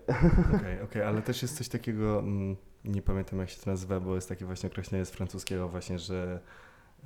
Okej, 0.56 0.82
okej, 0.82 1.02
ale 1.02 1.22
też 1.22 1.42
jest 1.42 1.58
coś 1.58 1.70
takiego, 1.70 2.20
mm, 2.20 2.56
nie 2.88 3.02
pamiętam 3.02 3.40
jak 3.40 3.50
się 3.50 3.62
to 3.62 3.72
nazywa, 3.72 4.00
bo 4.00 4.16
jest 4.16 4.30
takie 4.30 4.46
właśnie 4.46 4.70
określenie 4.70 5.06
z 5.06 5.12
francuskiego 5.12 5.70
właśnie, 5.70 6.00
że 6.00 6.40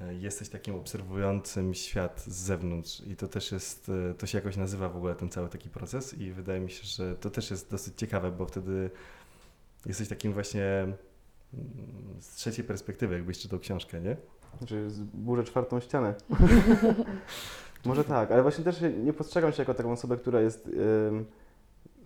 e, 0.02 0.14
jesteś 0.14 0.50
takim 0.50 0.76
obserwującym 0.76 1.74
świat 1.74 2.24
z 2.28 2.36
zewnątrz 2.36 3.02
i 3.08 3.16
to 3.16 3.28
też 3.28 3.52
jest, 3.52 3.92
e, 4.12 4.14
to 4.14 4.28
się 4.28 4.38
jakoś 4.38 4.58
nazywa 4.58 4.90
w 4.90 4.98
ogóle 4.98 5.16
ten 5.16 5.30
cały 5.30 5.50
taki 5.50 5.70
proces 5.70 6.14
i 6.14 6.32
wydaje 6.32 6.60
mi 6.60 6.72
się, 6.72 6.84
że 6.84 7.16
to 7.16 7.30
też 7.30 7.52
jest 7.52 7.72
dosyć 7.72 7.98
ciekawe, 7.98 8.32
bo 8.32 8.46
wtedy 8.46 8.90
jesteś 9.86 10.08
takim 10.08 10.34
właśnie 10.34 10.64
mm, 10.64 10.98
z 12.20 12.36
trzeciej 12.36 12.66
perspektywy, 12.66 13.16
jakbyś 13.16 13.40
czytał 13.40 13.60
książkę, 13.60 14.02
nie? 14.02 14.18
Znaczy 14.58 14.88
burzę 15.14 15.44
czwartą 15.44 15.80
ścianę. 15.80 16.16
Może 17.86 18.04
tak, 18.04 18.32
ale 18.32 18.42
właśnie 18.42 18.64
też 18.64 18.84
nie 19.04 19.14
postrzegam 19.14 19.52
się 19.52 19.62
jako 19.62 19.74
taką 19.74 19.92
osobę, 19.92 20.18
która 20.18 20.42
jest 20.42 20.68
em, 21.08 21.26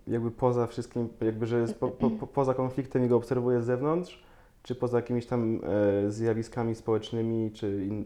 jakby 0.08 0.32
poza 0.32 0.68
wszystkim, 0.68 1.10
jakby 1.22 1.46
że 1.46 1.60
jest 1.60 1.80
po, 1.80 1.88
po, 1.88 2.10
po, 2.10 2.28
poza 2.28 2.54
konfliktem 2.54 3.06
i 3.06 3.08
go 3.08 3.16
obserwuje 3.16 3.62
z 3.62 3.66
zewnątrz, 3.66 4.24
czy 4.64 4.76
poza 4.76 4.98
jakimiś 4.98 5.26
tam 5.26 5.62
e, 5.64 6.12
zjawiskami 6.12 6.76
społecznymi, 6.76 7.52
czy 7.52 7.86
in, 7.86 8.06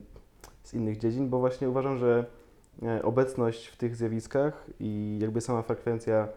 z 0.63 0.73
innych 0.73 0.97
dziedzin, 0.97 1.29
bo 1.29 1.39
właśnie 1.39 1.69
uważam, 1.69 1.97
że 1.97 2.25
e, 2.83 3.03
obecność 3.03 3.67
w 3.67 3.77
tych 3.77 3.95
zjawiskach 3.95 4.67
i 4.79 5.19
jakby 5.21 5.41
sama 5.41 5.61
frekwencja, 5.61 6.27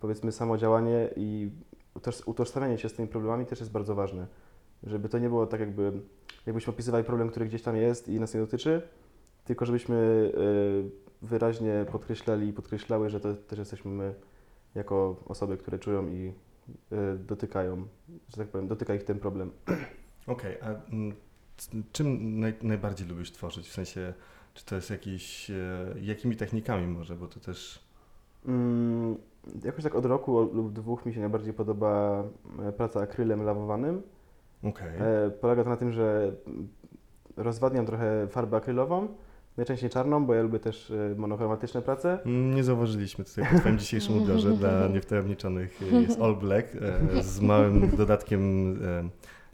powiedzmy 0.00 0.32
samo 0.32 0.58
działanie 0.58 1.08
i 1.16 1.50
utoż, 1.94 2.22
utożsamianie 2.26 2.78
się 2.78 2.88
z 2.88 2.94
tymi 2.94 3.08
problemami 3.08 3.46
też 3.46 3.60
jest 3.60 3.72
bardzo 3.72 3.94
ważne. 3.94 4.26
Żeby 4.82 5.08
to 5.08 5.18
nie 5.18 5.28
było 5.28 5.46
tak 5.46 5.60
jakby 5.60 5.92
jakbyśmy 6.46 6.72
opisywali 6.72 7.04
problem, 7.04 7.28
który 7.28 7.46
gdzieś 7.46 7.62
tam 7.62 7.76
jest 7.76 8.08
i 8.08 8.20
nas 8.20 8.34
nie 8.34 8.40
dotyczy, 8.40 8.82
tylko 9.44 9.66
żebyśmy 9.66 9.96
y, 11.22 11.26
wyraźnie 11.26 11.86
podkreślali 11.92 12.48
i 12.48 12.52
podkreślały, 12.52 13.10
że 13.10 13.20
to 13.20 13.34
też 13.34 13.58
jesteśmy 13.58 13.90
my 13.90 14.14
jako 14.74 15.16
osoby, 15.26 15.56
które 15.56 15.78
czują 15.78 16.08
i 16.08 16.32
y, 16.92 17.18
dotykają, 17.18 17.86
że 18.28 18.36
tak 18.36 18.48
powiem, 18.48 18.68
dotyka 18.68 18.94
ich 18.94 19.04
ten 19.04 19.18
problem. 19.18 19.50
Okej, 20.26 20.56
a 20.60 20.92
mm, 20.92 21.14
czym 21.92 22.40
naj, 22.40 22.54
najbardziej 22.62 23.08
lubisz 23.08 23.32
tworzyć? 23.32 23.68
W 23.68 23.72
sensie, 23.72 24.14
czy 24.54 24.64
to 24.64 24.74
jest 24.74 24.90
jakiś, 24.90 25.50
e, 25.50 25.94
jakimi 26.00 26.36
technikami 26.36 26.86
może, 26.86 27.14
bo 27.14 27.26
to 27.26 27.40
też... 27.40 27.84
Mm, 28.46 29.16
jakoś 29.64 29.84
tak 29.84 29.94
od 29.94 30.06
roku 30.06 30.40
lub 30.40 30.72
dwóch 30.72 31.06
mi 31.06 31.14
się 31.14 31.20
najbardziej 31.20 31.52
podoba 31.54 32.24
e, 32.62 32.72
praca 32.72 33.00
akrylem 33.00 33.42
lawowanym. 33.42 34.02
Okej. 34.62 34.98
E, 34.98 35.30
polega 35.30 35.64
to 35.64 35.70
na 35.70 35.76
tym, 35.76 35.92
że 35.92 36.32
mm, 36.46 36.68
rozwadniam 37.36 37.86
trochę 37.86 38.28
farbę 38.28 38.56
akrylową, 38.56 39.08
najczęściej 39.56 39.90
czarną, 39.90 40.26
bo 40.26 40.34
ja 40.34 40.42
lubię 40.42 40.58
też 40.58 40.90
e, 40.90 41.14
monochromatyczne 41.16 41.82
prace. 41.82 42.18
Nie 42.54 42.64
zauważyliśmy 42.64 43.24
tutaj 43.24 43.44
po 43.52 43.58
Twoim 43.58 43.78
dzisiejszym 43.78 44.22
ubiorze 44.22 44.50
dla 44.50 44.86
niewtajemniczonych 44.94 45.80
e, 45.92 46.02
jest 46.02 46.20
all 46.20 46.36
black 46.36 46.76
e, 47.16 47.22
z 47.22 47.40
małym 47.40 47.96
dodatkiem 47.96 48.40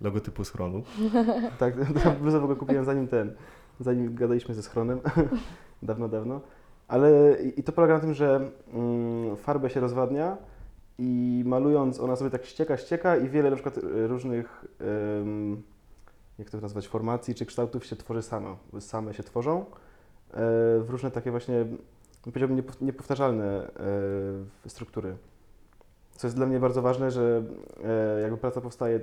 logotypu 0.00 0.44
schronu. 0.44 0.82
Tak, 1.58 1.74
bluzę 2.20 2.40
w 2.40 2.42
ogóle 2.42 2.58
kupiłem 2.58 2.84
zanim 2.84 3.08
ten, 3.08 3.32
zanim 3.80 4.14
gadaliśmy 4.14 4.54
ze 4.54 4.62
schronem, 4.62 5.00
dawno, 5.82 6.08
dawno. 6.08 6.40
Ale 6.88 7.36
i 7.56 7.62
to 7.62 7.72
polega 7.72 7.94
na 7.94 8.00
tym, 8.00 8.14
że 8.14 8.50
mm, 8.72 9.36
farbę 9.36 9.70
się 9.70 9.80
rozwadnia 9.80 10.36
i 10.98 11.42
malując 11.46 12.00
ona 12.00 12.16
sobie 12.16 12.30
tak 12.30 12.44
ścieka, 12.44 12.76
ścieka 12.76 13.16
i 13.16 13.28
wiele 13.28 13.50
na 13.50 13.56
przykład 13.56 13.78
różnych, 14.06 14.64
jak 16.38 16.50
to 16.50 16.60
nazwać, 16.60 16.88
formacji 16.88 17.34
czy 17.34 17.46
kształtów 17.46 17.86
się 17.86 17.96
tworzy 17.96 18.22
samo, 18.22 18.56
same 18.80 19.14
się 19.14 19.22
tworzą 19.22 19.64
w 20.32 20.86
różne 20.88 21.10
takie 21.10 21.30
właśnie, 21.30 21.66
powiedziałbym, 22.24 22.58
niepow- 22.58 22.82
niepowtarzalne 22.82 23.70
e, 24.64 24.68
struktury. 24.68 25.16
Co 26.10 26.26
jest 26.26 26.36
dla 26.36 26.46
mnie 26.46 26.60
bardzo 26.60 26.82
ważne, 26.82 27.10
że 27.10 27.42
e, 27.84 28.20
jakby 28.20 28.36
praca 28.36 28.60
powstaje 28.60 29.00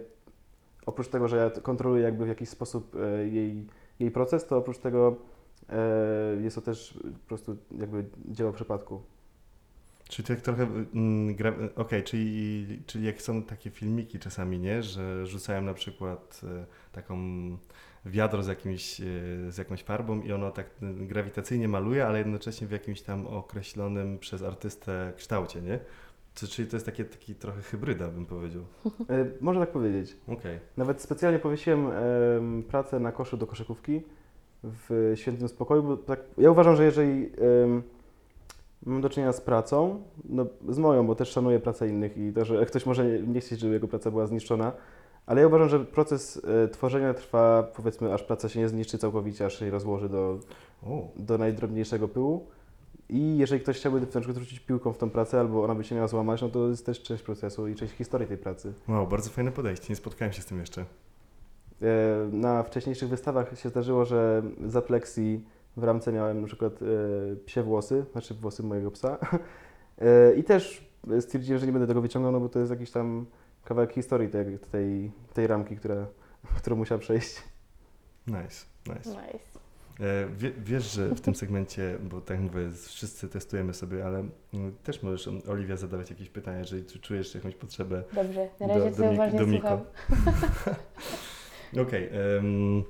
oprócz 0.85 1.07
tego, 1.07 1.27
że 1.27 1.37
ja 1.37 1.61
kontroluję 1.61 2.03
jakby 2.03 2.25
w 2.25 2.27
jakiś 2.27 2.49
sposób 2.49 2.95
e, 2.95 3.27
jej, 3.27 3.67
jej 3.99 4.11
proces, 4.11 4.47
to 4.47 4.57
oprócz 4.57 4.77
tego 4.77 5.15
e, 5.69 6.41
jest 6.41 6.55
to 6.55 6.61
też 6.61 6.99
po 7.21 7.27
prostu 7.27 7.57
jakby 7.71 8.05
dzieło 8.25 8.53
przypadku. 8.53 9.01
Czyli 10.09 10.27
tak 10.27 10.41
trochę, 10.41 10.63
mm, 10.63 11.35
okej, 11.75 12.03
czyli, 12.03 12.81
czyli 12.85 13.05
jak 13.05 13.21
są 13.21 13.43
takie 13.43 13.69
filmiki 13.69 14.19
czasami, 14.19 14.59
nie, 14.59 14.83
że 14.83 15.25
rzucają 15.25 15.61
na 15.61 15.73
przykład 15.73 16.41
e, 16.43 16.65
taką 16.91 17.17
wiadro 18.05 18.43
z, 18.43 18.47
jakimś, 18.47 19.01
e, 19.01 19.03
z 19.51 19.57
jakąś 19.57 19.83
farbą 19.83 20.21
i 20.21 20.31
ono 20.31 20.51
tak 20.51 20.65
e, 20.81 20.93
grawitacyjnie 20.93 21.67
maluje, 21.67 22.05
ale 22.05 22.17
jednocześnie 22.17 22.67
w 22.67 22.71
jakimś 22.71 23.01
tam 23.01 23.27
określonym 23.27 24.19
przez 24.19 24.43
artystę 24.43 25.13
kształcie, 25.17 25.61
nie? 25.61 25.79
To, 26.39 26.47
czyli 26.47 26.67
to 26.67 26.75
jest 26.75 26.85
takie, 26.85 27.05
taki 27.05 27.35
trochę 27.35 27.61
hybryda, 27.61 28.07
bym 28.07 28.25
powiedział. 28.25 28.63
E, 29.09 29.25
można 29.41 29.61
tak 29.61 29.71
powiedzieć. 29.71 30.17
Okej. 30.27 30.59
Nawet 30.77 31.01
specjalnie 31.01 31.39
powiesiłem 31.39 31.87
em, 31.87 32.63
pracę 32.63 32.99
na 32.99 33.11
koszu 33.11 33.37
do 33.37 33.47
koszykówki 33.47 34.01
w 34.63 35.13
świętym 35.15 35.47
spokoju, 35.47 35.83
bo 35.83 35.97
tak, 35.97 36.19
ja 36.37 36.51
uważam, 36.51 36.75
że 36.75 36.83
jeżeli 36.83 37.29
em, 37.63 37.83
mam 38.85 39.01
do 39.01 39.09
czynienia 39.09 39.33
z 39.33 39.41
pracą, 39.41 40.03
no 40.25 40.45
z 40.69 40.77
moją, 40.77 41.07
bo 41.07 41.15
też 41.15 41.29
szanuję 41.29 41.59
pracę 41.59 41.89
innych 41.89 42.17
i 42.17 42.33
to, 42.33 42.45
że 42.45 42.65
ktoś 42.65 42.85
może 42.85 43.19
nie 43.19 43.41
chcieć, 43.41 43.59
żeby 43.59 43.73
jego 43.73 43.87
praca 43.87 44.11
była 44.11 44.27
zniszczona, 44.27 44.71
ale 45.25 45.41
ja 45.41 45.47
uważam, 45.47 45.69
że 45.69 45.79
proces 45.79 46.41
e, 46.63 46.67
tworzenia 46.67 47.13
trwa, 47.13 47.63
powiedzmy, 47.75 48.13
aż 48.13 48.23
praca 48.23 48.49
się 48.49 48.59
nie 48.59 48.69
zniszczy 48.69 48.97
całkowicie, 48.97 49.45
aż 49.45 49.59
się 49.59 49.69
rozłoży 49.71 50.09
do, 50.09 50.39
do 51.15 51.37
najdrobniejszego 51.37 52.07
pyłu. 52.07 52.47
I 53.09 53.37
jeżeli 53.37 53.61
ktoś 53.61 53.77
chciałby 53.77 53.99
na 54.01 54.05
przykład 54.07 54.37
rzucić 54.37 54.59
piłką 54.59 54.93
w 54.93 54.97
tą 54.97 55.09
pracę, 55.09 55.39
albo 55.39 55.63
ona 55.63 55.75
by 55.75 55.83
się 55.83 55.95
miała 55.95 56.07
złamać, 56.07 56.41
no 56.41 56.49
to 56.49 56.67
jest 56.67 56.85
też 56.85 57.01
część 57.03 57.23
procesu 57.23 57.67
i 57.67 57.75
część 57.75 57.93
historii 57.93 58.27
tej 58.27 58.37
pracy. 58.37 58.73
wow, 58.87 59.07
bardzo 59.07 59.29
fajne 59.29 59.51
podejście, 59.51 59.85
nie 59.89 59.95
spotkałem 59.95 60.33
się 60.33 60.41
z 60.41 60.45
tym 60.45 60.59
jeszcze. 60.59 60.85
E, 61.81 61.85
Na 62.31 62.63
wcześniejszych 62.63 63.09
wystawach 63.09 63.59
się 63.59 63.69
zdarzyło, 63.69 64.05
że 64.05 64.43
za 64.65 64.81
pleksji 64.81 65.43
w 65.77 65.83
ramce 65.83 66.11
miałem 66.11 66.41
na 66.41 66.47
przykład 66.47 66.73
e, 66.81 66.85
psie 67.45 67.63
włosy, 67.63 68.05
znaczy 68.11 68.33
włosy 68.33 68.63
mojego 68.63 68.91
psa. 68.91 69.17
E, 70.01 70.33
I 70.35 70.43
też 70.43 70.91
stwierdziłem, 71.19 71.59
że 71.59 71.65
nie 71.65 71.71
będę 71.71 71.87
tego 71.87 72.01
wyciągał, 72.01 72.31
no 72.31 72.39
bo 72.39 72.49
to 72.49 72.59
jest 72.59 72.71
jakiś 72.71 72.91
tam 72.91 73.25
kawałek 73.63 73.93
historii 73.93 74.29
tej, 74.29 74.59
tej, 74.59 75.11
tej 75.33 75.47
ramki, 75.47 75.75
która, 75.77 76.07
którą 76.57 76.75
musiała 76.75 76.99
przejść. 76.99 77.43
Nice, 78.27 78.65
nice. 78.87 79.09
Nice. 79.09 79.53
E, 79.99 80.27
Wie, 80.37 80.51
wiesz, 80.51 80.91
że 80.91 81.09
w 81.09 81.21
tym 81.21 81.35
segmencie, 81.35 81.97
bo 82.03 82.21
tak 82.21 82.39
mówię, 82.39 82.71
wszyscy 82.71 83.29
testujemy 83.29 83.73
sobie, 83.73 84.05
ale 84.05 84.27
mm, 84.53 84.75
też 84.83 85.03
możesz, 85.03 85.27
um, 85.27 85.41
Oliwia, 85.47 85.77
zadawać 85.77 86.09
jakieś 86.09 86.29
pytania, 86.29 86.59
jeżeli 86.59 86.85
czujesz 86.85 87.35
jakąś 87.35 87.55
potrzebę. 87.55 88.03
Dobrze, 88.13 88.49
na 88.59 88.67
razie 88.67 88.91
do 88.91 89.11
uważnie 89.11 89.39
do 89.39 89.47
Miko. 89.47 89.67
słucham. 89.67 90.75
Okej, 91.87 92.09
em, 92.37 92.83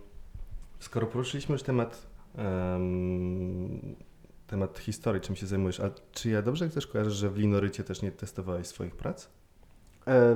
skoro 0.80 1.08
poruszyliśmy 1.08 1.54
już 1.54 1.64
temat, 1.64 2.08
em, 2.36 3.96
temat 4.48 4.80
historii, 4.80 5.22
czym 5.22 5.36
się 5.36 5.48
zajmujesz, 5.48 5.80
a 5.80 5.92
czy 6.12 6.30
ja 6.30 6.42
dobrze 6.42 6.70
też 6.70 6.88
kojarzę, 6.88 7.12
że 7.12 7.30
w 7.30 7.38
Linorycie 7.38 7.84
też 7.84 8.02
nie 8.02 8.12
testowałeś 8.12 8.68
swoich 8.68 8.96
prac? 8.96 9.30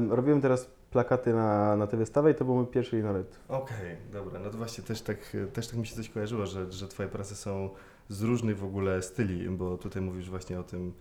Robiłem 0.10 0.42
teraz 0.42 0.70
plakaty 0.92 1.34
na, 1.34 1.76
na 1.76 1.88
tę 1.88 1.98
wystawę 1.98 2.32
i 2.32 2.36
to 2.36 2.46
był 2.46 2.56
mój 2.56 2.66
pierwszy 2.66 2.96
linolet. 2.98 3.40
Okej, 3.48 3.96
dobra, 4.14 4.40
no 4.40 4.50
to 4.50 4.58
właśnie 4.58 4.84
też 4.84 5.02
tak, 5.02 5.38
też 5.54 5.68
tak 5.68 5.80
mi 5.80 5.88
się 5.88 5.96
coś 5.96 6.10
kojarzyło, 6.10 6.46
że, 6.46 6.72
że 6.72 6.88
Twoje 6.88 7.10
prace 7.10 7.36
są 7.36 7.70
z 8.10 8.22
różnych 8.22 8.58
w 8.58 8.64
ogóle 8.64 9.02
styli, 9.02 9.50
bo 9.50 9.78
tutaj 9.78 10.02
mówisz 10.02 10.30
właśnie 10.30 10.60
o 10.60 10.64
tym 10.64 10.94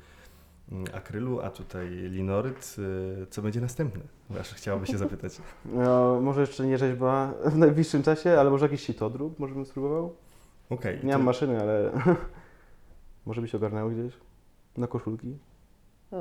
mm, 0.73 0.85
akrylu, 0.95 1.41
a 1.41 1.51
tutaj 1.51 1.89
linoryt. 1.91 2.77
y, 3.23 3.27
Co 3.31 3.43
będzie 3.43 3.61
następne? 3.61 4.03
Aż 4.41 4.55
chciałaby 4.55 4.87
się 4.87 4.99
zapytać. 4.99 5.33
No, 5.65 6.21
może 6.21 6.41
jeszcze 6.41 6.67
nie 6.67 6.79
rzeźba 6.79 7.33
w 7.55 7.59
najbliższym 7.59 8.03
czasie, 8.03 8.41
ale 8.41 8.51
może 8.51 8.65
jakiś 8.67 8.81
sitodruk, 8.83 9.39
może 9.39 9.55
bym 9.55 9.65
spróbował? 9.67 10.15
Okej. 10.71 11.01
Nie 11.05 11.13
mam 11.13 11.21
to- 11.21 11.25
maszyny, 11.25 11.61
ale 11.61 11.91
może 13.27 13.41
by 13.41 13.49
się 13.49 13.59
ogarnęło 13.59 13.91
gdzieś. 13.91 14.13
Na 14.77 14.87
koszulki. 14.87 15.39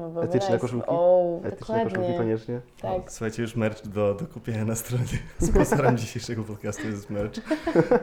No, 0.02 0.10
bo 0.10 0.24
Etyczne 0.24 0.60
koszulki? 0.60 0.88
O, 0.90 1.40
Etyczne 1.44 1.60
dokładnie. 1.60 1.86
koszulki 1.86 2.18
koniecznie. 2.18 2.62
Tak. 2.82 3.12
Słuchajcie, 3.12 3.42
już 3.42 3.56
merch 3.56 3.88
do, 3.88 4.14
do 4.14 4.28
kupienia 4.28 4.66
na 4.66 4.76
stronie. 4.76 5.06
Sponsorem 5.50 5.98
dzisiejszego 5.98 6.44
podcastu 6.44 6.88
jest 6.88 7.10
merch 7.10 7.38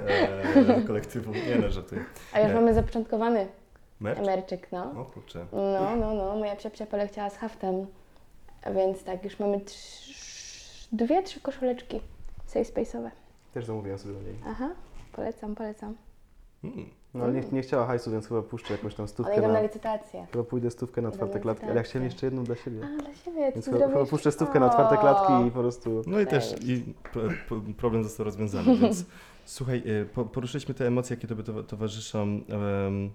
e, 0.07 0.82
kolektywu. 0.86 1.32
Nie 1.32 1.57
no, 1.62 1.70
żartuję. 1.70 2.05
A 2.32 2.40
już 2.40 2.49
Nie. 2.49 2.55
mamy 2.55 2.74
zapoczątkowany 2.74 3.47
Merch? 4.01 4.20
emerczyk, 4.20 4.72
no. 4.72 5.01
O 5.01 5.05
kurczę. 5.05 5.47
No, 5.53 5.97
no, 5.97 6.14
no, 6.14 6.36
moja 6.36 6.57
psia 6.57 6.70
psia 6.70 6.86
poleciała 6.86 7.30
z 7.30 7.36
haftem. 7.36 7.86
Więc 8.74 9.05
tak, 9.05 9.24
już 9.24 9.38
mamy 9.38 9.61
trz... 9.61 10.88
dwie, 10.93 11.22
trzy 11.22 11.40
koszuleczki 11.40 12.01
safe 12.47 12.64
space'owe. 12.64 13.11
Też 13.55 13.64
zamówiłem 13.64 13.99
sobie 13.99 14.14
do 14.14 14.20
niej. 14.22 14.36
Aha, 14.47 14.70
polecam, 15.12 15.55
polecam. 15.55 15.95
Mm. 16.64 17.01
No 17.15 17.25
ale 17.25 17.33
nie, 17.33 17.43
nie 17.53 17.63
chciała 17.63 17.87
hajsu, 17.87 18.11
więc 18.11 18.29
chyba 18.29 18.43
puszczę 18.43 18.75
jakąś 18.75 18.95
tam 18.95 19.03
One 19.05 19.09
stówkę 19.09 19.33
idą 19.39 19.47
na 19.47 19.53
na... 19.53 19.61
licytację. 19.63 20.27
Chyba 20.33 20.45
pójdę 20.45 20.71
stówkę 20.71 21.03
na 21.03 21.09
Idą 21.09 21.15
otwarte 21.15 21.35
na 21.35 21.43
klatki, 21.43 21.67
ale 21.67 21.75
ja 21.77 21.83
chciałem 21.83 22.05
licytację. 22.05 22.27
jeszcze 22.27 22.27
jedną 22.27 22.45
dla 22.45 22.57
siebie. 22.57 22.81
A, 22.99 23.03
dla 23.03 23.15
siebie, 23.15 23.53
Więc 23.53 23.65
ty 23.65 23.71
chyba, 23.71 23.79
chyba 23.79 23.91
zrobisz? 23.93 24.11
puszczę 24.11 24.33
stówkę 24.33 24.61
na 24.61 24.67
otwarte 24.67 24.95
O. 24.99 25.01
klatki 25.01 25.49
i 25.49 25.51
po 25.51 25.61
prostu... 25.61 26.03
No 26.07 26.21
i 26.21 26.27
też 26.27 26.55
i 26.65 26.85
problem 27.77 28.05
został 28.05 28.25
rozwiązany, 28.25 28.77
więc 28.83 29.05
słuchaj, 29.45 29.83
po, 30.15 30.25
poruszyliśmy 30.25 30.75
te 30.75 30.87
emocje, 30.87 31.17
jakie 31.17 31.29
tobie 31.29 31.43
towa- 31.43 31.65
towarzyszą. 31.65 32.23
em, 32.23 33.11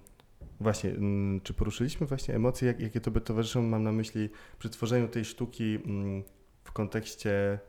właśnie, 0.60 0.90
mm, 0.90 1.42
czy 1.42 1.54
poruszyliśmy 1.54 2.08
właśnie 2.08 2.36
emocje, 2.36 2.68
jak, 2.68 2.80
jakie 2.80 3.02
tobie 3.02 3.22
towarzyszą? 3.22 3.62
Mam 3.62 3.84
na 3.84 3.92
myśli 3.92 4.30
przy 4.60 4.70
tworzeniu 4.70 5.08
tej 5.08 5.26
sztuki 5.26 5.80
mm, 5.86 6.24
w 6.64 6.72
kontekście. 6.72 7.60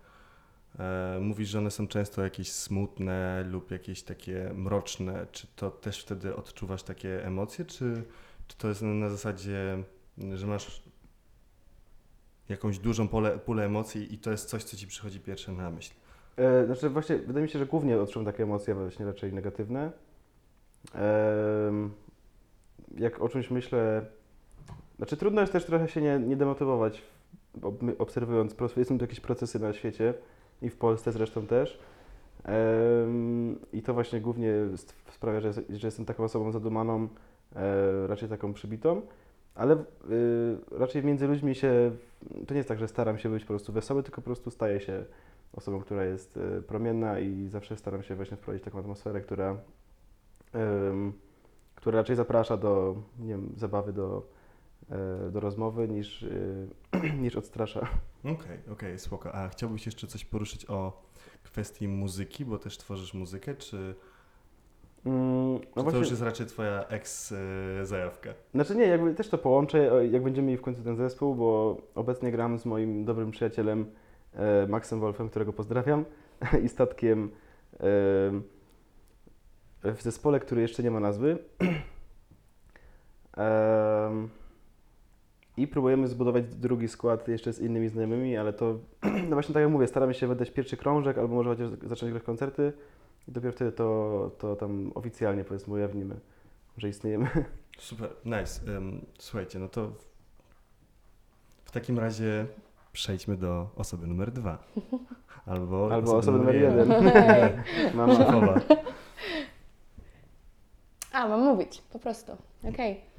E, 0.79 1.19
mówisz, 1.21 1.49
że 1.49 1.59
one 1.59 1.71
są 1.71 1.89
często 1.89 2.23
jakieś 2.23 2.53
smutne 2.53 3.45
lub 3.51 3.71
jakieś 3.71 4.03
takie 4.03 4.51
mroczne. 4.55 5.27
Czy 5.33 5.47
to 5.57 5.71
też 5.71 6.03
wtedy 6.03 6.37
odczuwasz 6.37 6.83
takie 6.83 7.27
emocje, 7.27 7.65
czy, 7.65 8.03
czy 8.49 8.57
to 8.57 8.69
jest 8.69 8.83
na, 8.83 9.09
zasadzie, 9.09 9.83
że 10.35 10.47
masz 10.47 10.83
jakąś 12.49 12.79
dużą 12.79 13.09
pole, 13.09 13.39
pulę 13.39 13.65
emocji 13.65 14.15
i 14.15 14.19
to 14.19 14.31
jest 14.31 14.49
coś, 14.49 14.65
co 14.65 14.77
ci 14.77 14.87
przychodzi 14.87 15.21
pierwsze 15.21 15.53
na 15.53 15.71
myśl? 15.71 15.95
E, 16.37 16.67
znaczy 16.67 16.91
właśnie, 16.91 17.19
wydaje 17.19 17.43
mi 17.43 17.51
się, 17.51 17.59
że 17.59 17.67
głównie 17.67 18.01
odczuwam 18.01 18.27
takie 18.27 18.43
emocje 18.43 18.75
właśnie 18.75 19.07
raczej 19.07 19.33
negatywne. 19.33 19.93
Jak 22.97 23.23
o 23.23 23.29
czymś 23.29 23.51
myślę... 23.51 24.07
Znaczy 24.97 25.17
trudno 25.17 25.41
jest 25.41 25.53
też 25.53 25.65
trochę 25.65 25.89
się 25.89 26.03
nie, 26.03 26.19
nie 26.19 26.37
demotywować, 26.37 27.03
obserwując, 27.99 28.55
pro- 28.55 28.69
są 28.69 28.99
tu 28.99 29.05
jakieś 29.05 29.21
procesy 29.21 29.59
na 29.59 29.73
świecie 29.73 30.15
i 30.63 30.71
w 30.71 30.77
Polsce 30.77 31.13
zresztą 31.13 31.47
też. 31.47 31.79
I 33.73 33.83
to 33.83 33.95
właśnie 33.95 34.21
głównie 34.21 34.53
sprawia, 35.13 35.41
że, 35.41 35.53
że 35.53 35.87
jestem 35.87 36.05
taką 36.05 36.25
osobą 36.25 36.53
zadumaną, 36.53 37.09
e, 37.57 38.07
raczej 38.07 38.29
taką 38.29 38.53
przybitą, 38.53 39.03
ale 39.55 39.75
y, 39.75 39.79
raczej 40.71 41.05
między 41.05 41.27
ludźmi 41.27 41.55
się, 41.55 41.91
to 42.47 42.55
nie 42.55 42.59
jest 42.59 42.69
tak, 42.69 42.79
że 42.79 42.89
staram 42.89 43.19
się 43.19 43.29
być 43.29 43.45
po 43.45 43.49
prostu 43.49 43.73
wesoły, 43.73 44.03
tylko 44.03 44.21
po 44.21 44.25
prostu 44.25 44.51
staję 44.51 44.81
się 44.81 45.05
osobą, 45.53 45.81
która 45.81 46.05
jest 46.05 46.37
e, 46.37 46.63
promienna 46.63 47.19
i 47.21 47.49
zawsze 47.49 47.77
staram 47.77 48.03
się 48.03 48.15
właśnie 48.15 48.37
wprowadzić 48.37 48.65
taką 48.65 48.79
atmosferę, 48.79 49.21
która, 49.21 49.57
która 51.75 51.99
raczej 51.99 52.17
zaprasza 52.17 52.57
do 52.57 52.97
nie 53.19 53.29
wiem, 53.29 53.53
zabawy, 53.57 53.93
do, 53.93 54.17
e, 54.17 54.38
do 55.31 55.41
rozmowy 55.41 55.89
niż, 55.89 56.23
e, 56.23 57.11
niż 57.23 57.37
odstrasza. 57.37 57.89
Okej, 58.25 58.59
okej, 58.73 58.99
spoko. 58.99 59.35
A 59.35 59.49
chciałbyś 59.49 59.87
jeszcze 59.87 60.07
coś 60.07 60.25
poruszyć 60.25 60.67
o 60.71 61.03
kwestii 61.43 61.89
muzyki, 61.89 62.45
bo 62.45 62.59
też 62.59 62.79
tworzysz 62.79 63.15
muzykę, 63.15 63.55
czy, 63.55 63.95
Mm, 65.07 65.61
czy 65.61 65.67
No 65.67 65.75
to 65.75 65.83
właśnie, 65.83 66.01
już 66.01 66.11
jest 66.11 66.23
raczej 66.23 66.47
twoja 66.47 66.85
ex-zajawka? 66.89 68.31
znaczy 68.55 68.77
nie, 68.77 68.87
jakby 68.87 69.15
też 69.15 69.29
to 69.29 69.39
połączę, 69.39 70.09
jak 70.11 70.23
będziemy 70.23 70.47
mieli 70.47 70.59
w 70.59 70.63
końcu 70.63 70.83
ten 70.83 70.97
zespół, 70.97 71.35
bo 71.35 71.77
obecnie 71.95 72.33
gram 72.33 72.59
z 72.59 72.67
moim 72.67 73.05
dobrym 73.05 73.31
przyjacielem 73.31 73.87
e, 74.35 74.67
Maxem 74.67 75.01
Wolfem, 75.01 75.29
którego 75.29 75.53
pozdrawiam, 75.53 76.05
i 76.65 76.69
statkiem 76.69 77.31
e, 77.75 77.79
w 79.85 80.03
zespole, 80.03 80.41
który 80.41 80.63
jeszcze 80.63 80.83
nie 80.83 80.91
ma 80.91 81.01
nazwy. 81.01 81.39
I 85.59 85.67
próbujemy 85.67 86.09
zbudować 86.09 86.45
drugi 86.45 86.89
skład 86.89 87.29
jeszcze 87.29 87.53
z 87.53 87.61
innymi 87.61 87.89
znajomymi, 87.89 88.37
ale 88.37 88.53
to, 88.53 88.79
no 89.29 89.37
właśnie 89.37 89.55
tak 89.55 89.63
jak 89.63 89.73
mówię, 89.73 89.87
staramy 89.87 90.15
się 90.15 90.27
wydać 90.27 90.51
pierwszy 90.51 90.77
krążek, 90.77 91.19
albo 91.19 91.35
może 91.35 91.51
chociaż 91.51 91.69
zacząć 91.89 92.13
grać 92.13 92.23
koncerty 92.23 92.73
i 93.29 93.33
dopiero 93.33 93.53
wtedy 93.53 93.73
to, 93.73 94.31
to 94.39 94.57
tam 94.57 94.93
oficjalnie 94.95 95.45
powiedzmy 95.45 95.75
ujawnimy, 95.75 96.21
że 96.77 96.89
istniejemy. 96.89 97.29
Super, 97.79 98.11
nice. 98.25 98.77
Ym, 98.77 99.07
słuchajcie, 99.19 99.59
no 99.59 99.69
to 99.69 99.93
w, 101.65 101.71
takim 101.71 101.99
razie 101.99 102.47
przejdźmy 102.93 103.37
do 103.37 103.71
osoby 103.77 104.07
numer 104.07 104.33
dwa. 104.33 104.59
Albo, 105.47 105.93
Albo 105.93 106.17
osoby 106.17 106.39
numer 106.39 106.55
jeden. 106.55 106.89
Mama. 107.95 108.15
Szefowa. 108.15 108.61
A, 111.13 111.29
mam 111.29 111.41
mówić, 111.41 111.83
po 111.93 111.99
prostu. 111.99 112.33
Okej. 112.69 112.93
E, 112.93 113.18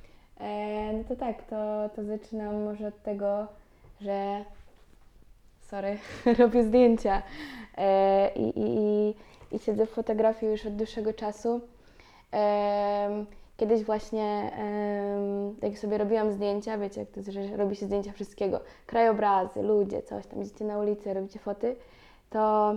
No 0.94 1.04
to 1.08 1.16
tak, 1.16 1.44
to, 1.44 1.90
to 1.96 2.04
zaczynam 2.04 2.64
może 2.64 2.88
od 2.88 3.04
tego, 3.04 3.48
że 4.02 4.46
sorry, 5.62 5.98
robię 6.40 6.64
zdjęcia. 6.64 7.22
E, 7.78 8.32
i, 8.36 8.60
i, 8.60 9.16
i, 9.56 9.60
siedzę 9.60 9.86
w 9.86 9.90
fotografii 9.90 10.52
już 10.52 10.66
od 10.66 10.76
dłuższego 10.76 11.14
czasu. 11.14 11.62
Em, 12.32 13.26
Kiedyś 13.60 13.84
właśnie, 13.84 14.52
jak 15.62 15.80
sobie 15.80 15.98
robiłam 15.98 16.32
zdjęcia, 16.32 16.78
wiecie, 16.78 17.00
jak 17.00 17.10
to 17.10 17.20
jest, 17.20 17.32
że 17.32 17.58
robi 17.58 17.76
się 17.76 17.86
zdjęcia 17.86 18.12
wszystkiego, 18.12 18.60
krajobrazy, 18.86 19.62
ludzie, 19.62 20.02
coś 20.02 20.28
tam, 20.28 20.42
idziecie 20.42 20.66
na 20.66 20.78
ulicę, 20.78 21.14
robicie 21.14 21.40
foty, 21.40 21.76
to 22.30 22.74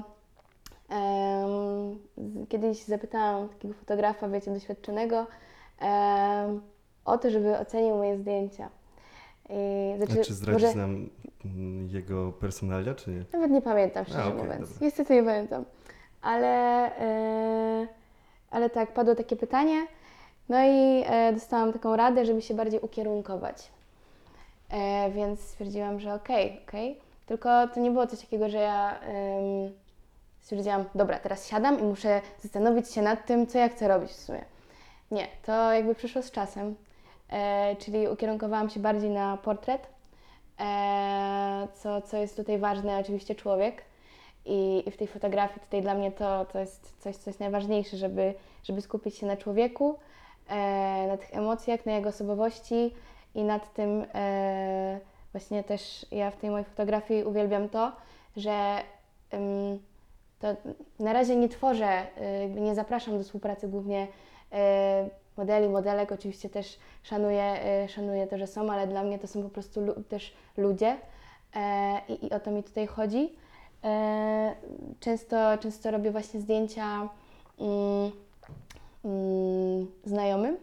kiedyś 2.49 2.85
zapytałam 2.85 3.49
takiego 3.49 3.75
fotografa, 3.75 4.29
wiecie, 4.29 4.51
doświadczonego, 4.51 5.27
o 7.05 7.19
to, 7.19 7.31
żeby 7.31 7.59
ocenił 7.59 7.97
moje 7.97 8.17
zdjęcia. 8.19 8.69
I, 9.51 9.95
znaczy, 9.97 10.21
A 10.21 10.25
czy 10.25 10.35
zdradzisz 10.35 10.63
może- 10.63 10.79
nam 10.79 11.09
mm, 11.45 11.89
jego 11.89 12.33
personalia, 12.33 12.95
czy 12.95 13.11
nie? 13.11 13.25
nawet 13.33 13.51
nie 13.51 13.63
pamiętam, 13.63 14.05
szczerze 14.05 14.23
A, 14.23 14.27
okej, 14.27 14.39
mówiąc. 14.43 14.61
dobra. 14.61 14.77
Niestety 14.87 15.15
nie 15.15 15.23
pamiętam. 15.23 15.65
Ale, 16.23 16.57
e, 17.01 17.87
ale 18.51 18.71
tak, 18.71 18.95
padło 18.95 19.15
takie 19.15 19.37
pytanie. 19.37 19.87
No 20.49 20.57
i 20.65 21.05
e, 21.07 21.33
dostałam 21.33 21.73
taką 21.73 21.97
radę, 21.97 22.27
żeby 22.27 22.43
się 22.43 22.55
bardziej 22.55 22.81
ukierunkować. 22.81 23.71
E, 24.71 25.11
więc 25.11 25.41
stwierdziłam, 25.41 26.01
że 26.01 26.15
okej, 26.15 26.61
okej. 26.69 27.01
Tylko 27.27 27.69
to 27.69 27.81
nie 27.81 27.91
było 27.91 28.07
coś 28.07 28.21
takiego, 28.21 28.49
że 28.49 28.59
ja 28.59 29.01
em, 29.01 29.73
stwierdziłam, 30.41 30.85
dobra, 30.95 31.19
teraz 31.19 31.47
siadam 31.49 31.81
i 31.81 31.83
muszę 31.83 32.21
zastanowić 32.43 32.91
się 32.91 33.03
nad 33.03 33.27
tym, 33.27 33.47
co 33.47 33.59
ja 33.59 33.69
chcę 33.69 33.89
robić 33.89 34.11
w 34.11 34.21
sumie. 34.21 34.45
Nie, 35.11 35.27
to 35.47 35.73
jakby 35.73 35.95
przyszło 35.95 36.23
z 36.23 36.31
czasem. 36.31 36.75
E, 37.33 37.77
czyli 37.77 38.09
ukierunkowałam 38.09 38.71
się 38.71 38.81
bardziej 38.81 39.11
na 39.11 39.37
portret, 39.37 39.87
e, 40.61 41.69
co, 41.75 42.03
co 42.03 42.17
jest 42.17 42.37
tutaj 42.37 42.59
ważne, 42.59 42.99
oczywiście 42.99 43.35
człowiek. 43.35 43.85
I, 44.45 44.83
I 44.87 44.91
w 44.91 44.97
tej 44.97 45.07
fotografii 45.07 45.61
tutaj 45.61 45.83
dla 45.83 45.95
mnie 45.95 46.13
to, 46.13 46.45
to 46.45 46.59
jest 46.59 47.03
coś, 47.03 47.17
coś 47.17 47.39
najważniejsze, 47.39 47.97
żeby, 47.97 48.35
żeby 48.65 48.81
skupić 48.81 49.17
się 49.17 49.27
na 49.27 49.37
człowieku, 49.37 49.99
e, 50.49 51.07
na 51.09 51.17
tych 51.17 51.35
emocjach, 51.35 51.87
na 51.87 51.93
jego 51.93 52.09
osobowości 52.09 52.95
i 53.35 53.43
nad 53.45 53.75
tym 53.75 54.07
właśnie 55.33 55.65
też 55.65 56.07
ja 56.11 56.31
w 56.31 56.37
tej 56.37 56.51
mojej 56.51 56.65
fotografii 56.65 57.25
uwielbiam 57.25 57.69
to, 57.69 57.93
że 58.37 58.83
to 60.39 60.57
na 60.99 61.13
razie 61.13 61.37
nie 61.37 61.49
tworzę, 61.49 62.07
nie 62.49 62.75
zapraszam 62.75 63.19
do 63.19 63.25
współpracy 63.25 63.69
głównie 63.69 64.07
modeli, 65.37 65.69
modelek. 65.69 66.13
Oczywiście 66.13 66.51
też 66.51 66.79
szanuję, 67.03 67.43
e, 67.43 67.89
szanuję 67.89 68.27
to, 68.27 68.39
że 68.39 68.47
są, 68.47 68.73
ale 68.73 68.87
dla 68.87 69.03
mnie 69.03 69.19
to 69.19 69.27
są 69.27 69.43
po 69.43 69.49
prostu 69.49 69.81
lu- 69.81 70.03
też 70.09 70.33
ludzie 70.57 70.97
e, 71.57 72.01
i, 72.09 72.27
i 72.27 72.31
o 72.31 72.41
to 72.41 72.51
mi 72.51 72.63
tutaj 72.63 72.87
chodzi. 72.87 73.33
E, 73.85 74.55
Często, 75.01 75.59
często 75.59 75.91
robię 75.91 76.11
właśnie 76.11 76.41
zdjęcia 76.41 77.09
mm, 77.61 78.11
mm, 79.05 79.87
znajomym 80.05 80.57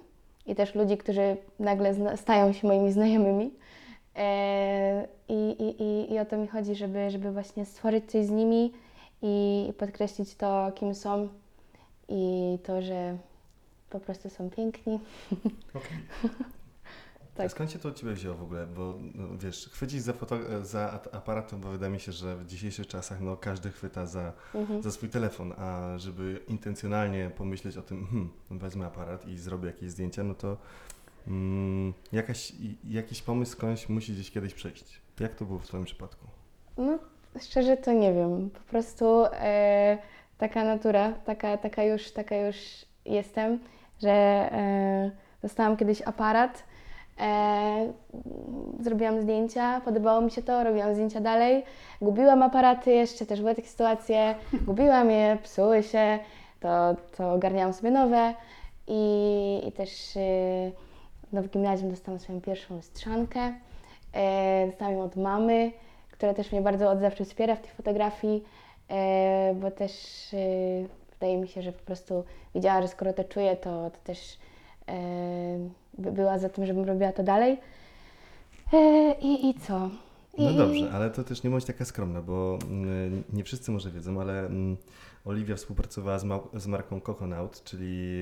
i 0.48 0.56
też 0.56 0.76
ludzi, 0.76 0.98
którzy 0.98 1.38
nagle 1.60 2.18
stają 2.18 2.54
się 2.54 2.68
moimi 2.68 2.92
znajomymi. 2.92 3.54
E, 4.16 5.08
I, 5.30 5.34
i, 5.60 5.84
i, 5.84 6.14
I 6.14 6.20
o 6.20 6.26
to 6.26 6.38
mi 6.38 6.48
chodzi, 6.48 6.76
żeby, 6.76 7.10
żeby 7.12 7.32
właśnie 7.32 7.66
stworzyć 7.66 8.12
coś 8.12 8.26
z 8.26 8.30
nimi 8.30 8.74
i 9.22 9.74
podkreślić 9.78 10.36
to, 10.36 10.72
kim 10.76 10.96
są 10.96 11.28
i 12.10 12.58
to, 12.64 12.82
że 12.82 13.18
po 13.90 14.00
prostu 14.00 14.30
są 14.30 14.50
piękni. 14.50 15.00
Okej. 15.74 15.98
Tak. 17.36 17.46
A 17.46 17.50
skąd 17.50 17.72
się 17.72 17.80
to 17.80 17.90
u 17.90 17.92
Ciebie 17.92 18.14
wzięło 18.14 18.36
w 18.36 18.44
ogóle? 18.44 18.68
Bo 18.68 18.94
no, 19.16 19.38
wiesz, 19.38 19.70
chwycić 19.70 20.02
za, 20.02 20.14
za 20.62 20.92
at- 20.92 21.16
aparatem, 21.16 21.62
bo 21.62 21.70
wydaje 21.70 21.92
mi 21.94 22.00
się, 22.00 22.12
że 22.12 22.36
w 22.36 22.46
dzisiejszych 22.46 22.88
czasach 22.88 23.22
no, 23.22 23.38
każdy 23.38 23.72
chwyta 23.72 24.06
za, 24.06 24.34
Mhm. 24.56 24.84
za 24.84 24.92
swój 24.92 25.10
telefon, 25.10 25.54
a 25.58 25.98
żeby 25.98 26.40
intencjonalnie 26.48 27.32
pomyśleć 27.38 27.78
o 27.78 27.82
tym, 27.82 28.08
hmm, 28.08 28.30
wezmę 28.52 28.86
aparat 28.86 29.28
i 29.28 29.38
zrobię 29.38 29.68
jakieś 29.68 29.90
zdjęcia, 29.92 30.24
no 30.24 30.34
to 30.34 30.58
mm, 31.28 31.94
jakaś, 32.12 32.54
jakiś 32.84 33.22
pomysł 33.22 33.52
skądś 33.52 33.90
musi 33.90 34.14
gdzieś 34.14 34.32
kiedyś 34.32 34.54
przyjść. 34.54 35.02
Jak 35.20 35.36
to 35.36 35.46
było 35.46 35.60
w 35.60 35.68
Twoim 35.68 35.86
przypadku? 35.86 36.28
No, 36.78 37.00
szczerze 37.42 37.78
to 37.78 37.94
nie 37.94 38.14
wiem. 38.14 38.50
Po 38.50 38.60
prostu 38.60 39.26
e, 39.34 39.98
taka 40.38 40.64
natura, 40.64 41.12
taka, 41.12 41.58
taka, 41.58 41.84
już, 41.84 42.12
taka 42.12 42.36
już 42.36 42.56
jestem, 43.06 43.60
że 44.02 44.12
e, 44.12 45.12
dostałam 45.42 45.78
kiedyś 45.78 46.02
aparat, 46.02 46.64
e, 47.20 47.94
zrobiłam 48.80 49.22
zdjęcia, 49.22 49.82
podobało 49.86 50.22
mi 50.22 50.32
się 50.32 50.44
to, 50.44 50.64
robiłam 50.64 50.94
zdjęcia 50.94 51.22
dalej. 51.22 51.64
Gubiłam 52.02 52.44
aparaty 52.44 52.92
jeszcze, 52.92 53.26
też 53.26 53.42
były 53.42 53.56
takie 53.56 53.68
sytuacje, 53.68 54.36
gubiłam 54.68 55.12
je, 55.12 55.38
psuły 55.44 55.84
się, 55.84 56.20
to, 56.60 56.96
to 57.18 57.34
ogarniałam 57.34 57.74
sobie 57.74 57.92
nowe 57.92 58.34
i, 58.88 59.62
i 59.68 59.72
też 59.72 60.18
e, 60.18 60.22
no, 61.34 61.44
w 61.44 61.50
gimnazjum 61.50 61.90
dostałam 61.90 62.20
swoją 62.20 62.42
pierwszą 62.42 62.76
lustrzankę. 62.76 63.54
E, 64.14 64.68
dostałam 64.68 64.94
ją 64.94 65.02
od 65.02 65.16
mamy, 65.16 65.72
która 66.12 66.34
też 66.34 66.52
mnie 66.52 66.62
bardzo 66.62 66.92
od 66.92 67.00
zawsze 67.00 67.26
wspiera 67.26 67.56
w 67.56 67.62
tej 67.62 67.72
fotografii, 67.72 68.44
e, 68.90 69.54
bo 69.56 69.72
też 69.72 69.94
e, 70.34 70.38
wydaje 71.20 71.38
mi 71.38 71.48
się, 71.48 71.62
że 71.62 71.72
po 71.72 71.84
prostu 71.86 72.24
widziała, 72.56 72.82
że 72.82 72.88
skoro 72.88 73.14
to 73.14 73.24
czuję, 73.24 73.56
to, 73.56 73.90
to 73.92 73.98
też 74.04 74.38
e, 74.88 75.70
by- 75.98 76.12
była 76.12 76.40
za 76.40 76.50
tym, 76.50 76.66
żebym 76.66 76.86
robiła 76.86 77.12
to 77.12 77.24
dalej. 77.24 77.58
E, 78.74 79.16
i, 79.22 79.50
I 79.50 79.54
co? 79.54 79.90
I, 80.38 80.44
No 80.46 80.54
dobrze, 80.54 80.92
ale 80.92 81.10
to 81.10 81.24
też 81.24 81.44
nie 81.44 81.50
bądź 81.50 81.66
taka 81.66 81.86
skromna, 81.86 82.22
bo 82.22 82.60
mm, 82.70 83.24
nie 83.34 83.44
wszyscy 83.44 83.72
może 83.72 83.92
wiedzą, 83.92 84.22
ale 84.22 84.40
mm, 84.46 84.78
Oliwia 85.26 85.56
współpracowała 85.56 86.20
z, 86.20 86.24
ma- 86.24 86.40
z 86.54 86.68
marką 86.68 87.02
Coconaut, 87.02 87.64
czyli 87.64 88.18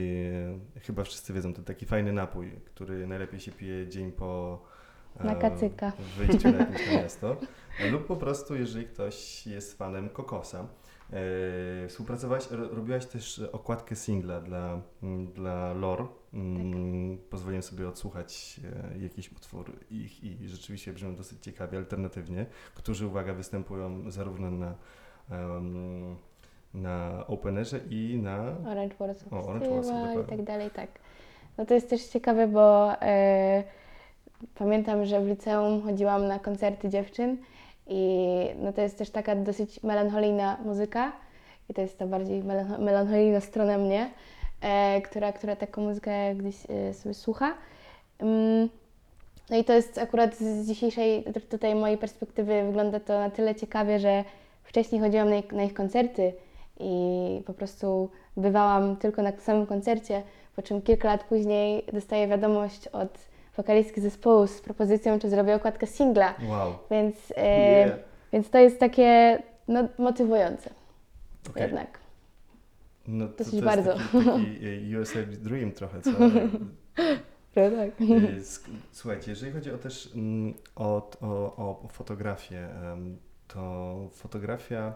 e, 0.76 0.80
chyba 0.80 1.04
wszyscy 1.04 1.34
wiedzą, 1.34 1.54
to 1.54 1.62
taki 1.62 1.86
fajny 1.86 2.14
napój, 2.14 2.52
który 2.66 3.08
najlepiej 3.08 3.39
się 3.39 3.52
pije 3.52 3.88
dzień 3.88 4.12
po 4.12 4.60
Na 5.24 5.34
e, 5.34 5.36
kacyka. 5.36 5.91
wyjściu 6.18 6.52
na 6.52 6.58
jakieś 6.58 6.91
miasto, 6.91 7.36
lub 7.91 8.08
po 8.08 8.16
prostu 8.16 8.56
jeżeli 8.56 8.86
ktoś 8.86 9.48
jest 9.48 9.78
fanem 9.78 10.10
kokosa. 10.10 10.68
E, 11.14 11.88
współpracowałaś, 11.88 12.51
ro- 12.51 12.70
robiłaś 12.70 13.05
też 13.05 13.41
okładkę 13.51 13.95
singla 13.95 14.41
dla, 14.41 14.82
mm, 15.03 15.28
dla 15.28 15.74
Lore. 15.74 16.05
Mm, 16.34 17.18
Pozwoliłem 17.30 17.64
sobie 17.64 17.88
odsłuchać 17.88 18.60
e, 18.95 19.03
jakiś 19.03 19.32
utwór 19.32 19.72
ich 19.91 20.24
i 20.24 20.47
rzeczywiście 20.47 20.93
brzmią 20.93 21.16
dosyć 21.16 21.43
ciekawie, 21.43 21.78
alternatywnie, 21.78 22.45
którzy, 22.76 23.08
uwaga, 23.08 23.34
występują 23.34 24.12
zarówno 24.12 24.51
na, 24.51 24.76
na 26.74 27.24
Openerze 27.28 27.80
i 27.89 28.20
na... 28.24 28.38
Orange 28.68 28.95
Warsaw 28.99 29.34
O, 29.34 29.47
Orange 29.47 29.70
Warsaw, 29.70 30.26
i 30.26 30.30
tak 30.30 30.43
dalej, 30.43 30.70
tak. 30.70 30.89
No 31.58 31.66
to 31.66 31.74
jest 31.74 31.89
też 31.89 32.03
ciekawe, 32.05 32.47
bo 32.47 32.93
e, 33.01 33.64
pamiętam, 34.55 35.05
że 35.05 35.22
w 35.22 35.28
liceum 35.28 35.82
chodziłam 35.82 36.28
na 36.28 36.39
koncerty 36.39 36.89
dziewczyn 36.89 37.38
i 37.89 38.27
no 38.59 38.73
to 38.73 38.81
jest 38.81 38.97
też 38.97 39.09
taka 39.09 39.35
dosyć 39.35 39.83
melancholijna 39.83 40.57
muzyka 40.65 41.11
i 41.69 41.73
to 41.73 41.81
jest 41.81 41.97
ta 41.97 42.07
bardziej 42.07 42.43
melancho- 42.43 42.79
melancholijna 42.79 43.39
strona 43.39 43.77
mnie, 43.77 44.09
e, 44.61 45.01
która, 45.01 45.33
która 45.33 45.55
taką 45.55 45.81
muzykę 45.81 46.35
gdzieś 46.35 46.55
e, 46.69 46.93
sobie 46.93 47.15
słucha. 47.15 47.53
Mm, 48.19 48.69
No 49.49 49.57
i 49.57 49.63
to 49.63 49.73
jest 49.73 49.97
akurat 49.97 50.35
z 50.35 50.67
dzisiejszej 50.67 51.23
tutaj 51.49 51.75
mojej 51.75 51.97
perspektywy 51.97 52.63
wygląda 52.63 52.99
to 52.99 53.19
na 53.19 53.29
tyle 53.29 53.55
ciekawie, 53.55 53.99
że 53.99 54.23
wcześniej 54.63 55.01
chodziłam 55.01 55.29
na 55.29 55.35
ich, 55.35 55.51
na 55.51 55.63
ich 55.63 55.73
koncerty 55.73 56.33
i 56.79 57.41
po 57.45 57.53
prostu 57.53 58.09
bywałam 58.38 58.95
tylko 58.95 59.21
na 59.21 59.31
samym 59.38 59.65
koncercie, 59.65 60.23
po 60.55 60.61
czym 60.61 60.81
kilka 60.81 61.07
lat 61.07 61.23
później 61.23 61.83
dostaję 61.93 62.27
wiadomość 62.27 62.88
od 62.88 63.17
wokalistki 63.58 64.01
zespołu 64.01 64.47
z 64.47 64.62
propozycją, 64.62 65.20
czy 65.20 65.30
zrobię 65.30 65.55
okładkę 65.55 65.88
singla, 65.88 66.36
Wow. 66.49 66.74
więc, 66.91 67.16
e, 67.36 67.97
więc 68.34 68.49
to 68.49 68.58
jest 68.58 68.80
takie 68.80 69.39
no, 69.68 69.88
motywujące 69.97 70.70
Okej. 71.49 71.64
jednak. 71.64 71.99
No 73.08 73.28
to, 73.28 73.32
to 73.32 73.38
Dosyć 73.38 73.53
jest 73.53 73.66
bardzo. 73.66 73.93
taki, 73.93 74.26
taki 74.26 74.93
e, 74.95 74.99
USA 74.99 75.20
Dream 75.39 75.72
trochę, 75.72 76.01
co? 76.01 76.12
Prawda? 77.53 77.78
Tak. 77.78 78.01
E, 78.01 78.41
Słuchajcie, 78.91 79.32
jeżeli 79.32 79.51
chodzi 79.51 79.72
o 79.72 79.78
też 79.78 80.10
mm, 80.16 80.53
o, 80.76 81.10
o, 81.22 81.28
o 81.84 81.88
fotografię, 81.91 82.68
to 83.47 83.95
fotografia, 84.14 84.93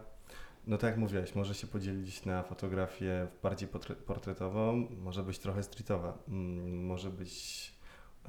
no 0.68 0.78
tak 0.78 0.90
jak 0.90 0.98
mówiłaś, 1.00 1.36
może 1.36 1.54
się 1.56 1.68
podzielić 1.68 2.26
na 2.26 2.44
fotografię 2.44 3.28
bardziej 3.44 3.70
portretową, 4.06 4.88
może 5.04 5.24
być 5.24 5.40
trochę 5.40 5.64
streetowa, 5.64 6.18
mm, 6.28 6.86
może 6.86 7.10
być 7.10 7.71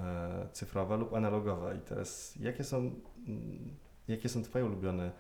e, 0.01 0.49
cyfrowa 0.53 0.97
lub 0.97 1.15
analogowa. 1.15 1.75
I 1.75 1.81
teraz 1.81 2.37
jakie 2.37 2.65
są, 2.65 2.79
mm, 2.79 3.77
jakie 4.09 4.29
są 4.29 4.43
Twoje 4.43 4.65
ulubione 4.65 5.13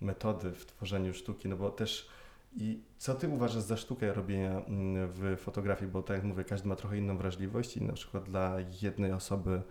metody 0.00 0.52
w 0.52 0.66
tworzeniu 0.66 1.14
sztuki? 1.14 1.48
No 1.48 1.56
bo 1.56 1.70
też 1.70 2.08
i 2.56 2.82
co 2.98 3.14
Ty 3.14 3.28
uważasz 3.28 3.62
za 3.62 3.76
sztukę 3.76 4.12
robienia 4.12 4.50
mm, 4.50 5.08
w 5.12 5.36
fotografii? 5.40 5.90
Bo 5.90 6.02
tak 6.02 6.16
jak 6.16 6.24
mówię, 6.24 6.44
każdy 6.44 6.68
ma 6.68 6.76
trochę 6.76 6.98
inną 6.98 7.16
wrażliwość 7.16 7.76
i 7.76 7.82
na 7.82 7.92
przykład 7.92 8.24
dla 8.24 8.56
jednej 8.82 9.12
osoby 9.12 9.62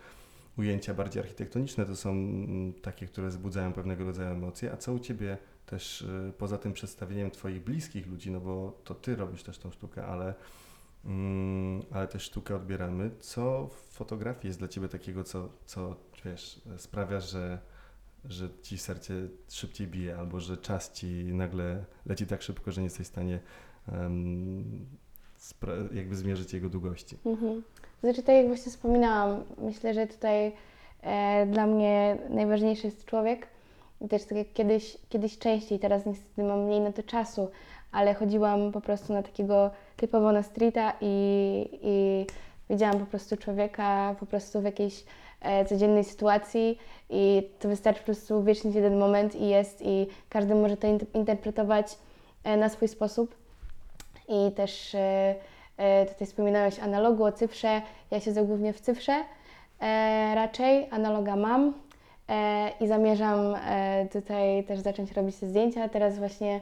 ujęcia 0.57 0.93
bardziej 0.93 1.23
architektoniczne 1.23 1.85
to 1.85 1.95
są 1.95 2.09
mm, 2.11 2.73
takie, 2.73 3.07
które 3.07 3.27
wzbudzają 3.27 3.73
pewnego 3.73 4.03
rodzaju 4.03 4.31
emocje, 4.31 4.71
a 4.71 4.77
co 4.77 4.93
u 4.93 4.99
Ciebie 4.99 5.37
też 5.65 6.01
y, 6.01 6.33
poza 6.37 6.57
tym 6.57 6.73
przedstawieniem 6.73 7.31
Twoich 7.31 7.63
bliskich 7.63 8.07
ludzi, 8.07 8.31
no 8.31 8.39
bo 8.39 8.81
to 8.83 8.95
Ty 8.95 9.15
robisz 9.15 9.43
też 9.43 9.57
tą 9.57 9.71
sztukę, 9.71 10.05
ale, 10.05 10.33
mm, 11.05 11.83
ale 11.91 12.07
też 12.07 12.23
sztukę 12.23 12.55
odbieramy. 12.55 13.11
Co 13.19 13.67
w 13.67 13.73
fotografii 13.73 14.47
jest 14.47 14.59
dla 14.59 14.67
Ciebie 14.67 14.87
takiego, 14.87 15.23
co, 15.23 15.49
co 15.65 15.95
wiesz, 16.25 16.61
sprawia, 16.77 17.19
że 17.19 17.59
że 18.25 18.49
ci 18.61 18.77
serce 18.77 19.13
szybciej 19.49 19.87
bije, 19.87 20.17
albo 20.17 20.39
że 20.39 20.57
czas 20.57 20.91
ci 20.91 21.07
nagle 21.33 21.85
leci 22.05 22.27
tak 22.27 22.41
szybko, 22.41 22.71
że 22.71 22.81
nie 22.81 22.85
jesteś 22.85 23.07
w 23.07 23.09
stanie 23.09 23.39
spra- 25.39 25.95
jakby 25.95 26.15
zmierzyć 26.15 26.53
jego 26.53 26.69
długości. 26.69 27.17
Mhm. 27.25 27.63
Znaczy, 28.03 28.23
tak 28.23 28.35
jak 28.35 28.47
właśnie 28.47 28.71
wspominałam, 28.71 29.43
myślę, 29.57 29.93
że 29.93 30.07
tutaj 30.07 30.51
e, 31.01 31.45
dla 31.45 31.67
mnie 31.67 32.17
najważniejszy 32.29 32.87
jest 32.87 33.05
człowiek. 33.05 33.47
I 34.01 34.07
też 34.07 34.25
tak 34.25 34.37
jak 34.37 34.53
kiedyś, 34.53 34.97
kiedyś 35.09 35.37
częściej, 35.37 35.79
teraz 35.79 36.05
niestety 36.05 36.43
mam 36.43 36.65
mniej 36.65 36.81
na 36.81 36.91
to 36.91 37.03
czasu, 37.03 37.49
ale 37.91 38.13
chodziłam 38.13 38.71
po 38.71 38.81
prostu 38.81 39.13
na 39.13 39.23
takiego 39.23 39.71
typowo 39.97 40.31
na 40.31 40.43
streeta 40.43 40.93
i, 41.01 41.79
i 41.81 42.25
widziałam 42.69 42.99
po 42.99 43.05
prostu 43.05 43.37
człowieka 43.37 44.15
po 44.19 44.25
prostu 44.25 44.61
w 44.61 44.63
jakiejś 44.63 45.03
e, 45.41 45.65
codziennej 45.65 46.03
sytuacji 46.03 46.77
i 47.09 47.49
to 47.59 47.67
wystarczy 47.67 47.99
po 47.99 48.05
prostu 48.05 48.39
uwiecznić 48.39 48.75
jeden 48.75 48.99
moment 48.99 49.35
i 49.35 49.47
jest 49.47 49.81
i 49.81 50.07
każdy 50.29 50.55
może 50.55 50.77
to 50.77 50.87
int- 50.87 51.05
interpretować 51.13 51.97
e, 52.43 52.57
na 52.57 52.69
swój 52.69 52.87
sposób. 52.87 53.35
I 54.27 54.51
też 54.51 54.95
e, 54.95 55.35
e, 55.77 56.05
tutaj 56.05 56.27
wspominałeś 56.27 56.79
analogu 56.79 57.23
o 57.23 57.31
cyfrze. 57.31 57.81
Ja 58.11 58.19
siedzę 58.19 58.43
głównie 58.43 58.73
w 58.73 58.81
cyfrze 58.81 59.13
e, 59.81 60.35
raczej, 60.35 60.87
analoga 60.91 61.35
mam 61.35 61.73
e, 62.29 62.71
i 62.79 62.87
zamierzam 62.87 63.55
e, 63.55 64.07
tutaj 64.11 64.63
też 64.63 64.79
zacząć 64.79 65.11
robić 65.11 65.35
te 65.35 65.47
zdjęcia. 65.47 65.89
Teraz 65.89 66.19
właśnie 66.19 66.59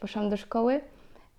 poszłam 0.00 0.30
do 0.30 0.36
szkoły 0.36 0.80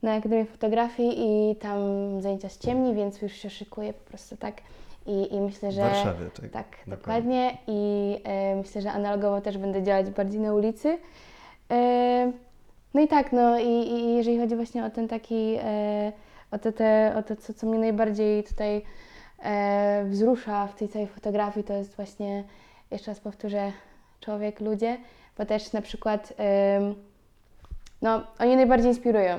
na 0.03 0.13
Akademię 0.13 0.45
Fotografii 0.45 1.13
i 1.17 1.55
tam 1.55 1.79
zajęcia 2.21 2.49
z 2.49 2.59
ciemni, 2.59 2.95
więc 2.95 3.21
już 3.21 3.31
się 3.31 3.49
szykuję 3.49 3.93
po 3.93 4.09
prostu 4.09 4.37
tak. 4.37 4.61
I, 5.05 5.35
i 5.35 5.41
myślę, 5.41 5.69
W 5.69 5.73
że. 5.73 5.81
Warszawie, 5.81 6.25
tak? 6.29 6.51
Tak, 6.51 6.67
Dokładnie. 6.87 6.97
dokładnie. 6.97 7.57
I 7.67 8.17
e, 8.23 8.55
myślę, 8.55 8.81
że 8.81 8.91
analogowo 8.91 9.41
też 9.41 9.57
będę 9.57 9.83
działać 9.83 10.09
bardziej 10.09 10.39
na 10.39 10.53
ulicy. 10.53 10.97
E, 11.71 12.31
no 12.93 13.01
i 13.01 13.07
tak, 13.07 13.31
no 13.31 13.59
i, 13.59 13.67
i 13.67 14.15
jeżeli 14.15 14.39
chodzi 14.39 14.55
właśnie 14.55 14.85
o 14.85 14.89
ten 14.89 15.07
taki, 15.07 15.55
e, 15.63 16.11
o, 16.51 16.57
te, 16.57 16.71
te, 16.71 17.13
o 17.17 17.23
to, 17.23 17.35
co, 17.35 17.53
co 17.53 17.67
mnie 17.67 17.79
najbardziej 17.79 18.43
tutaj 18.43 18.81
e, 19.43 20.05
wzrusza 20.07 20.67
w 20.67 20.75
tej 20.75 20.89
całej 20.89 21.07
fotografii, 21.07 21.63
to 21.63 21.73
jest 21.73 21.95
właśnie, 21.95 22.43
jeszcze 22.91 23.11
raz 23.11 23.19
powtórzę, 23.19 23.71
człowiek, 24.19 24.59
ludzie, 24.59 24.97
bo 25.37 25.45
też 25.45 25.73
na 25.73 25.81
przykład, 25.81 26.33
no 28.03 28.23
oni 28.39 28.55
najbardziej 28.55 28.89
inspirują. 28.89 29.37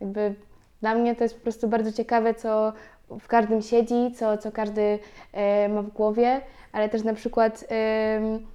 Jakby 0.00 0.34
dla 0.80 0.94
mnie 0.94 1.16
to 1.16 1.24
jest 1.24 1.36
po 1.36 1.42
prostu 1.42 1.68
bardzo 1.68 1.92
ciekawe, 1.92 2.34
co 2.34 2.72
w 3.20 3.28
każdym 3.28 3.62
siedzi, 3.62 4.12
co, 4.16 4.38
co 4.38 4.52
każdy 4.52 4.98
e, 5.32 5.68
ma 5.68 5.82
w 5.82 5.90
głowie, 5.90 6.40
ale 6.72 6.88
też 6.88 7.04
na 7.04 7.14
przykład 7.14 7.64
em, 7.68 8.46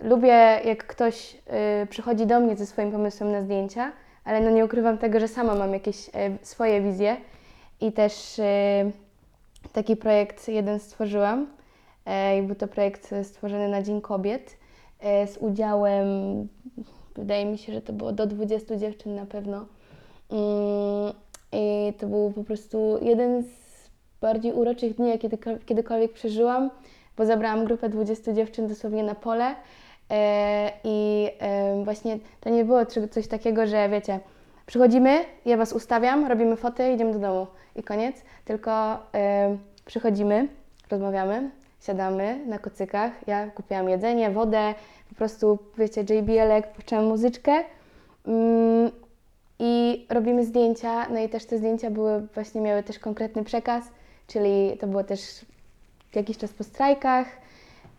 lubię, 0.00 0.60
jak 0.64 0.86
ktoś 0.86 1.36
e, 1.46 1.86
przychodzi 1.86 2.26
do 2.26 2.40
mnie 2.40 2.56
ze 2.56 2.66
swoim 2.66 2.92
pomysłem 2.92 3.32
na 3.32 3.42
zdjęcia, 3.42 3.92
ale 4.24 4.40
no 4.40 4.50
nie 4.50 4.64
ukrywam 4.64 4.98
tego, 4.98 5.20
że 5.20 5.28
sama 5.28 5.54
mam 5.54 5.72
jakieś 5.72 6.08
e, 6.08 6.10
swoje 6.42 6.80
wizje 6.80 7.16
i 7.80 7.92
też 7.92 8.38
e, 8.38 8.90
taki 9.72 9.96
projekt 9.96 10.48
jeden 10.48 10.80
stworzyłam. 10.80 11.46
E, 12.04 12.42
był 12.42 12.54
to 12.54 12.68
projekt 12.68 13.14
stworzony 13.22 13.68
na 13.68 13.82
Dzień 13.82 14.00
Kobiet 14.00 14.56
e, 15.00 15.26
z 15.26 15.36
udziałem, 15.36 16.06
wydaje 17.20 17.44
mi 17.44 17.58
się, 17.58 17.72
że 17.72 17.82
to 17.82 17.92
było 17.92 18.12
do 18.12 18.26
20 18.26 18.76
dziewczyn 18.76 19.14
na 19.14 19.26
pewno. 19.26 19.66
Mm, 20.30 21.12
I 21.52 21.92
to 21.98 22.06
był 22.06 22.32
po 22.32 22.44
prostu 22.44 22.98
jeden 23.02 23.42
z 23.42 23.46
bardziej 24.20 24.52
uroczych 24.52 24.94
dni, 24.96 25.08
jakie 25.08 25.28
kiedyko- 25.28 25.64
kiedykolwiek 25.64 26.12
przeżyłam, 26.12 26.70
bo 27.16 27.26
zabrałam 27.26 27.64
grupę 27.64 27.88
20 27.88 28.32
dziewczyn 28.32 28.68
dosłownie 28.68 29.02
na 29.02 29.14
pole. 29.14 29.54
E, 30.10 30.72
I 30.84 31.28
właśnie 31.84 32.18
to 32.40 32.50
nie 32.50 32.64
było 32.64 32.86
coś 32.86 33.28
takiego, 33.28 33.66
że 33.66 33.88
wiecie, 33.88 34.20
przychodzimy, 34.66 35.24
ja 35.46 35.56
was 35.56 35.72
ustawiam, 35.72 36.26
robimy 36.26 36.56
foty, 36.56 36.92
idziemy 36.92 37.12
do 37.12 37.18
domu 37.18 37.46
i 37.76 37.82
koniec. 37.82 38.16
Tylko 38.44 38.98
przychodzimy, 39.86 40.48
rozmawiamy, 40.90 41.50
siadamy 41.80 42.46
na 42.46 42.58
kocykach. 42.58 43.12
Ja 43.26 43.50
kupiłam 43.50 43.88
jedzenie, 43.88 44.30
wodę, 44.30 44.74
po 45.08 45.14
prostu 45.14 45.58
wiecie, 45.78 46.00
JBL-ek, 46.00 46.72
puszczam 46.72 47.04
muzyczkę. 47.04 47.52
Mm, 48.26 48.90
i 49.58 50.06
robimy 50.10 50.44
zdjęcia, 50.44 51.08
no 51.08 51.18
i 51.18 51.28
też 51.28 51.44
te 51.44 51.58
zdjęcia 51.58 51.90
były, 51.90 52.20
właśnie 52.34 52.60
miały 52.60 52.82
też 52.82 52.98
konkretny 52.98 53.44
przekaz, 53.44 53.84
czyli 54.26 54.76
to 54.80 54.86
było 54.86 55.04
też 55.04 55.20
jakiś 56.14 56.38
czas 56.38 56.52
po 56.52 56.64
strajkach. 56.64 57.26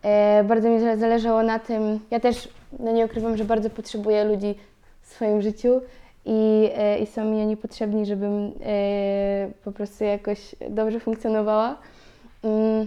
E, 0.02 0.44
bardzo 0.44 0.68
mi 0.68 0.80
zale- 0.80 0.96
zależało 0.96 1.42
na 1.42 1.58
tym, 1.58 2.00
ja 2.10 2.20
też, 2.20 2.48
no 2.78 2.92
nie 2.92 3.04
ukrywam, 3.04 3.36
że 3.36 3.44
bardzo 3.44 3.70
potrzebuję 3.70 4.24
ludzi 4.24 4.54
w 5.00 5.06
swoim 5.06 5.42
życiu 5.42 5.80
i, 6.24 6.70
e, 6.74 6.98
i 6.98 7.06
są 7.06 7.24
mi 7.24 7.42
oni 7.42 7.56
potrzebni, 7.56 8.06
żebym 8.06 8.52
e, 8.64 9.48
po 9.64 9.72
prostu 9.72 10.04
jakoś 10.04 10.54
dobrze 10.70 11.00
funkcjonowała. 11.00 11.78
Mm, 12.44 12.86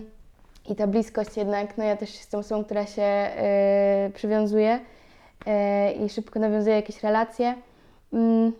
I 0.70 0.76
ta 0.76 0.88
bliskość 0.88 1.38
jednak, 1.38 1.78
no 1.78 1.84
ja 1.84 1.98
też 1.98 2.16
jestem 2.16 2.40
osobą, 2.40 2.64
która 2.64 2.86
się 2.86 3.02
e, 3.02 4.12
przywiązuje 4.14 4.80
e, 5.46 5.92
i 5.92 6.10
szybko 6.10 6.40
nawiązuje 6.40 6.76
jakieś 6.76 7.04
relacje. 7.04 7.56
Mm, 8.14 8.52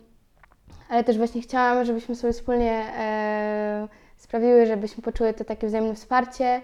ale 0.88 1.04
też 1.04 1.18
właśnie 1.18 1.42
chciałam, 1.42 1.84
żebyśmy 1.84 2.14
sobie 2.14 2.32
wspólnie 2.32 2.72
e, 2.98 3.88
sprawiły, 4.16 4.66
żebyśmy 4.66 5.02
poczuły 5.02 5.34
to 5.34 5.44
takie 5.44 5.66
wzajemne 5.66 5.94
wsparcie, 5.94 6.60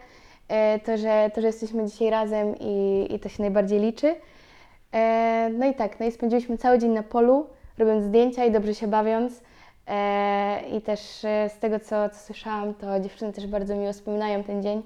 e, 0.49 0.79
to, 0.81 0.97
że, 0.97 1.31
to, 1.35 1.41
że 1.41 1.47
jesteśmy 1.47 1.87
dzisiaj 1.87 2.11
razem 2.11 2.55
i, 2.61 3.07
i 3.11 3.21
to 3.21 3.29
się 3.29 3.43
najbardziej 3.43 3.81
liczy. 3.81 4.15
E, 4.93 5.51
no 5.59 5.67
i 5.67 5.75
tak, 5.75 6.01
no 6.01 6.07
i 6.07 6.13
spędziliśmy 6.13 6.59
cały 6.59 6.79
dzień 6.79 6.91
na 6.91 7.03
polu, 7.03 7.47
robiąc 7.79 8.05
zdjęcia 8.05 8.45
i 8.45 8.51
dobrze 8.51 8.75
się 8.75 8.87
bawiąc. 8.87 9.43
I 10.73 10.81
też 10.81 11.01
z 11.49 11.59
tego, 11.61 11.81
co, 11.81 12.09
co 12.09 12.19
słyszałam, 12.19 12.75
to 12.75 13.01
dziewczyny 13.01 13.33
też 13.33 13.47
bardzo 13.47 13.77
miło 13.77 13.93
wspominają 13.93 14.45
ten 14.45 14.63
dzień. 14.63 14.83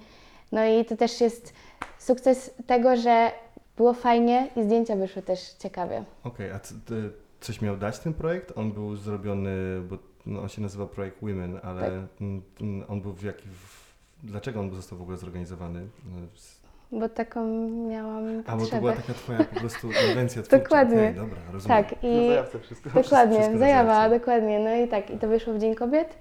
No 0.53 0.65
i 0.67 0.85
to 0.85 0.97
też 0.97 1.21
jest 1.21 1.55
sukces 1.99 2.55
tego, 2.67 2.97
że 2.97 3.31
było 3.77 3.95
fajnie 3.95 4.49
i 4.57 4.63
zdjęcia 4.63 4.97
wyszły 4.97 5.23
też 5.23 5.53
ciekawie. 5.53 6.05
Okej, 6.25 6.51
a 6.51 6.61
co, 6.61 6.75
ty, 6.87 7.11
coś 7.41 7.61
miał 7.61 7.77
dać 7.77 7.99
ten 7.99 8.15
projekt? 8.15 8.53
On 8.57 8.73
był 8.73 8.97
zrobiony, 8.97 9.51
bo 9.91 9.99
no, 10.27 10.43
on 10.43 10.49
się 10.49 10.63
nazywa 10.63 10.87
projekt 10.87 11.17
Women, 11.23 11.61
ale 11.63 11.81
Tak. 11.81 11.91
on 12.89 13.01
był 13.01 13.13
w 13.13 13.23
jaki... 13.23 13.49
W, 13.49 13.95
dlaczego 14.23 14.61
on 14.61 14.75
został 14.75 14.99
w 14.99 15.03
ogóle 15.03 15.17
zorganizowany? 15.17 15.87
No, 16.05 16.99
Bo 17.01 17.09
taką 17.09 17.47
miałam 17.89 18.43
A, 18.47 18.53
bo 18.53 18.53
to 18.53 18.59
potrzebę. 18.59 18.81
była 18.81 18.93
taka 18.93 19.15
twoja 19.15 19.45
po 19.45 19.61
prostu 19.61 19.89
inwencja 20.11 20.43
twórcza. 20.43 20.59
Dokładnie. 20.65 21.13
Dobra, 21.17 21.39
rozumiem. 21.53 21.85
Tak, 21.85 22.03
Na 22.03 22.09
i 22.09 22.27
zajawce 22.29 22.59
wszystko. 22.61 22.91
dokładnie, 22.91 23.37
wszystko 23.39 23.59
zajawa, 23.59 24.11
dokładnie. 24.11 24.59
No 24.59 24.75
i 24.75 24.89
tak, 24.89 25.11
i 25.11 25.19
to 25.19 25.29
wyszło 25.29 25.55
w 25.55 25.59
Dzień 25.59 25.75
Kobiet. 25.75 26.19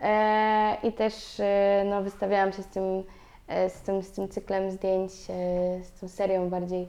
E, 0.00 0.76
I 0.82 0.92
też 0.92 1.40
e, 1.40 1.84
no, 1.90 2.02
wystawiałam 2.02 2.52
się 2.52 2.62
z 2.62 2.66
tym 2.66 3.02
z 3.48 3.80
tym, 3.80 4.02
z 4.02 4.12
tym 4.12 4.28
cyklem 4.28 4.70
zdjęć, 4.70 5.12
e, 5.12 5.84
z 5.84 5.92
tą 6.00 6.08
serią 6.08 6.50
bardziej 6.50 6.88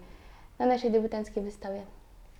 na 0.59 0.65
naszej 0.65 0.91
debiutanckiej 0.91 1.43
wystawie. 1.43 1.81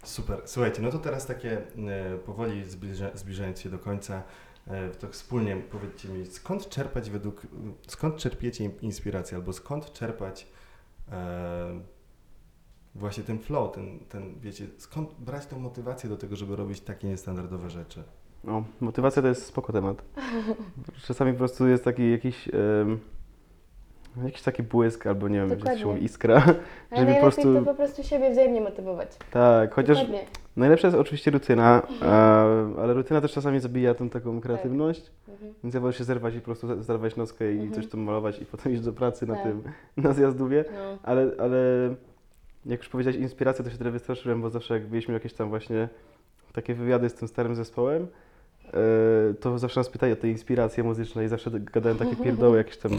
Super. 0.03 0.41
Słuchajcie, 0.45 0.81
no 0.81 0.91
to 0.91 0.99
teraz 0.99 1.25
takie 1.25 1.57
e, 1.57 2.17
powoli 2.17 2.65
zbliża, 2.65 3.09
zbliżając 3.13 3.59
się 3.59 3.69
do 3.69 3.79
końca, 3.79 4.23
e, 4.67 4.89
to 4.89 5.07
wspólnie 5.09 5.55
powiedzcie 5.55 6.09
mi, 6.09 6.25
skąd 6.25 6.69
czerpać 6.69 7.09
według, 7.09 7.47
skąd 7.87 8.15
czerpiecie 8.17 8.65
inspirację, 8.81 9.37
albo 9.37 9.53
skąd 9.53 9.93
czerpać 9.93 10.47
e, 11.11 11.79
właśnie 12.95 13.23
ten 13.23 13.39
flow, 13.39 13.71
ten, 13.71 13.99
ten, 13.99 14.39
wiecie, 14.39 14.67
skąd 14.77 15.13
brać 15.13 15.45
tą 15.45 15.59
motywację 15.59 16.09
do 16.09 16.17
tego, 16.17 16.35
żeby 16.35 16.55
robić 16.55 16.81
takie 16.81 17.07
niestandardowe 17.07 17.69
rzeczy? 17.69 18.03
No, 18.43 18.63
motywacja 18.81 19.21
to 19.21 19.27
jest 19.27 19.45
spoko 19.45 19.73
temat. 19.73 20.03
Czasami 21.07 21.31
po 21.31 21.37
prostu 21.37 21.67
jest 21.67 21.83
taki 21.83 22.11
jakiś, 22.11 22.49
jakiś 24.23 24.41
taki 24.41 24.63
błysk, 24.63 25.07
albo 25.07 25.27
nie 25.27 25.37
wiem, 25.39 25.49
to 25.49 25.55
się 25.55 25.59
Dokładnie. 25.59 25.85
mówi, 25.85 26.03
iskra. 26.03 26.35
Ale 26.91 26.99
Żeby 27.01 27.13
po 27.13 27.19
prostu- 27.19 27.53
to 27.53 27.61
po 27.61 27.73
prostu 27.73 28.03
siebie 28.03 28.31
wzajemnie 28.31 28.61
motywować. 28.61 29.09
Tak, 29.31 29.73
chociaż 29.73 29.97
Dokładnie. 29.97 30.25
najlepsza 30.55 30.87
jest 30.87 30.97
oczywiście 30.99 31.31
rutyna, 31.31 31.81
e, 32.01 32.05
ale 32.81 32.93
rutyna 32.93 33.21
też 33.21 33.31
czasami 33.33 33.59
zabija 33.59 33.93
tą 33.93 34.09
taką 34.09 34.41
kreatywność, 34.41 35.11
Mhm. 35.29 35.53
więc 35.63 35.75
ja 35.75 35.81
wolę 35.81 35.93
się 35.93 36.03
zerwać 36.03 36.35
i 36.35 36.39
po 36.39 36.45
prostu 36.45 36.83
zerwać 36.83 37.15
noskę 37.15 37.51
i 37.53 37.55
Mhm. 37.59 37.73
coś 37.73 37.87
tam 37.87 37.99
malować 38.01 38.41
i 38.41 38.45
potem 38.45 38.73
iść 38.73 38.81
do 38.81 38.93
pracy 38.93 39.25
na 39.27 39.33
Tak. 39.35 39.43
tym, 39.43 39.63
na 39.97 40.13
zjazdówie. 40.13 40.65
No. 40.73 40.97
Ale, 41.03 41.31
ale 41.39 41.57
jak 42.65 42.79
już 42.79 42.89
powiedziałeś 42.89 43.17
inspirację, 43.19 43.65
to 43.65 43.71
się 43.71 43.77
trochę 43.77 43.91
wystraszyłem, 43.91 44.41
bo 44.41 44.49
zawsze 44.49 44.73
jak 44.73 44.87
byliśmy 44.87 45.13
jakieś 45.13 45.33
tam 45.33 45.49
właśnie 45.49 45.89
takie 46.53 46.73
wywiady 46.75 47.09
z 47.09 47.13
tym 47.13 47.27
starym 47.27 47.55
zespołem, 47.55 48.07
e, 48.73 49.33
to 49.39 49.59
zawsze 49.59 49.79
nas 49.79 49.89
pytali 49.89 50.13
o 50.13 50.15
te 50.15 50.29
inspiracje 50.29 50.83
muzyczne 50.83 51.25
i 51.25 51.27
zawsze 51.27 51.51
gadałem 51.59 51.97
takie 51.97 52.15
pierdoły 52.15 52.57
jakieś 52.63 52.77
tam 52.77 52.91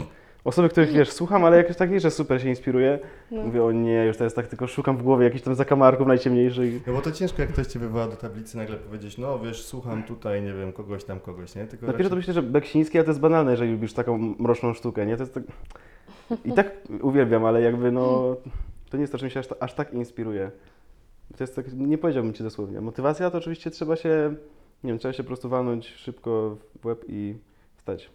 osoby, 0.47 0.69
których 0.69 0.91
wiesz, 0.91 1.11
słucham, 1.11 1.45
ale 1.45 1.57
jakoś 1.57 1.75
tak 1.75 1.91
nie, 1.91 1.99
że 1.99 2.11
super 2.11 2.41
się 2.41 2.49
inspiruję. 2.49 2.99
No. 3.31 3.43
Mówię, 3.43 3.63
o 3.63 3.71
nie, 3.71 4.05
już 4.05 4.17
teraz 4.17 4.33
tak 4.33 4.47
tylko 4.47 4.67
szukam 4.67 4.97
w 4.97 5.03
głowie 5.03 5.25
jakichś 5.25 5.43
tam 5.43 5.55
zakamarków 5.55 6.07
najciemniejszych. 6.07 6.87
No 6.87 6.93
bo 6.93 7.01
to 7.01 7.11
ciężko, 7.11 7.41
jak 7.41 7.51
ktoś 7.51 7.67
cię 7.67 7.79
wywoła 7.79 8.07
do 8.07 8.15
tablicy, 8.15 8.57
nagle 8.57 8.75
powiedzieć, 8.75 9.17
no 9.17 9.39
wiesz, 9.39 9.65
słucham 9.65 10.03
tutaj, 10.03 10.41
nie 10.41 10.53
wiem, 10.53 10.73
kogoś 10.73 11.03
tam, 11.03 11.19
kogoś, 11.19 11.55
nie? 11.55 11.67
Tylko 11.67 11.85
Najpierw 11.85 12.09
to 12.09 12.15
myślę, 12.15 12.33
że 12.33 12.41
Beksiński, 12.41 12.97
ale 12.97 13.05
to 13.05 13.11
jest 13.11 13.19
banalne, 13.19 13.51
jeżeli 13.51 13.71
lubisz 13.71 13.93
taką 13.93 14.17
mroczną 14.39 14.73
sztukę, 14.73 15.05
nie? 15.05 15.17
To 15.17 15.23
jest 15.23 15.33
tak... 15.33 15.43
I 16.45 16.51
tak 16.51 16.71
uwielbiam, 17.01 17.45
ale 17.45 17.61
jakby 17.61 17.91
no... 17.91 18.35
To 18.89 18.97
nie 18.97 19.01
jest 19.01 19.13
to, 19.13 19.19
czym 19.19 19.29
się 19.29 19.39
aż, 19.39 19.47
aż 19.59 19.73
tak 19.73 19.93
inspiruje. 19.93 20.51
To 21.37 21.43
jest 21.43 21.55
tak, 21.55 21.65
nie 21.73 21.97
powiedziałbym 21.97 22.33
Ci 22.33 22.43
dosłownie. 22.43 22.81
Motywacja 22.81 23.31
to 23.31 23.37
oczywiście 23.37 23.71
trzeba 23.71 23.95
się, 23.95 24.35
nie 24.83 24.91
wiem, 24.91 24.99
trzeba 24.99 25.13
się 25.13 25.23
po 25.23 25.27
prostu 25.27 25.49
walnąć 25.49 25.87
szybko 25.87 26.57
w 26.81 26.85
łeb 26.85 27.05
i 27.07 27.35
wstać. 27.77 28.09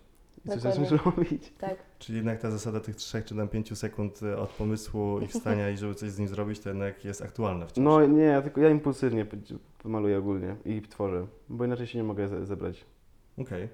I 0.45 0.49
coś 0.49 0.57
Dokładnie. 0.63 0.87
zacząć 0.87 1.03
robić. 1.17 1.53
Tak. 1.59 1.75
Czyli 1.99 2.17
jednak 2.17 2.41
ta 2.41 2.51
zasada 2.51 2.81
tych 2.81 2.97
trzech 2.97 3.25
czy 3.25 3.37
tam 3.37 3.49
pięciu 3.49 3.77
sekund 3.77 4.21
e, 4.23 4.39
od 4.39 4.51
pomysłu 4.51 5.21
i 5.21 5.27
wstania 5.27 5.71
i 5.71 5.77
żeby 5.77 5.95
coś 5.95 6.11
z 6.11 6.19
nim 6.19 6.29
zrobić, 6.29 6.61
to 6.61 6.69
jednak 6.69 7.05
jest 7.05 7.23
aktualna 7.23 7.67
wciąż. 7.67 7.85
No 7.85 8.07
nie, 8.07 8.23
ja 8.23 8.43
tylko 8.43 8.61
ja 8.61 8.71
impulsywnie 8.71 9.27
maluję 9.85 10.19
ogólnie 10.19 10.57
i 10.65 10.83
tworzę, 10.83 11.27
bo 11.49 11.65
inaczej 11.65 11.87
się 11.87 11.99
nie 11.99 12.05
mogę 12.05 12.29
ze- 12.29 12.47
zebrać. 12.47 12.85
Okej. 13.39 13.69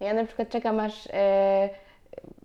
Ja 0.00 0.14
na 0.14 0.24
przykład 0.24 0.48
czekam 0.48 0.80
aż 0.80 1.08
e, 1.12 1.70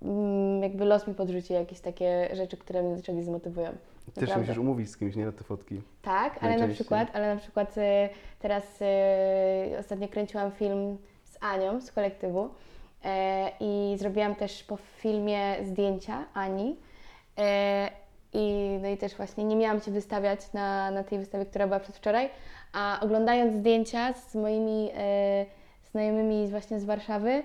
mm, 0.02 0.64
jakby 0.64 0.86
los 0.86 1.08
mi 1.08 1.14
podrzuci 1.14 1.54
jakieś 1.54 1.80
takie 1.80 2.30
rzeczy, 2.34 2.58
które 2.58 2.84
mnie 2.84 2.96
do 2.96 3.02
czegoś 3.02 3.24
zmotywują. 3.24 3.68
Też 3.68 3.76
się 4.16 4.22
Naprawdę. 4.22 4.40
musisz 4.42 4.58
umówić 4.58 4.90
z 4.90 4.98
kimś, 4.98 5.16
nie, 5.16 5.26
na 5.26 5.32
te 5.32 5.44
fotki. 5.44 5.82
Tak, 6.02 6.34
ale 6.34 6.42
na 6.42 6.48
Najczęściej. 6.50 6.76
przykład, 6.76 7.08
ale 7.14 7.36
na 7.36 7.42
przykład 7.42 7.78
e, 7.78 8.10
teraz 8.40 8.64
e, 8.82 9.78
ostatnio 9.80 10.08
kręciłam 10.08 10.52
film 10.52 10.98
Anią 11.46 11.82
z 11.82 11.92
kolektywu 11.92 12.50
e, 13.06 13.52
i 13.60 13.96
zrobiłam 13.98 14.36
też 14.36 14.64
po 14.64 14.78
filmie 14.78 15.56
zdjęcia 15.64 16.26
Ani. 16.34 16.76
E, 17.38 17.90
i, 18.34 18.78
no 18.82 18.88
i 18.88 18.98
też 18.98 19.16
właśnie 19.16 19.44
nie 19.44 19.56
miałam 19.56 19.82
się 19.82 19.92
wystawiać 19.92 20.54
na, 20.54 20.92
na 20.92 21.04
tej 21.04 21.20
wystawie, 21.20 21.46
która 21.46 21.68
była 21.68 21.80
przedwczoraj, 21.80 22.30
a 22.74 23.00
oglądając 23.02 23.54
zdjęcia 23.54 24.14
z 24.14 24.36
moimi 24.36 24.90
e, 24.96 25.46
znajomymi 25.92 26.48
właśnie 26.48 26.80
z 26.80 26.86
Warszawy, 26.86 27.44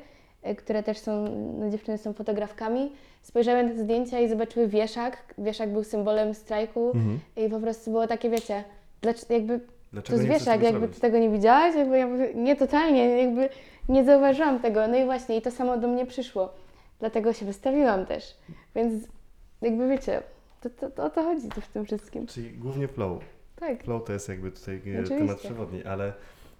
które 0.56 0.82
też 0.82 0.98
są, 0.98 1.24
no 1.58 1.70
dziewczyny 1.70 1.98
są 1.98 2.12
fotografkami, 2.12 2.92
spojrzałem 3.22 3.68
na 3.68 3.74
te 3.74 3.82
zdjęcia 3.82 4.20
i 4.20 4.28
zobaczyły 4.28 4.68
wieszak. 4.68 5.34
Wieszak 5.38 5.72
był 5.72 5.84
symbolem 5.84 6.34
strajku. 6.34 6.86
Mhm. 6.86 7.20
I 7.36 7.48
po 7.48 7.60
prostu 7.60 7.90
było 7.90 8.06
takie, 8.06 8.30
wiecie, 8.30 8.64
dlaczego, 9.92 10.18
to 10.18 10.24
jest 10.24 10.34
wieszak, 10.34 10.54
tego 10.60 10.66
jakby 10.66 10.88
ty 10.88 11.00
tego 11.00 11.18
nie 11.18 11.30
widziałaś, 11.30 11.74
jakby 11.74 11.98
ja 11.98 12.06
mówię, 12.06 12.34
nie 12.34 12.56
totalnie, 12.56 13.22
jakby 13.22 13.48
nie 13.88 14.04
zauważyłam 14.04 14.60
tego. 14.60 14.88
No 14.88 14.96
i 14.96 15.04
właśnie, 15.04 15.36
i 15.36 15.42
to 15.42 15.50
samo 15.50 15.76
do 15.78 15.88
mnie 15.88 16.06
przyszło. 16.06 16.52
Dlatego 17.00 17.32
się 17.32 17.46
wystawiłam 17.46 18.06
też. 18.06 18.36
Więc 18.74 19.04
jakby 19.62 19.88
wiecie, 19.88 20.22
to, 20.60 20.70
to, 20.70 20.90
to 20.90 21.04
o 21.04 21.10
to 21.10 21.22
chodzi 21.22 21.48
tu 21.48 21.60
w 21.60 21.68
tym 21.68 21.84
wszystkim. 21.84 22.26
Czyli 22.26 22.50
głównie 22.50 22.88
flow. 22.88 23.22
Tak. 23.56 23.84
Flow 23.84 24.04
to 24.04 24.12
jest 24.12 24.28
jakby 24.28 24.52
tutaj 24.52 24.74
e, 24.74 24.78
Oczywiście. 24.78 25.18
temat 25.18 25.38
przewodni, 25.38 25.84
ale 25.84 26.12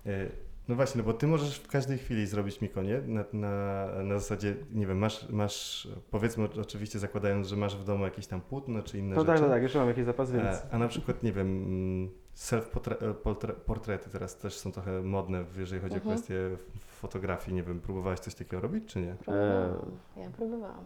e, 0.07 0.27
no 0.69 0.75
właśnie, 0.77 0.99
no 0.99 1.05
bo 1.05 1.13
ty 1.13 1.27
możesz 1.27 1.59
w 1.59 1.69
każdej 1.69 1.99
chwili 1.99 2.27
zrobić 2.27 2.61
Mikonie 2.61 3.01
na, 3.07 3.25
na, 3.33 3.87
na 4.03 4.19
zasadzie, 4.19 4.55
nie 4.73 4.87
wiem, 4.87 4.99
masz, 4.99 5.29
masz, 5.29 5.89
powiedzmy 6.11 6.49
oczywiście 6.61 6.99
zakładając, 6.99 7.49
że 7.49 7.57
masz 7.57 7.77
w 7.77 7.85
domu 7.85 8.05
jakieś 8.05 8.27
tam 8.27 8.41
płótno 8.41 8.83
czy 8.83 8.99
inne 8.99 9.15
No 9.17 9.21
rzeczy. 9.21 9.33
tak, 9.33 9.41
tak, 9.41 9.51
tak, 9.51 9.63
jeszcze 9.63 9.79
mam 9.79 9.89
jakiś 9.89 10.05
zapas, 10.05 10.33
więc... 10.33 10.47
E, 10.47 10.63
A 10.71 10.79
na 10.79 10.89
przykład, 10.89 11.23
nie 11.23 11.33
wiem, 11.33 11.47
mm, 11.47 12.11
self-portrety 12.41 14.11
teraz 14.13 14.37
też 14.37 14.59
są 14.59 14.73
trochę 14.73 15.03
modne, 15.03 15.45
jeżeli 15.59 15.81
chodzi 15.83 15.95
Mhm. 15.95 16.13
o 16.13 16.15
kwestie 16.15 16.35
fotografii. 16.79 17.55
Nie 17.57 17.63
wiem, 17.63 17.81
próbowałaś 17.81 18.19
coś 18.19 18.35
takiego 18.35 18.61
robić, 18.61 18.87
czy 18.87 19.01
nie? 19.01 19.15
Próbowałam. 19.25 19.91
Ja 20.17 20.31
próbowałam. 20.37 20.85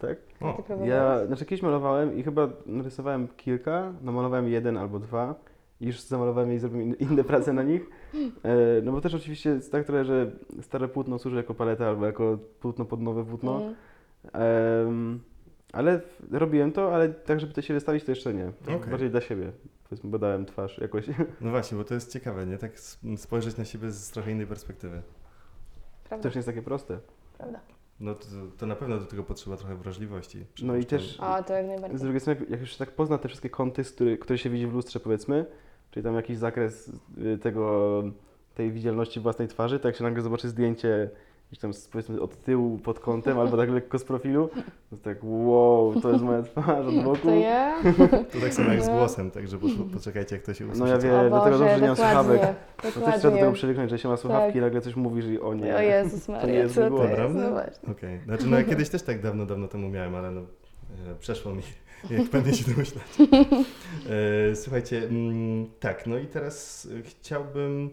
Tak? 0.00 0.18
O, 0.40 0.52
Ty 0.52 0.62
próbowałeś? 0.62 0.88
Ja, 0.90 1.26
znaczy 1.26 1.44
kiedyś 1.44 1.62
malowałem 1.62 2.16
i 2.18 2.22
chyba 2.22 2.48
narysowałem 2.66 3.28
kilka, 3.36 3.92
namalowałem 4.02 4.48
jeden 4.48 4.76
albo 4.76 4.98
dwa 4.98 5.34
i 5.80 5.86
już 5.86 6.00
zamalowałem 6.00 6.50
je 6.50 6.56
i 6.56 6.58
zrobiłem 6.58 6.86
in- 6.88 6.96
inne 7.10 7.24
prace 7.24 7.52
na 7.52 7.62
nich. 7.62 7.90
E, 8.44 8.82
no 8.82 8.92
bo 8.92 9.00
też 9.00 9.14
oczywiście 9.14 9.50
jest 9.50 9.72
tak 9.72 9.84
trochę, 9.84 10.04
że 10.04 10.30
stare 10.60 10.88
płótno 10.88 11.18
służy 11.18 11.36
jako 11.36 11.54
paleta 11.54 11.86
albo 11.88 12.06
jako 12.06 12.38
płótno 12.60 12.84
pod 12.84 13.00
nowe 13.00 13.24
płótno. 13.24 13.54
Mhm. 13.56 13.74
Em, 14.32 15.20
ale 15.72 16.00
robiłem 16.30 16.72
to, 16.72 16.94
ale 16.94 17.08
tak, 17.08 17.40
żeby 17.40 17.52
to 17.52 17.62
się 17.62 17.74
wystawić, 17.74 18.04
to 18.04 18.12
jeszcze 18.12 18.34
nie. 18.34 18.52
Okej. 18.76 18.90
Bardziej 18.90 19.10
dla 19.10 19.20
siebie. 19.20 19.52
Powiedzmy, 19.88 20.10
badałem 20.10 20.46
twarz 20.46 20.78
jakoś. 20.78 21.04
No 21.40 21.50
właśnie, 21.50 21.78
bo 21.78 21.84
to 21.84 21.94
jest 21.94 22.12
ciekawe, 22.12 22.46
nie? 22.46 22.58
Tak 22.58 22.72
spojrzeć 23.16 23.56
na 23.56 23.64
siebie 23.64 23.90
z 23.90 24.10
trochę 24.10 24.30
innej 24.30 24.46
perspektywy. 24.46 24.96
To 24.96 26.08
Prawda, 26.08 26.22
też 26.22 26.34
nie 26.34 26.38
jest 26.38 26.48
takie 26.48 26.62
proste. 26.62 26.98
prawda. 27.38 27.60
No 28.00 28.14
to, 28.14 28.26
to 28.58 28.66
na 28.66 28.76
pewno 28.76 28.98
do 28.98 29.04
tego 29.06 29.22
potrzeba 29.22 29.56
trochę 29.56 29.76
wrażliwości. 29.76 30.46
No 30.62 30.76
i 30.76 30.84
też- 30.84 31.20
O, 31.20 31.42
to 31.42 31.52
jak 31.54 31.64
Z 31.66 31.68
najbardziej. 31.68 31.98
drugiej 32.00 32.20
strony, 32.20 32.40
jak 32.48 32.60
już 32.60 32.70
się 32.72 32.78
tak 32.78 32.90
pozna 32.90 33.18
te 33.18 33.28
wszystkie 33.28 33.50
kąty, 33.50 33.84
z 33.84 33.92
który, 33.92 34.18
które 34.18 34.38
się 34.38 34.50
widzi 34.50 34.66
w 34.66 34.72
lustrze, 34.72 35.00
powiedzmy, 35.00 35.46
czyli 35.90 36.04
tam 36.04 36.14
jakiś 36.14 36.36
zakres 36.38 36.92
y, 37.34 37.38
tego, 37.38 38.02
tej 38.54 38.72
widzialności 38.72 39.20
własnej 39.20 39.48
twarzy, 39.48 39.78
to 39.80 39.88
jak 39.88 39.96
się 39.96 40.04
nagle 40.04 40.22
zobaczy 40.22 40.48
zdjęcie 40.48 41.10
gdzieś 41.52 41.60
tam 41.60 41.74
z, 41.74 41.88
powiedzmy 41.88 42.20
od 42.20 42.44
tyłu 42.44 42.78
pod 42.78 42.98
kątem 43.00 43.38
albo 43.38 43.56
tak 43.56 43.70
lekko 43.70 43.98
z 43.98 44.04
profilu, 44.04 44.50
to 44.90 44.96
tak 44.96 45.18
wow, 45.22 46.00
to 46.00 46.10
jest 46.10 46.24
moja 46.24 46.42
twarz 46.42 46.86
od 46.86 47.04
boku. 47.04 47.16
To 47.22 47.30
ja? 47.34 47.82
To 48.32 48.40
tak 48.40 48.54
samo 48.54 48.72
jak 48.72 48.82
z 48.82 48.86
No. 48.88 48.92
głosem, 48.96 49.30
także 49.30 49.58
po, 49.58 49.66
poczekajcie 49.94 50.36
jak 50.36 50.44
to 50.44 50.54
się 50.54 50.64
usłyszy. 50.66 50.80
No 50.80 50.86
ja 50.86 50.96
to- 50.96 51.02
wiem. 51.02 51.14
O 51.14 51.28
dlatego 51.28 51.58
Boże, 51.58 51.64
dobrze 51.64 51.80
nie 51.80 51.86
mam 51.86 51.96
dokładnie. 51.96 52.22
słuchawek. 52.38 52.56
No 52.84 52.90
też 52.90 52.92
trzeba 53.20 53.30
do 53.34 53.38
tego 53.38 53.52
przywyknąć, 53.52 53.90
że 53.90 53.98
się 53.98 54.08
ma 54.08 54.16
słuchawki 54.16 54.58
i 54.58 54.60
nagle 54.60 54.80
coś 54.80 54.96
mówisz 54.96 55.26
i 55.26 55.40
o 55.40 55.54
nie. 55.54 55.76
O 55.76 55.80
Jezus 55.80 56.26
To 56.26 56.32
nie 56.32 56.38
Maria, 56.38 56.54
jest 56.54 56.74
co 56.74 56.90
to 56.90 57.02
jest? 57.04 57.14
prawda? 57.14 57.50
No. 57.86 57.92
Okej, 57.92 58.20
znaczy 58.24 58.46
no 58.46 58.58
ja 58.58 58.64
kiedyś 58.64 58.88
też 58.88 59.02
tak 59.02 59.22
dawno, 59.22 59.46
dawno 59.46 59.68
temu 59.68 59.88
miałem, 59.88 60.14
ale 60.14 60.30
no 60.30 60.40
e, 60.40 60.44
przeszło 61.20 61.54
mi, 61.54 61.62
jak 62.18 62.30
pewnie 62.30 62.54
się 62.54 62.70
domyślać. 62.72 63.04
E, 64.50 64.56
słuchajcie, 64.56 64.98
mm, 64.98 65.66
tak, 65.80 66.06
no 66.06 66.18
i 66.18 66.26
teraz 66.26 66.88
chciałbym 67.04 67.90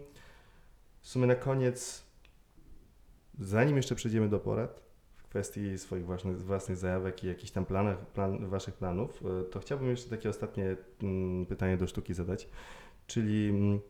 w 1.00 1.08
sumie 1.08 1.26
na 1.26 1.34
koniec, 1.34 2.09
zanim 3.40 3.76
jeszcze 3.76 3.94
przejdziemy 3.94 4.28
do 4.28 4.40
porad, 4.40 4.82
w 5.16 5.22
kwestii 5.28 5.78
swoich 5.78 6.06
własnych, 6.06 6.42
własnych 6.42 6.76
zajawek 6.76 7.24
i 7.24 7.26
jakichś 7.26 7.50
tam 7.50 7.64
planach, 7.66 8.06
plan, 8.06 8.48
waszych 8.48 8.74
planów, 8.74 9.22
e, 9.40 9.44
to 9.44 9.60
chciałbym 9.60 9.88
jeszcze 9.88 10.10
takie 10.10 10.28
ostatnie 10.28 10.76
mm, 11.02 11.46
pytanie 11.46 11.76
do 11.76 11.86
sztuki 11.86 12.14
zadać, 12.14 12.48
czyli 13.06 13.48
mm, 13.48 13.80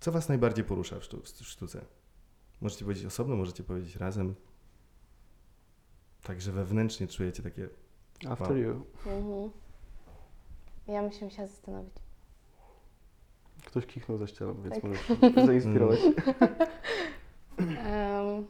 co 0.00 0.12
was 0.12 0.28
najbardziej 0.28 0.64
porusza 0.64 1.00
w, 1.00 1.04
sztu, 1.04 1.20
w 1.22 1.28
sztuce? 1.28 1.84
Możecie 2.60 2.84
powiedzieć 2.84 3.06
osobno, 3.06 3.36
możecie 3.36 3.62
powiedzieć 3.64 3.96
razem. 3.96 4.34
Także 6.22 6.52
wewnętrznie 6.52 7.06
czujecie 7.06 7.42
takie. 7.42 7.68
After 8.28 8.50
Wow. 8.50 8.58
you. 8.58 8.84
Mhm. 9.06 9.50
Ja 10.88 11.02
bym 11.02 11.12
się 11.12 11.24
musiała 11.24 11.48
zastanowić. 11.48 11.94
Ktoś 13.64 13.86
kichnął 13.86 14.18
za 14.18 14.26
ścianą, 14.26 14.62
więc 14.62 14.74
Tak. 14.74 14.84
możesz 14.84 15.06
zainspirować. 15.46 15.98
Em, 17.58 18.46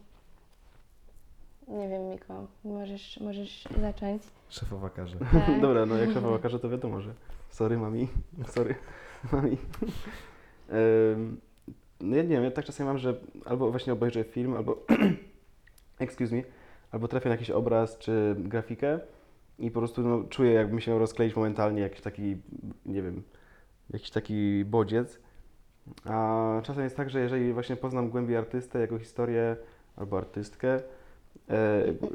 nie 1.69 1.89
wiem, 1.89 2.11
Miko, 2.11 2.47
możesz, 2.65 3.21
możesz 3.21 3.69
zacząć. 3.81 4.23
Szefowa 4.49 4.91
każe. 4.91 5.17
Tak. 5.17 5.61
Dobra, 5.61 5.87
no 5.87 5.97
jak 5.97 6.13
szefowa 6.13 6.39
każe, 6.39 6.59
to 6.59 6.69
wiadomo, 6.69 7.01
że 7.01 7.15
sorry 7.49 7.79
mami, 7.79 8.09
sorry 8.55 8.75
mami. 9.33 9.57
No 12.01 12.17
ja 12.17 12.23
nie 12.23 12.29
wiem, 12.29 12.45
ja 12.45 12.51
tak 12.51 12.65
czasami 12.65 12.89
mam, 12.89 12.99
że 12.99 13.15
albo 13.45 13.71
właśnie 13.71 13.93
obejrzę 13.93 14.25
film, 14.25 14.55
albo 14.57 14.87
excuse 15.99 16.35
me, 16.37 16.43
albo 16.91 17.09
trafię 17.09 17.29
na 17.29 17.35
jakiś 17.35 17.51
obraz 17.51 17.99
czy 17.99 18.37
grafikę 18.39 19.01
i 19.59 19.71
po 19.71 19.81
prostu 19.81 20.03
no, 20.03 20.25
czuję, 20.25 20.53
jakby 20.53 20.75
mi 20.75 20.83
się 20.83 20.99
rozkleić 20.99 21.37
momentalnie 21.37 21.83
jakiś 21.83 22.01
taki, 22.01 22.37
nie 22.87 23.03
wiem, 23.03 23.23
jakiś 23.91 24.11
taki 24.11 24.65
bodziec. 24.65 25.21
A 26.05 26.61
czasem 26.63 26.85
jest 26.85 26.97
tak, 26.97 27.11
że 27.11 27.21
jeżeli 27.21 27.53
właśnie 27.53 27.77
poznam 27.77 28.11
głębiej 28.11 28.37
artystę, 28.37 28.81
jego 28.81 28.99
historię 28.99 29.57
albo 29.97 30.19
artystkę, 30.19 30.81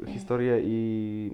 historię 0.06 0.60
i 0.64 1.30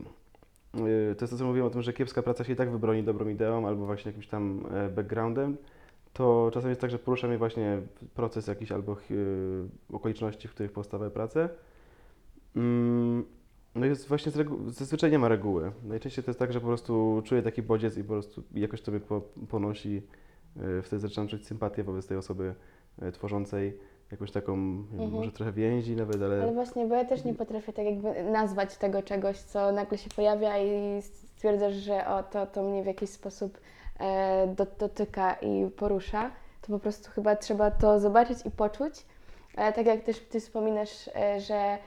e, 0.74 0.78
to 1.14 1.24
jest 1.24 1.30
to, 1.32 1.38
co 1.38 1.44
mówiłem 1.44 1.66
o 1.66 1.70
tym, 1.70 1.82
że 1.82 1.92
kiepska 1.92 2.22
praca 2.22 2.44
się 2.44 2.52
i 2.52 2.56
tak 2.56 2.70
wybroni 2.70 3.02
dobrą 3.02 3.28
ideą 3.28 3.66
albo 3.66 3.86
właśnie 3.86 4.08
jakimś 4.08 4.26
tam 4.28 4.66
e, 4.74 4.88
backgroundem, 4.88 5.56
to 6.12 6.50
czasem 6.54 6.68
jest 6.70 6.80
tak, 6.80 6.90
że 6.90 6.98
porusza 6.98 7.28
mnie 7.28 7.38
właśnie 7.38 7.80
proces 8.14 8.46
jakiś 8.46 8.72
albo 8.72 8.92
e, 8.92 8.96
okoliczności, 9.92 10.48
w 10.48 10.50
których 10.50 10.72
powstały 10.72 11.10
prace. 11.10 11.48
Mm, 12.56 13.24
No 13.74 13.86
jest 13.86 14.08
właśnie 14.08 14.32
z 14.32 14.36
regu- 14.36 14.68
zazwyczaj 14.70 15.10
nie 15.10 15.18
ma 15.18 15.28
reguły. 15.28 15.72
Najczęściej 15.84 16.24
to 16.24 16.30
jest 16.30 16.38
tak, 16.38 16.52
że 16.52 16.60
po 16.60 16.66
prostu 16.66 17.22
czuję 17.24 17.42
taki 17.42 17.62
bodziec 17.62 17.96
i 17.98 18.02
po 18.04 18.08
prostu 18.12 18.42
jakoś 18.54 18.82
to 18.82 18.90
mnie 18.92 19.00
po, 19.00 19.20
ponosi. 19.48 20.02
E, 20.78 20.82
Wtedy 20.82 21.00
zaczynam 21.00 21.28
czuć 21.28 21.46
sympatię 21.46 21.84
wobec 21.84 22.06
tej 22.06 22.16
osoby 22.16 22.54
e, 23.02 23.12
tworzącej, 23.12 23.78
jakąś 24.12 24.30
taką, 24.30 24.52
Mhm. 24.52 25.10
może 25.10 25.32
trochę 25.32 25.52
więzi 25.52 25.96
nawet, 25.96 26.22
ale... 26.22 26.42
Ale 26.42 26.52
właśnie, 26.52 26.86
bo 26.86 26.94
ja 26.94 27.04
też 27.04 27.24
nie 27.24 27.34
potrafię 27.34 27.72
tak 27.72 27.84
jakby 27.84 28.24
nazwać 28.24 28.76
tego 28.76 29.02
czegoś, 29.02 29.38
co 29.38 29.72
nagle 29.72 29.98
się 29.98 30.10
pojawia 30.16 30.58
i 30.58 31.02
stwierdzasz, 31.02 31.74
że 31.74 32.06
o, 32.06 32.22
to, 32.22 32.46
to 32.46 32.62
mnie 32.62 32.82
w 32.82 32.86
jakiś 32.86 33.10
sposób 33.10 33.60
e, 34.00 34.46
do, 34.46 34.66
dotyka 34.78 35.34
i 35.34 35.70
porusza. 35.70 36.30
To 36.62 36.72
po 36.72 36.78
prostu 36.78 37.10
chyba 37.10 37.36
trzeba 37.36 37.70
to 37.70 38.00
zobaczyć 38.00 38.38
i 38.46 38.50
poczuć. 38.50 39.06
Ale 39.56 39.72
tak 39.72 39.86
jak 39.86 40.04
też 40.04 40.20
Ty 40.20 40.40
wspominasz, 40.40 41.08
e, 41.14 41.40
że 41.40 41.78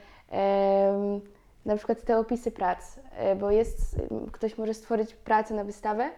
na 1.65 1.75
przykład 1.75 2.01
te 2.01 2.17
opisy 2.17 2.51
prac, 2.51 2.99
e, 3.17 3.35
bo 3.35 3.51
jest, 3.51 3.95
ktoś 4.31 4.57
może 4.57 4.73
stworzyć 4.73 5.15
pracę 5.15 5.53
na 5.53 5.63
wystawę 5.63 6.09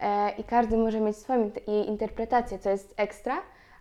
e, 0.00 0.30
i 0.30 0.44
każdy 0.44 0.76
może 0.76 1.00
mieć 1.00 1.16
swoją 1.16 1.50
interpretację, 1.86 2.58
co 2.58 2.70
jest 2.70 2.94
ekstra, 2.96 3.36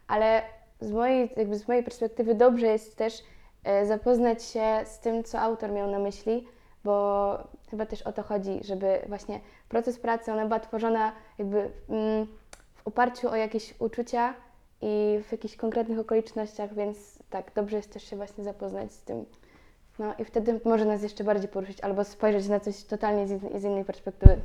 ale 0.08 0.42
z 0.82 0.92
mojej, 0.92 1.34
jakby 1.38 1.56
z 1.56 1.68
mojej 1.68 1.84
perspektywy 1.84 2.36
dobrze 2.36 2.68
jest 2.68 2.96
też 2.96 3.24
e, 3.64 3.86
zapoznać 3.86 4.44
się 4.44 4.64
z 4.86 5.00
tym, 5.00 5.24
co 5.24 5.40
autor 5.40 5.72
miał 5.72 5.92
na 5.92 6.00
myśli, 6.00 6.48
bo 6.84 7.38
chyba 7.70 7.86
też 7.86 8.02
o 8.02 8.12
to 8.12 8.24
chodzi, 8.24 8.60
żeby 8.64 9.00
właśnie 9.08 9.40
proces 9.70 10.00
pracy, 10.00 10.32
ona 10.32 10.46
była 10.46 10.60
tworzona 10.60 11.12
jakby 11.38 11.72
mm, 11.90 12.28
w 12.76 12.88
oparciu 12.88 13.30
o 13.30 13.36
jakieś 13.36 13.74
uczucia 13.80 14.34
i 14.82 15.20
w 15.28 15.32
jakichś 15.32 15.56
konkretnych 15.56 16.00
okolicznościach, 16.00 16.74
więc 16.74 17.20
tak, 17.30 17.52
dobrze 17.56 17.78
jest 17.78 17.94
też 17.94 18.04
się 18.04 18.16
właśnie 18.16 18.44
zapoznać 18.44 18.92
z 18.92 19.02
tym. 19.02 19.26
No 20.00 20.14
i 20.20 20.26
wtedy 20.26 20.60
może 20.66 20.86
nas 20.86 21.04
jeszcze 21.04 21.24
bardziej 21.24 21.50
poruszyć 21.50 21.82
albo 21.82 22.04
spojrzeć 22.04 22.48
na 22.48 22.60
coś 22.60 22.84
totalnie 22.84 23.28
z, 23.28 23.62
z 23.62 23.64
innej 23.64 23.86
perspektywy. 23.86 24.42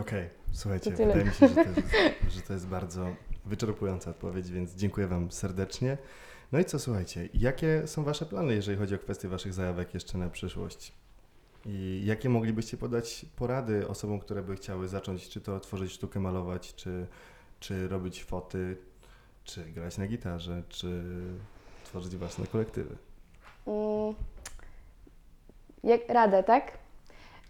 Okej, 0.00 0.28
słuchajcie, 0.52 0.90
To 0.90 0.96
tyle. 0.96 1.08
wydaje 1.14 1.24
mi 1.30 1.34
się, 1.34 1.48
że 1.48 1.54
to, 1.54 1.60
jest, 1.80 1.80
że 2.34 2.40
to 2.42 2.52
jest 2.52 2.66
bardzo 2.66 3.06
wyczerpująca 3.46 4.10
odpowiedź, 4.10 4.50
więc 4.50 4.74
dziękuję 4.74 5.06
Wam 5.06 5.30
serdecznie. 5.30 5.98
No 6.52 6.58
i 6.58 6.64
co, 6.64 6.78
słuchajcie, 6.78 7.28
jakie 7.34 7.82
są 7.86 8.04
Wasze 8.04 8.26
plany, 8.26 8.54
jeżeli 8.54 8.78
chodzi 8.78 8.94
o 8.94 8.98
kwestię 8.98 9.28
Waszych 9.28 9.54
zajawek 9.54 9.94
jeszcze 9.94 10.18
na 10.18 10.28
przyszłość? 10.30 10.92
I 11.66 12.02
jakie 12.04 12.28
moglibyście 12.28 12.76
podać 12.76 13.26
porady 13.36 13.88
osobom, 13.88 14.20
które 14.20 14.42
by 14.42 14.56
chciały 14.56 14.88
zacząć, 14.88 15.28
czy 15.28 15.40
to 15.40 15.60
tworzyć 15.60 15.92
sztukę, 15.92 16.20
malować, 16.20 16.74
czy, 16.74 17.06
czy 17.60 17.88
robić 17.88 18.24
foty, 18.24 18.76
czy 19.44 19.64
grać 19.64 19.98
na 19.98 20.06
gitarze, 20.06 20.62
czy 20.68 21.02
tworzyć 21.84 22.16
własne 22.16 22.46
kolektywy? 22.46 22.96
Mm, 23.66 24.14
jak, 25.84 26.08
radę, 26.08 26.42
tak? 26.42 26.78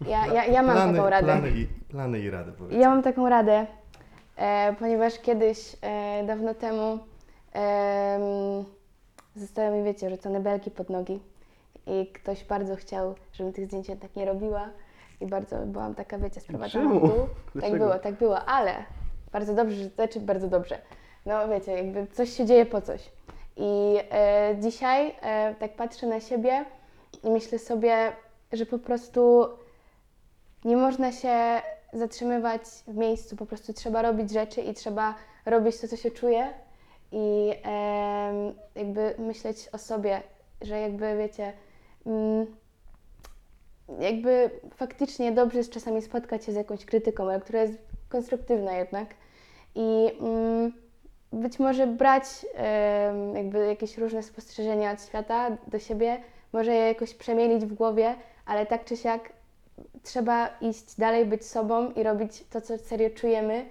Ja, 0.07 0.27
ja, 0.27 0.45
ja 0.45 0.63
mam 0.63 0.75
plany, 0.77 0.99
taką 0.99 1.11
radę. 1.11 1.25
Plany 1.27 1.51
i, 1.51 1.67
plany 1.67 2.21
i 2.21 2.31
rady, 2.31 2.53
powiedzmy. 2.53 2.79
Ja 2.81 2.91
mam 2.91 3.03
taką 3.03 3.29
radę, 3.29 3.67
e, 4.37 4.75
ponieważ 4.79 5.19
kiedyś, 5.19 5.77
e, 5.83 6.25
dawno 6.27 6.55
temu, 6.55 6.99
e, 7.55 8.65
zostały 9.37 9.77
mi, 9.79 9.85
wiecie, 9.85 10.11
rzucone 10.11 10.41
belki 10.41 10.71
pod 10.71 10.91
nogi 10.91 11.21
i 11.87 12.07
ktoś 12.07 12.45
bardzo 12.45 12.77
chciał, 12.77 13.15
żebym 13.33 13.53
tych 13.53 13.67
zdjęć 13.67 13.89
jednak 13.89 14.17
nie 14.17 14.25
robiła 14.25 14.69
i 15.21 15.27
bardzo 15.27 15.57
byłam 15.67 15.95
taka, 15.95 16.19
wiecie, 16.19 16.41
sprowadzona 16.41 16.85
Czemu? 16.85 17.01
w 17.01 17.03
dół. 17.03 17.27
Tak 17.61 17.79
było, 17.79 17.99
tak 17.99 18.15
było, 18.15 18.45
ale 18.45 18.73
bardzo 19.33 19.55
dobrze, 19.55 19.77
że- 19.77 19.89
znaczy 19.89 20.21
bardzo 20.21 20.49
dobrze. 20.49 20.79
No 21.27 21.49
wiecie, 21.49 21.73
jakby 21.73 22.07
coś 22.07 22.31
się 22.37 22.47
dzieje 22.47 22.67
po 22.67 22.81
coś. 22.81 23.11
I 23.57 23.99
e, 24.11 24.57
dzisiaj 24.61 25.15
e, 25.23 25.55
tak 25.55 25.77
patrzę 25.77 26.07
na 26.07 26.21
siebie 26.21 26.65
i 27.25 27.31
myślę 27.31 27.59
sobie, 27.59 28.13
że 28.53 28.67
po 28.67 28.79
prostu 28.79 29.49
nie 30.65 30.77
można 30.77 31.13
się 31.13 31.63
zatrzymywać 31.93 32.63
w 32.87 32.97
miejscu, 32.97 33.37
po 33.37 33.47
prostu 33.47 33.73
trzeba 33.73 34.03
robić 34.03 34.31
rzeczy 34.31 34.61
i 34.61 34.75
trzeba 34.75 35.15
robić 35.47 35.81
to, 35.81 35.89
co 35.89 35.97
się 35.97 36.11
czuje 36.11 36.55
i 37.13 37.55
em, 37.63 38.53
jakby 38.75 39.15
myśleć 39.19 39.69
o 39.73 39.79
sobie, 39.79 40.23
że 40.61 40.81
jakby 40.81 41.17
wiecie, 41.17 41.53
mm, 42.07 42.47
jakby 44.01 44.51
faktycznie 44.75 45.33
dobrze 45.33 45.59
jest 45.59 45.73
czasami 45.73 46.03
spotkać 46.03 46.45
się 46.45 46.53
z 46.53 46.55
jakąś 46.55 46.85
krytyką, 46.85 47.25
ale 47.25 47.41
która 47.41 47.63
jest 47.63 47.79
konstruktywna 48.09 48.73
jednak. 48.73 49.15
I 49.75 50.13
mm, 50.21 50.73
być 51.33 51.59
może 51.59 51.87
brać 51.87 52.25
em, 52.55 53.37
jakby 53.37 53.67
jakieś 53.67 53.99
różne 53.99 54.23
spostrzeżenia 54.23 54.93
od 54.93 55.03
świata 55.03 55.57
do 55.67 55.79
siebie, 55.79 56.21
może 56.53 56.75
je 56.75 56.89
jakoś 56.89 57.15
przemielić 57.15 57.65
w 57.65 57.75
głowie, 57.75 58.15
ale 58.47 58.67
tak 58.67 58.85
czy 58.85 58.97
siak 58.97 59.33
trzeba 60.03 60.49
iść 60.61 60.97
dalej, 60.99 61.27
być 61.27 61.47
sobą 61.47 61.91
i 61.91 62.03
robić 62.03 62.45
to, 62.51 62.61
co 62.61 62.79
serio 62.79 63.11
czujemy. 63.11 63.67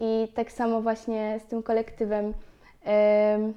I 0.00 0.28
tak 0.34 0.52
samo 0.52 0.82
właśnie 0.82 1.40
z 1.44 1.48
tym 1.48 1.62
kolektywem. 1.62 2.34
Em, 2.82 3.54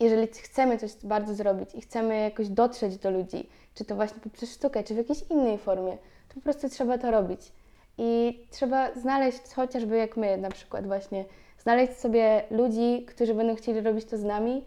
jeżeli 0.00 0.26
chcemy 0.26 0.78
coś 0.78 0.92
bardzo 1.04 1.34
zrobić 1.34 1.74
i 1.74 1.80
chcemy 1.80 2.20
jakoś 2.20 2.48
dotrzeć 2.48 2.96
do 2.96 3.10
ludzi, 3.10 3.48
czy 3.74 3.84
to 3.84 3.96
właśnie 3.96 4.20
poprzez 4.20 4.52
sztukę, 4.52 4.84
czy 4.84 4.94
w 4.94 4.96
jakiejś 4.96 5.22
innej 5.30 5.58
formie, 5.58 5.98
to 6.28 6.34
po 6.34 6.40
prostu 6.40 6.68
trzeba 6.68 6.98
to 6.98 7.10
robić. 7.10 7.52
I 7.98 8.40
trzeba 8.50 8.94
znaleźć 8.94 9.54
chociażby 9.56 9.96
jak 9.96 10.16
my 10.16 10.36
na 10.36 10.50
przykład 10.50 10.86
właśnie, 10.86 11.24
znaleźć 11.58 11.92
sobie 11.92 12.42
ludzi, 12.50 13.04
którzy 13.08 13.34
będą 13.34 13.54
chcieli 13.54 13.80
robić 13.80 14.04
to 14.04 14.18
z 14.18 14.24
nami 14.24 14.64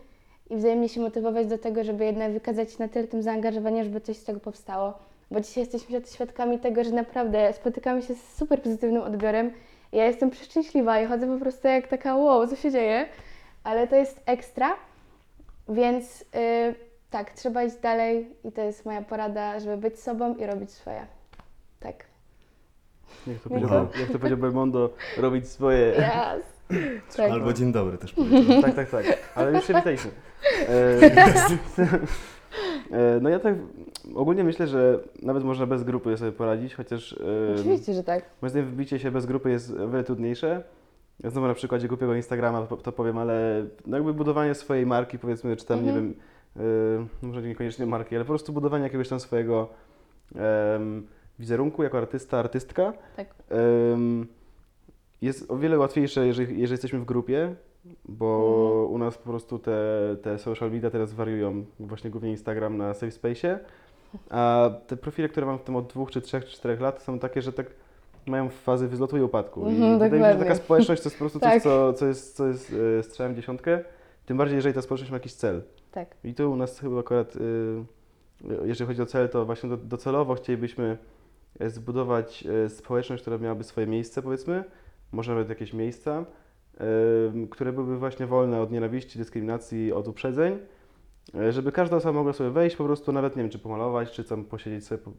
i 0.50 0.56
wzajemnie 0.56 0.90
się 0.90 1.02
motywować 1.02 1.48
do 1.48 1.58
tego, 1.58 1.84
żeby 1.84 2.06
jednak 2.06 2.32
wykazać 2.32 2.78
na 2.78 2.88
tyle 2.88 3.08
tym 3.08 3.22
zaangażowania, 3.22 3.84
żeby 3.84 4.02
coś 4.02 4.18
z 4.18 4.24
tego 4.24 4.40
powstało. 4.40 4.94
Bo 5.32 5.39
dzisiaj 5.41 5.63
jesteśmy 5.63 6.01
świadkami 6.13 6.59
tego, 6.59 6.84
że 6.84 6.91
naprawdę 6.91 7.53
spotykamy 7.53 8.01
się 8.01 8.15
z 8.15 8.36
super 8.38 8.61
pozytywnym 8.61 9.01
odbiorem. 9.01 9.51
Ja 9.91 10.05
jestem 10.05 10.30
przeszczęśliwa 10.30 11.01
i 11.01 11.05
chodzę 11.05 11.28
po 11.28 11.39
prostu 11.39 11.67
jak 11.67 11.88
taka 11.88 12.15
wow, 12.15 12.47
co 12.47 12.55
się 12.55 12.71
dzieje, 12.71 13.05
ale 13.63 13.88
to 13.88 13.95
jest 13.95 14.21
ekstra, 14.26 14.76
więc 15.69 16.19
yy, 16.19 16.76
tak, 17.09 17.32
trzeba 17.32 17.63
iść 17.63 17.76
dalej 17.76 18.36
i 18.43 18.51
to 18.51 18.61
jest 18.61 18.86
moja 18.86 19.01
porada, 19.01 19.59
żeby 19.59 19.78
być 19.78 19.99
sobą 19.99 20.36
i 20.36 20.45
robić 20.45 20.71
swoje. 20.71 21.05
Tak. 21.80 22.05
Jak 23.28 23.39
to 23.39 23.49
powiedział, 23.49 23.88
jak 23.99 24.09
to 24.09 24.19
powiedział 24.19 24.38
Belmondo, 24.38 24.93
robić 25.17 25.47
swoje. 25.47 25.91
Yes. 25.91 26.45
tak. 27.17 27.32
Albo 27.32 27.53
dzień 27.53 27.71
dobry 27.71 27.97
też 27.97 28.13
powiedziałem. 28.15 28.63
Tak, 28.63 28.76
tak, 28.76 28.89
tak. 28.89 29.05
Ale 29.36 29.51
już 29.51 29.67
się 29.67 29.73
witaliśmy. 29.73 30.11
E, 30.69 30.99
no 33.22 33.30
ja 33.30 33.39
tak 33.39 33.56
ogólnie 34.16 34.43
myślę, 34.43 34.68
że 34.68 34.99
nawet 35.22 35.43
można 35.43 35.66
bez 35.66 35.84
grupy 35.84 36.18
sobie 36.18 36.32
poradzić, 36.32 36.76
chociaż 36.76 37.14
e, 37.14 37.56
Oczywiście, 37.56 37.93
że 37.93 38.03
tak. 38.03 38.24
moim 38.41 38.49
zdaniem 38.49 38.70
wbicie 38.70 38.99
się 38.99 39.12
bez 39.12 39.26
grupy 39.26 39.49
jest 39.51 39.72
o 39.72 39.89
wiele 39.89 40.03
trudniejsze. 40.03 40.64
Ja 41.24 41.30
znowu 41.30 41.47
na 41.47 41.53
przykładzie 41.53 41.88
głupiego 41.88 42.16
Instagrama 42.16 42.68
to, 42.84 42.91
powiem, 42.91 43.18
ale 43.18 43.66
no 43.86 43.97
jakby 43.97 44.14
budowanie 44.14 44.56
swojej 44.56 44.86
marki, 44.86 45.20
powiedzmy, 45.20 45.56
czy 45.56 45.66
tam, 45.66 45.84
nie 45.86 45.89
Mhm. 45.91 46.14
wiem, 46.14 46.66
e, 47.24 47.28
może 47.28 47.41
niekoniecznie 47.41 47.86
marki, 47.86 48.16
ale 48.16 48.26
po 48.26 48.30
prostu 48.30 48.53
budowanie 48.53 48.84
jakiegoś 48.84 49.10
tam 49.10 49.20
swojego 49.20 49.70
em, 50.36 51.08
wizerunku 51.39 51.84
jako 51.84 51.97
artysta, 51.97 52.39
artystka. 52.39 52.93
Tak. 53.16 53.28
Jest 55.22 55.51
o 55.51 55.58
wiele 55.58 55.78
łatwiejsze, 55.80 56.28
jeżeli, 56.28 56.47
jeżeli 56.60 56.72
jesteśmy 56.72 56.99
w 56.99 57.06
grupie, 57.06 57.56
bo 58.06 58.68
Mhm. 58.82 58.94
u 58.94 58.98
nas 58.98 59.18
po 59.18 59.30
prostu 59.30 59.60
te, 59.60 59.80
te 60.22 60.38
social 60.40 60.72
media 60.72 60.90
teraz 60.92 61.14
wariują, 61.14 61.66
właśnie 61.80 62.10
głównie 62.10 62.30
Instagram 62.32 62.78
na 62.78 62.94
safe 62.94 63.12
space, 63.12 63.60
a 64.30 64.70
te 64.88 64.98
profile, 64.98 65.30
które 65.30 65.46
mam 65.46 65.58
w 65.58 65.64
tym 65.64 65.76
od 65.76 65.88
dwóch, 65.88 66.12
czy 66.12 66.22
trzech, 66.22 66.46
czy 66.46 66.52
czterech 66.52 66.82
lat 66.82 67.02
są 67.04 67.20
takie, 67.20 67.42
że 67.42 67.54
tak 67.54 67.68
mają 68.26 68.50
fazy 68.50 68.88
wyzlotu 68.88 69.18
i 69.18 69.22
upadku. 69.22 69.62
I 69.70 69.70
Mhm, 69.70 70.00
wydaje 70.00 70.12
mi 70.22 70.28
się, 70.28 70.34
że 70.34 70.40
taka 70.40 70.56
społeczność 70.56 71.02
to 71.02 71.08
jest 71.10 71.18
po 71.18 71.24
prostu 71.24 71.40
coś, 71.46 71.50
Tak. 71.54 71.64
co, 71.64 71.94
co 71.94 72.06
jest, 72.06 72.36
co 72.36 72.48
jest 72.48 72.76
e, 73.00 73.04
strzałem 73.04 73.34
w 73.34 73.36
dziesiątkę, 73.36 73.80
tym 74.26 74.38
bardziej, 74.38 74.56
jeżeli 74.56 74.76
ta 74.76 74.82
społeczność 74.82 75.12
ma 75.12 75.16
jakiś 75.16 75.34
cel. 75.34 75.62
Tak. 75.92 76.16
I 76.24 76.34
tu 76.34 76.52
u 76.52 76.56
nas 76.56 76.80
chyba 76.80 77.00
akurat, 77.00 77.36
y, 77.36 77.40
jeżeli 78.66 78.88
chodzi 78.88 79.02
o 79.02 79.06
cel, 79.06 79.30
to 79.30 79.46
właśnie 79.46 79.70
do, 79.70 79.78
docelowo 79.78 80.36
chcielibyśmy 80.36 80.98
e, 81.60 81.70
zbudować 81.70 82.44
e, 82.66 82.70
społeczność, 82.70 83.22
która 83.22 83.38
miałaby 83.38 83.64
swoje 83.64 83.88
miejsce, 83.88 84.22
powiedzmy, 84.22 84.64
może 85.12 85.32
nawet 85.32 85.50
jakieś 85.50 85.74
miejsca, 85.74 86.26
które 87.49 87.73
byłyby 87.73 87.97
właśnie 87.97 88.28
wolne 88.28 88.61
od 88.61 88.71
nienawiści, 88.71 89.19
dyskryminacji, 89.19 89.93
od 89.93 90.07
uprzedzeń 90.07 90.57
e, 91.36 91.51
żeby 91.51 91.71
każda 91.71 91.97
osoba 91.97 92.13
mogła 92.13 92.34
sobie 92.34 92.49
wejść, 92.49 92.76
po 92.76 92.84
prostu 92.84 93.11
nawet, 93.11 93.36
nie 93.36 93.43
wiem, 93.43 93.51
czy 93.51 93.59
pomalować, 93.59 94.11
czy 94.11 94.23
tam 94.23 94.45
posiedzieć 94.45 94.86
sobie, 94.88 95.01
po, 95.03 95.11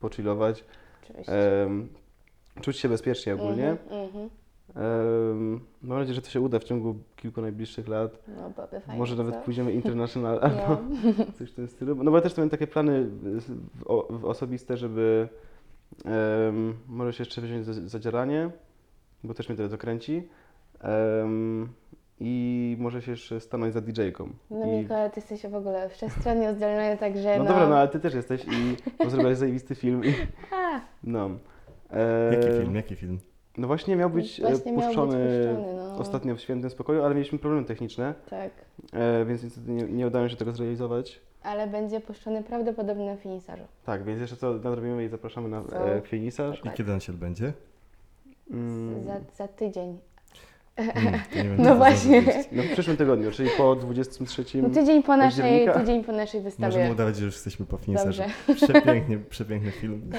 pochillować, 0.00 0.64
em, 1.26 1.88
czuć 2.60 2.76
się 2.76 2.88
bezpiecznie 2.88 3.34
ogólnie. 3.34 3.70
Mhm, 3.70 4.00
mhm. 4.00 4.30
Em, 4.76 5.60
mam 5.82 5.98
nadzieję, 5.98 6.14
że 6.14 6.22
to 6.22 6.30
się 6.30 6.40
uda 6.40 6.58
w 6.58 6.64
ciągu 6.64 6.94
kilku 7.16 7.40
najbliższych 7.40 7.88
lat. 7.88 8.18
No, 8.28 8.50
byłoby 8.50 8.80
fajnie, 8.80 8.98
Może 8.98 9.16
nawet 9.16 9.34
co? 9.34 9.40
pójdziemy 9.40 9.72
international 9.82 10.40
albo 10.42 10.82
coś 11.38 11.50
w 11.50 11.54
tym 11.54 11.68
stylu. 11.68 11.94
No 11.94 12.10
bo 12.10 12.16
ja 12.16 12.22
też 12.22 12.36
mam 12.36 12.50
takie 12.50 12.66
plany 12.66 13.10
o, 13.86 14.08
osobiste, 14.08 14.76
żeby 14.76 15.28
em, 16.04 16.74
może 16.88 17.12
się 17.12 17.22
jeszcze 17.22 17.40
wziąć 17.40 17.66
za, 17.66 17.72
zadzieranie, 17.72 18.50
bo 19.24 19.34
też 19.34 19.48
mnie 19.48 19.68
to 19.68 19.78
kręci. 19.78 20.28
Em, 20.82 21.68
I 22.20 22.76
może 22.80 23.02
się 23.02 23.10
jeszcze 23.10 23.40
stanąć 23.40 23.74
za 23.74 23.80
DJ-ką. 23.80 24.28
No 24.50 24.66
I, 24.66 24.68
Mikołaj, 24.68 25.10
ty 25.10 25.20
jesteś 25.20 25.46
w 25.52 25.54
ogóle 25.54 25.88
wszechstronnie 25.88 26.50
uzdolniony, 26.50 26.96
także 26.96 27.38
no 27.38 27.44
no... 27.44 27.50
dobra, 27.50 27.68
no 27.68 27.76
ale 27.76 27.88
ty 27.88 28.00
też 28.00 28.14
jesteś 28.14 28.44
i 28.44 28.76
zrobiłeś 29.10 29.38
zajebisty 29.38 29.74
film. 29.74 30.04
I, 30.04 30.14
no. 31.04 31.30
E, 31.90 32.34
Jaki 32.34 32.58
film, 32.60 32.74
jaki 32.74 32.96
film? 32.96 33.18
No 33.58 33.66
właśnie 33.66 33.96
miał 33.96 34.10
być 34.10 34.40
e, 34.40 34.42
Właśnie 34.42 34.72
miał 34.72 34.80
być 34.80 34.86
puszczony 34.86 35.46
puszczony, 35.46 35.74
no. 35.76 35.98
ostatnio 35.98 36.36
w 36.36 36.40
Świętym 36.40 36.70
Spokoju, 36.70 37.02
ale 37.02 37.14
mieliśmy 37.14 37.38
problemy 37.38 37.66
techniczne, 37.66 38.14
tak. 38.30 38.50
e, 38.92 39.24
więc 39.24 39.42
niestety 39.42 39.70
nie, 39.70 39.82
nie 39.82 40.06
udało 40.06 40.28
się 40.28 40.36
tego 40.36 40.52
zrealizować. 40.52 41.20
Ale 41.42 41.66
będzie 41.66 42.00
puszczony 42.00 42.42
prawdopodobnie 42.42 43.06
na 43.06 43.16
finisarzu. 43.16 43.64
Tak, 43.84 44.04
więc 44.04 44.20
jeszcze 44.20 44.36
to 44.36 44.52
nadrobimy 44.52 45.04
i 45.04 45.08
zapraszamy 45.08 45.48
na 45.48 45.64
Co? 45.64 45.94
e, 45.96 46.00
finisarz. 46.00 46.62
I 46.64 46.70
kiedy 46.70 46.92
on 46.92 47.00
się 47.00 47.12
odbędzie? 47.12 47.52
Mm, 48.50 49.04
Za, 49.04 49.20
za 49.34 49.48
tydzień. 49.48 49.98
Mm, 50.76 51.20
to 51.32 51.36
nie 51.38 51.44
wiem, 51.44 51.56
No 51.58 51.76
właśnie. 51.76 52.22
no 52.52 52.62
w 52.62 52.72
przyszłym 52.72 52.96
tygodniu, 52.96 53.30
czyli 53.30 53.50
po 53.56 53.76
23. 53.76 54.44
No, 54.62 54.70
tydzień 54.70 55.02
po 55.02 55.16
naszej, 55.16 55.68
tydzień 55.74 56.04
po 56.04 56.12
naszej 56.12 56.40
wystawie. 56.40 56.66
Możemy 56.66 56.92
udawać, 56.92 57.16
że 57.16 57.24
już 57.24 57.34
jesteśmy 57.34 57.66
po 57.66 57.76
finisarzu. 57.76 58.22
Przepięknie, 58.54 59.18
przepiękny 59.18 59.70
film. 59.70 60.10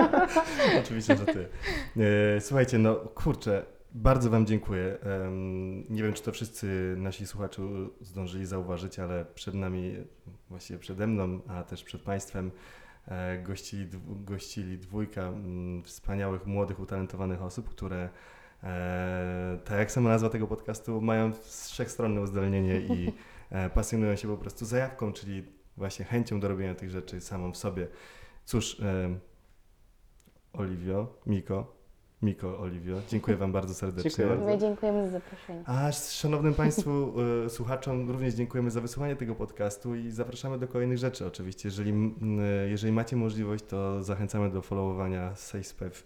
Oczywiście, 0.84 1.16
że 1.16 1.26
ty. 1.26 1.48
E, 2.36 2.40
Słuchajcie, 2.40 2.78
no 2.78 2.94
kurczę, 2.94 3.62
bardzo 3.92 4.30
Wam 4.30 4.46
dziękuję. 4.46 4.98
Nie 5.90 6.02
wiem, 6.02 6.12
czy 6.12 6.22
to 6.22 6.32
wszyscy 6.32 6.94
nasi 6.98 7.26
słuchacze 7.26 7.62
zdążyli 8.00 8.46
zauważyć, 8.46 8.98
ale 8.98 9.24
przed 9.34 9.54
nami, 9.54 9.96
właściwie 10.48 10.78
przede 10.78 11.06
mną, 11.06 11.40
a 11.48 11.62
też 11.62 11.84
przed 11.84 12.02
Państwem 12.02 12.50
e, 13.08 13.38
gościli, 13.38 13.86
gościli 14.06 14.78
dwójka 14.78 15.22
mm, 15.22 15.82
wspaniałych, 15.82 16.46
młodych, 16.46 16.80
utalentowanych 16.80 17.42
osób, 17.42 17.68
które 17.68 18.08
tak 19.64 19.78
jak 19.78 19.92
sama 19.92 20.10
nazwa 20.10 20.28
tego 20.28 20.46
podcastu, 20.46 21.00
mają 21.00 21.32
wszechstronne 21.44 22.20
uzdolnienie 22.20 22.80
i 22.80 23.12
e, 23.50 23.70
pasjonują 23.70 24.16
się 24.16 24.28
po 24.28 24.36
prostu 24.36 24.64
zajawką, 24.64 25.12
czyli 25.12 25.44
właśnie 25.76 26.04
chęcią 26.04 26.40
do 26.40 26.48
robienia 26.48 26.74
tych 26.74 26.90
rzeczy 26.90 27.20
samą 27.20 27.52
w 27.52 27.56
sobie. 27.56 27.88
Cóż, 28.44 28.80
em, 28.80 29.20
Oliwio, 30.52 31.16
Miko, 31.26 31.76
Miko, 32.24 32.58
Oliwio, 32.58 32.96
dziękuję 33.08 33.36
Wam 33.36 33.52
bardzo 33.52 33.74
serdecznie. 33.74 34.10
Dziękuję. 34.10 34.46
My 34.46 34.58
dziękujemy 34.58 35.06
za 35.06 35.12
zaproszenie. 35.12 35.62
A 35.66 35.92
szanownym 35.92 36.54
Państwu 36.54 37.14
e, 37.46 37.50
słuchaczom 37.50 38.10
również 38.10 38.34
dziękujemy 38.34 38.70
za 38.70 38.80
wysłuchanie 38.80 39.16
tego 39.16 39.34
podcastu 39.34 39.94
i 39.94 40.10
zapraszamy 40.10 40.58
do 40.58 40.68
kolejnych 40.68 40.98
rzeczy 40.98 41.26
oczywiście. 41.26 41.68
Jeżeli, 41.68 41.92
e, 41.92 42.68
jeżeli 42.68 42.92
macie 42.92 43.16
możliwość, 43.16 43.64
to 43.64 44.02
zachęcamy 44.02 44.50
do 44.50 44.62
followowania 44.62 45.34
Safe 45.36 45.64
Space, 45.64 46.02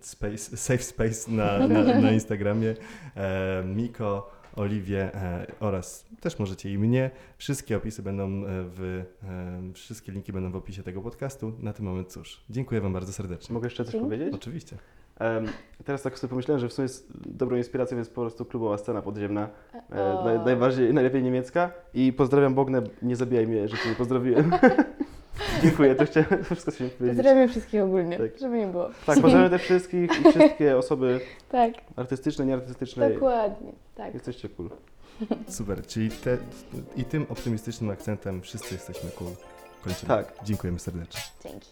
space, 0.00 0.56
safe 0.56 0.82
space 0.82 1.30
na, 1.30 1.68
na, 1.68 2.00
na 2.00 2.12
Instagramie. 2.12 2.74
E, 3.16 3.62
Miko, 3.66 4.37
Oliwie 4.58 5.14
e, 5.14 5.46
oraz 5.60 6.06
też 6.20 6.38
możecie 6.38 6.72
i 6.72 6.78
mnie. 6.78 7.10
Wszystkie 7.38 7.76
opisy 7.76 8.02
będą 8.02 8.24
e, 8.24 8.44
w, 8.46 9.04
e, 9.24 9.72
wszystkie 9.74 10.12
linki 10.12 10.32
będą 10.32 10.50
w 10.50 10.56
opisie 10.56 10.82
tego 10.82 11.02
podcastu. 11.02 11.52
Na 11.58 11.72
tym 11.72 11.84
moment 11.84 12.12
cóż, 12.12 12.44
dziękuję 12.50 12.80
Wam 12.80 12.92
bardzo 12.92 13.12
serdecznie. 13.12 13.54
Mogę 13.54 13.66
jeszcze 13.66 13.84
coś 13.84 13.92
Dzięki. 13.92 14.06
powiedzieć? 14.06 14.34
Oczywiście. 14.34 14.76
Em, 15.18 15.46
teraz 15.84 16.02
tak 16.02 16.18
sobie 16.18 16.30
pomyślałem, 16.30 16.60
że 16.60 16.68
w 16.68 16.72
sumie 16.72 16.84
jest 16.84 17.12
dobrą 17.26 17.56
inspiracją 17.56 17.98
jest 17.98 18.14
po 18.14 18.20
prostu 18.20 18.44
klubowa 18.44 18.78
scena 18.78 19.02
podziemna, 19.02 19.48
e, 19.90 20.22
naj, 20.24 20.38
najbardziej, 20.38 20.94
najlepiej 20.94 21.22
niemiecka 21.22 21.70
i 21.94 22.12
pozdrawiam 22.12 22.54
Bognę, 22.54 22.82
nie 23.02 23.16
zabijaj 23.16 23.46
mnie, 23.46 23.68
że 23.68 23.76
Cię 23.76 23.88
nie 23.88 23.94
pozdrowiłem. 23.94 24.50
Dziękuję, 25.62 25.94
to 25.94 26.04
chciałem 26.06 26.44
wszystko 26.44 26.70
chciałem 26.72 26.90
powiedzieć. 26.90 27.16
Pozdrawiam 27.18 27.48
wszystkich 27.48 27.82
ogólnie, 27.82 28.18
Tak. 28.18 28.38
żeby 28.40 28.58
nie 28.58 28.66
było. 28.66 28.90
Tak, 29.06 29.20
pozdrawiam 29.22 29.50
też 29.50 29.62
wszystkich 29.62 30.10
i 30.20 30.30
wszystkie 30.30 30.76
osoby 30.76 31.20
Tak, 31.50 31.72
artystyczne, 31.96 32.46
nieartystyczne. 32.46 33.10
dokładnie. 33.10 33.72
Tak. 33.94 34.14
Jesteście 34.14 34.48
cool. 34.48 34.70
Super, 35.48 35.86
czyli 35.86 36.10
te, 36.10 36.38
i 36.96 37.04
tym 37.04 37.26
optymistycznym 37.28 37.90
akcentem 37.90 38.42
wszyscy 38.42 38.74
jesteśmy 38.74 39.10
cool. 39.10 39.30
Kończymy. 39.84 40.08
Tak. 40.08 40.32
Dziękujemy 40.44 40.78
serdecznie. 40.78 41.20
Dzięki. 41.44 41.68